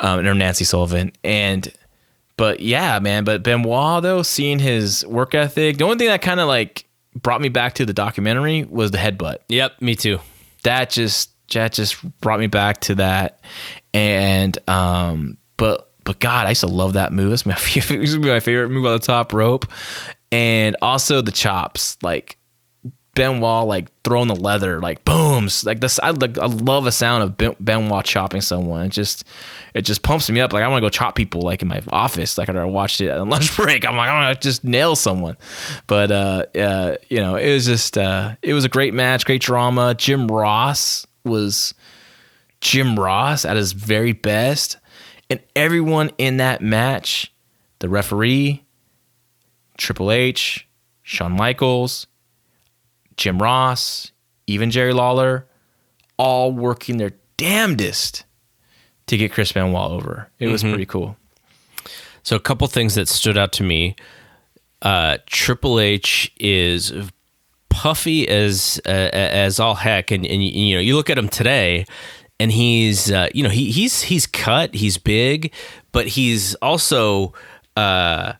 [0.00, 1.72] um, and Nancy Sullivan and.
[2.36, 3.24] But yeah, man.
[3.24, 7.42] But Benoit though, seeing his work ethic, the only thing that kind of like brought
[7.42, 10.20] me back to the documentary was the headbutt Yep, me too.
[10.62, 13.40] that just that just brought me back to that
[13.92, 18.00] and um but but god i used to love that move it's my favorite, it
[18.02, 19.66] used my favorite move on the top rope
[20.32, 22.38] and also the chops like
[23.14, 27.24] Benoit like throwing the leather like booms like this I like I love the sound
[27.24, 28.86] of ben, Benoit chopping someone.
[28.86, 29.24] It just
[29.74, 30.52] it just pumps me up.
[30.52, 33.10] Like I want to go chop people like in my office like I watched it
[33.10, 33.84] on lunch break.
[33.84, 35.36] I'm like I want to just nail someone.
[35.88, 39.42] But uh uh you know it was just uh it was a great match great
[39.42, 39.94] drama.
[39.94, 41.74] Jim Ross was
[42.60, 44.76] Jim Ross at his very best.
[45.28, 47.32] And everyone in that match
[47.80, 48.64] the referee
[49.76, 50.68] Triple H
[51.02, 52.06] Shawn Michaels
[53.20, 54.12] Jim Ross,
[54.46, 55.46] even Jerry Lawler,
[56.16, 58.24] all working their damnedest
[59.08, 60.30] to get Chris Benoit over.
[60.38, 61.16] It was pretty cool.
[62.22, 63.94] So a couple things that stood out to me.
[64.80, 66.92] Uh, Triple H is
[67.68, 71.84] puffy as uh, as all heck, and, and you know you look at him today,
[72.38, 75.52] and he's uh, you know he he's he's cut, he's big,
[75.92, 77.34] but he's also
[77.76, 78.32] uh,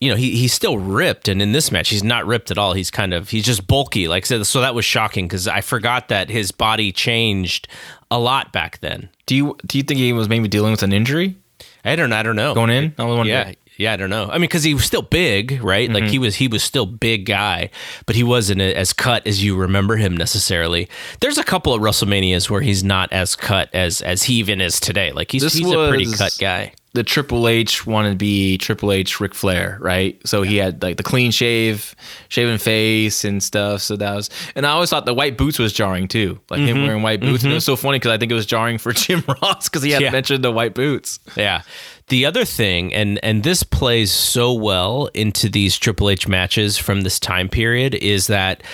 [0.00, 2.72] you know he he's still ripped, and in this match he's not ripped at all.
[2.72, 4.42] He's kind of he's just bulky, like so.
[4.42, 7.68] So that was shocking because I forgot that his body changed
[8.10, 9.08] a lot back then.
[9.26, 11.36] Do you do you think he was maybe dealing with an injury
[11.84, 12.94] I don't I don't know going in?
[12.98, 14.28] I was yeah, yeah, I don't know.
[14.28, 15.88] I mean, because he was still big, right?
[15.88, 16.10] Like mm-hmm.
[16.10, 17.70] he was, he was still big guy,
[18.06, 20.88] but he wasn't as cut as you remember him necessarily.
[21.20, 24.80] There's a couple of WrestleManias where he's not as cut as as he even is
[24.80, 25.12] today.
[25.12, 26.72] Like he's This he's a pretty cut guy.
[26.98, 30.20] The Triple H wanted to be Triple H Ric Flair, right?
[30.26, 31.94] So he had like the clean shave,
[32.28, 33.82] shaven face and stuff.
[33.82, 36.78] So that was, and I always thought the white boots was jarring too, like him
[36.78, 36.86] mm-hmm.
[36.86, 37.44] wearing white boots.
[37.44, 37.54] And it mm-hmm.
[37.54, 40.02] was so funny because I think it was jarring for Jim Ross because he had
[40.02, 40.10] Yeah.
[40.10, 41.20] mentioned the white boots.
[41.36, 41.62] Yeah.
[42.08, 47.02] The other thing, and and this plays so well into these Triple H matches from
[47.02, 48.64] this time period, is that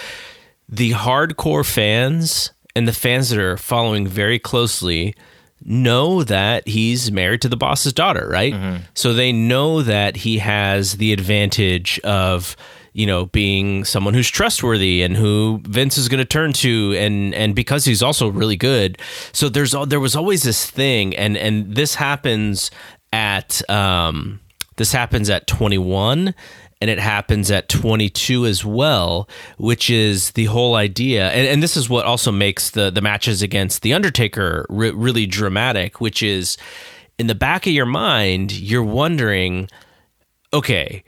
[0.67, 5.15] the hardcore fans and the fans that are following very closely
[5.65, 8.55] know that he's married to the boss's daughter, right?
[8.95, 12.57] So they know that he has the advantage of
[12.93, 17.35] you know being someone who's trustworthy and who Vince is going to turn to and
[17.35, 18.99] and because he's also really good.
[19.33, 22.71] So there's there was always this thing and and this happens
[23.13, 24.41] at um
[24.77, 26.35] this happens at 21
[26.85, 31.31] and it happens at 22 as well, which is the whole idea.
[31.31, 35.25] And, and this is what also makes the, the matches against The Undertaker re- really
[35.25, 36.59] dramatic, which is
[37.19, 39.71] in the back of your mind, you're wondering,
[40.53, 41.03] okay,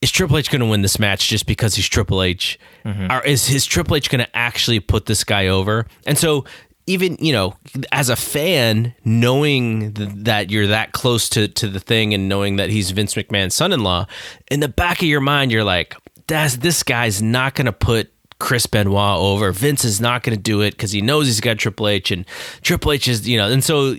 [0.00, 2.58] is Triple H going to win this match just because he's Triple H?
[2.84, 3.12] Mm-hmm.
[3.12, 5.86] Or is his Triple H going to actually put this guy over?
[6.06, 6.44] And so,
[6.88, 7.54] even you know,
[7.92, 12.56] as a fan, knowing th- that you're that close to to the thing, and knowing
[12.56, 14.06] that he's Vince McMahon's son-in-law,
[14.50, 15.94] in the back of your mind, you're like,
[16.26, 19.50] "That's this guy's not going to put." Chris Benoit over.
[19.50, 22.24] Vince is not going to do it because he knows he's got Triple H, and
[22.62, 23.96] Triple H is, you know, and so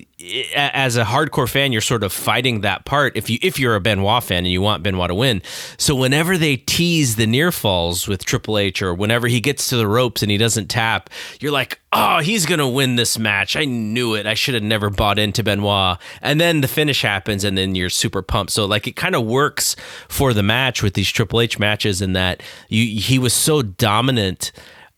[0.53, 3.15] as a hardcore fan, you're sort of fighting that part.
[3.15, 5.41] If you if you're a Benoit fan and you want Benoit to win,
[5.77, 9.77] so whenever they tease the near falls with Triple H, or whenever he gets to
[9.77, 11.09] the ropes and he doesn't tap,
[11.39, 13.55] you're like, oh, he's to win this match.
[13.55, 14.27] I knew it.
[14.27, 15.97] I should have never bought into Benoit.
[16.21, 18.51] And then the finish happens, and then you're super pumped.
[18.51, 19.75] So like it kind of works
[20.09, 24.51] for the match with these Triple H matches in that you he was so dominant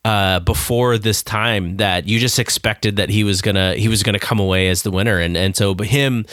[0.03, 4.19] uh, before this time that you just expected that he was gonna he was gonna
[4.19, 6.26] come away as the winner, and and so him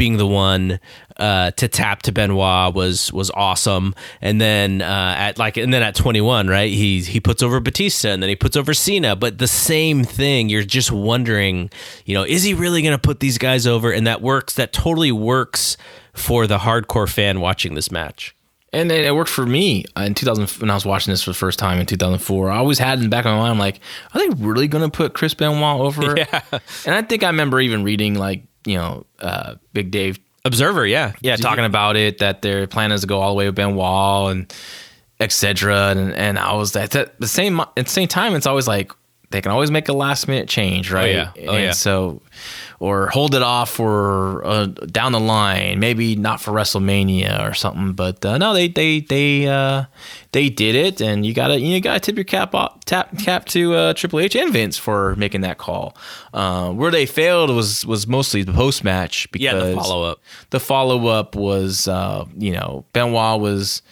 [0.00, 0.80] being the one
[1.18, 3.94] uh, to tap to Benoit was was awesome.
[4.22, 6.72] And then uh, at like and then at 21, right?
[6.72, 10.48] He he puts over Batista and then he puts over Cena, but the same thing.
[10.48, 11.68] You're just wondering,
[12.06, 13.92] you know, is he really going to put these guys over?
[13.92, 14.54] And that works.
[14.54, 15.76] That totally works
[16.14, 18.34] for the hardcore fan watching this match.
[18.72, 21.58] And it worked for me in 2000 when I was watching this for the first
[21.58, 22.50] time in 2004.
[22.50, 23.80] I always had in the back of my mind, I'm like,
[24.14, 26.16] are they really going to put Chris Benoit over?
[26.16, 26.40] Yeah.
[26.86, 31.12] And I think I remember even reading like, you know, uh, Big Dave Observer, yeah,
[31.20, 34.32] yeah, talking about it that their plan is to go all the way with Benoit
[34.32, 34.54] and
[35.18, 35.90] etc.
[35.90, 38.92] And and I was at the same at the same time, it's always like
[39.30, 41.10] they can always make a last minute change, right?
[41.10, 41.30] yeah.
[41.46, 41.72] Oh, and yeah.
[41.72, 42.22] So
[42.80, 47.92] or hold it off for uh, down the line, maybe not for WrestleMania or something.
[47.92, 49.84] But uh, no, they they they uh,
[50.32, 53.74] they did it, and you gotta you gotta tip your cap off, tap cap to
[53.74, 55.94] uh, Triple H and Vince for making that call.
[56.32, 60.20] Uh, where they failed was was mostly the post match because Yeah, the follow-up.
[60.48, 63.82] The follow up was uh, you know Benoit was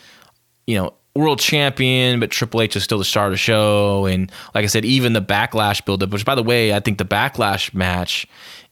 [0.67, 4.07] you know world champion, but Triple H is still the star of the show.
[4.07, 7.05] And like I said, even the backlash buildup, which by the way, I think the
[7.05, 8.27] backlash match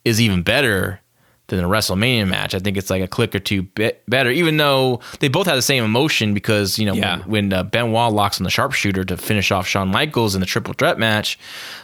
[0.07, 1.01] is even better
[1.49, 2.55] than the WrestleMania match.
[2.55, 5.55] I think it's like a click or two bit better, even though they both have
[5.57, 7.19] the same emotion because, you know, Yeah.
[7.19, 10.47] when, when uh, Benoit locks on the sharpshooter to finish off Shawn Michaels in the
[10.47, 11.39] triple threat match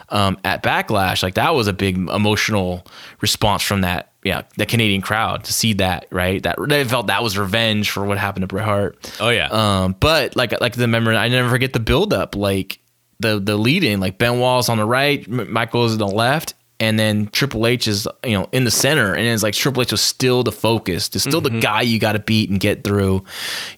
[0.09, 2.85] um, at Backlash, like that was a big emotional
[3.21, 4.09] response from that.
[4.25, 6.43] Yeah, the Canadian crowd to see that, right?
[6.43, 9.11] That they felt that was revenge for what happened to Bret Hart.
[9.21, 9.47] Oh, yeah.
[9.51, 12.79] Um, but like like the memory, I never forget the build up, like
[13.19, 17.27] the the lead in, like Benoit's on the right, Michaels on the left, and then
[17.27, 20.43] Triple H is you know in the center, and it's like Triple H was still
[20.43, 21.55] the focus, it's still Mm-hmm.
[21.55, 23.23] the guy you got to beat and get through,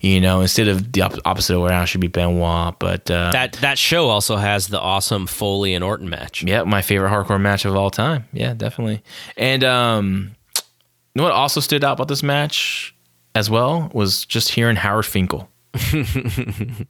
[0.02, 2.78] you know, instead of the op- opposite way around should be Benoit.
[2.80, 6.44] But uh, that that show also has the awesome Foley and Orton match.
[6.44, 8.26] yeah, my favorite hardcore match of all time.
[8.34, 9.02] Yeah, definitely.
[9.38, 12.96] And um, you know what also stood out about this match
[13.36, 15.50] as well was just hearing Howard Finkel.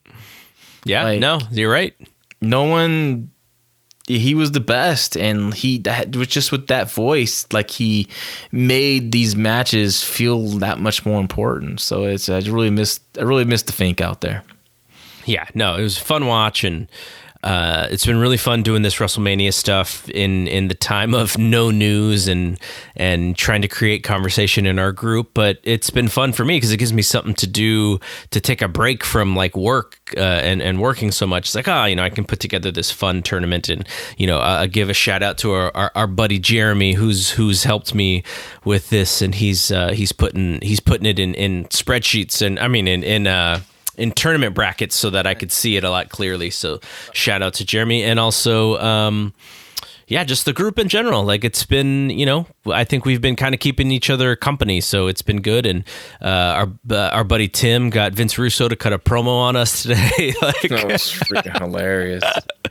[0.87, 1.95] Yeah, Like- no, you're right.
[2.41, 3.31] no one
[4.07, 8.07] he was the best and he that was just with that voice like he
[8.51, 11.79] made these matches feel that much more important.
[11.79, 14.43] So it's i really missed i really missed the fink out there.
[15.25, 16.87] Yeah, no, it was fun watch, and
[17.45, 21.69] uh, it's been really fun doing this WrestleMania stuff in in the time of no
[21.69, 22.59] news and
[22.95, 25.29] and trying to create conversation in our group.
[25.35, 27.99] But it's been fun for me because it gives me something to do
[28.31, 31.49] to take a break from like work uh, and and working so much.
[31.49, 34.39] It's like ah, you know, I can put together this fun tournament, and you know,
[34.39, 38.23] uh, give a shout out to our, our, our buddy Jeremy who's who's helped me
[38.63, 42.67] with this, and he's uh, he's putting he's putting it in in spreadsheets, and I
[42.67, 43.59] mean in in uh,
[43.97, 46.49] in tournament brackets so that I could see it a lot clearly.
[46.49, 46.79] So
[47.13, 49.33] shout out to Jeremy and also um
[50.07, 51.23] yeah, just the group in general.
[51.23, 54.79] Like it's been, you know, I think we've been kind of keeping each other company,
[54.79, 55.65] so it's been good.
[55.65, 55.83] And
[56.21, 59.81] uh, our uh, our buddy Tim got Vince Russo to cut a promo on us
[59.81, 60.33] today.
[60.43, 62.23] like, that was freaking hilarious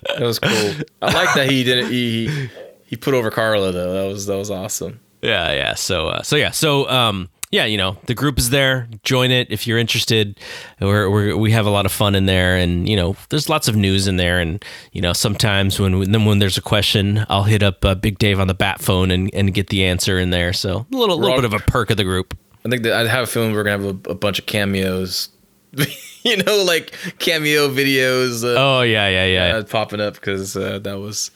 [0.09, 0.73] that was cool
[1.03, 2.51] i like that he didn't he he,
[2.87, 5.75] he put over carla though that was that was awesome yeah, yeah.
[5.75, 8.89] So, uh, so yeah, so um, yeah, you know, the group is there.
[9.05, 10.41] Join it if you're interested.
[10.81, 13.69] We're, we're we have a lot of fun in there, and you know, there's lots
[13.69, 14.41] of news in there.
[14.41, 18.19] And you know, sometimes when then when there's a question, I'll hit up uh, Big
[18.19, 20.53] Dave on the bat phone and, and get the answer in there.
[20.53, 22.37] So a little little bit of a perk of the group.
[22.67, 25.29] i think that i have a feeling we're gonna have a, a bunch of cameos
[26.25, 29.57] you know like cameo videos uh, Oh yeah, yeah, yeah.
[29.59, 31.31] uh, popping up because uh, that was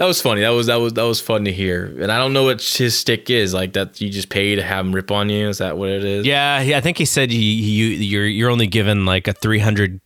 [0.00, 0.40] that was funny.
[0.40, 1.84] That was that was that was fun to hear.
[1.84, 3.74] And I don't know what his stick is like.
[3.74, 5.46] That you just pay to have him rip on you.
[5.46, 6.24] Is that what it is?
[6.24, 10.00] Yeah, yeah, I think he said you, you you're you're only given like a 300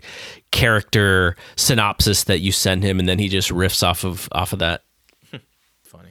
[0.51, 4.59] character synopsis that you send him, and then he just riffs off of off of
[4.59, 4.83] that.
[5.85, 6.11] funny.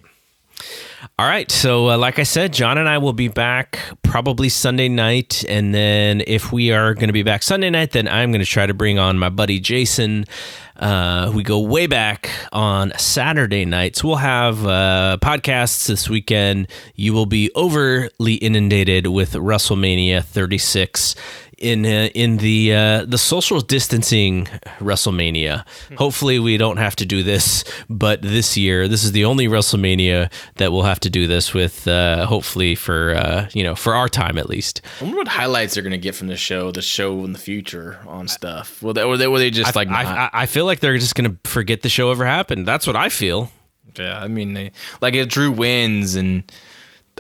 [1.20, 1.52] All right.
[1.52, 5.44] So, uh, like I said, John and I will be back probably Sunday night.
[5.50, 8.50] And then, if we are going to be back Sunday night, then I'm going to
[8.50, 10.24] try to bring on my buddy Jason.
[10.84, 14.04] Uh, we go way back on Saturday nights.
[14.04, 16.68] We'll have uh, podcasts this weekend.
[16.96, 21.16] You will be overly inundated with WrestleMania 36
[21.64, 24.46] in uh, in the uh, the social distancing
[24.80, 25.66] WrestleMania.
[25.98, 30.32] Hopefully, we don't have to do this, but this year, this is the only WrestleMania
[30.56, 31.88] that we'll have to do this with.
[31.88, 34.82] Uh, hopefully, for uh, you know, for our time at least.
[35.00, 38.00] I wonder what highlights they're gonna get from the show, the show in the future
[38.08, 38.82] on stuff.
[38.84, 40.98] Will they, or they, were they just like, I, not- I, I feel like they're
[40.98, 42.68] just gonna forget the show ever happened.
[42.68, 43.52] That's what I feel.
[43.98, 44.72] yeah, I mean, they,
[45.02, 46.44] like if Drew wins and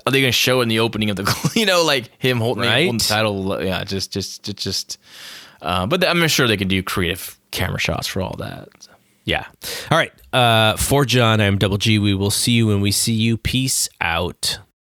[0.06, 2.84] are they gonna show in the opening of the, you know, like him holding, Right.
[2.86, 3.64] holding the title?
[3.64, 4.98] Yeah, just, just, just, just.
[5.62, 8.68] Uh, but I'm sure they can do creative camera shots for all that.
[9.26, 9.46] Yeah.
[9.90, 10.12] All right.
[10.34, 11.98] Uh, for John, I'm Double G.
[12.00, 13.38] We will see you when we see you.
[13.38, 14.60] Peace out.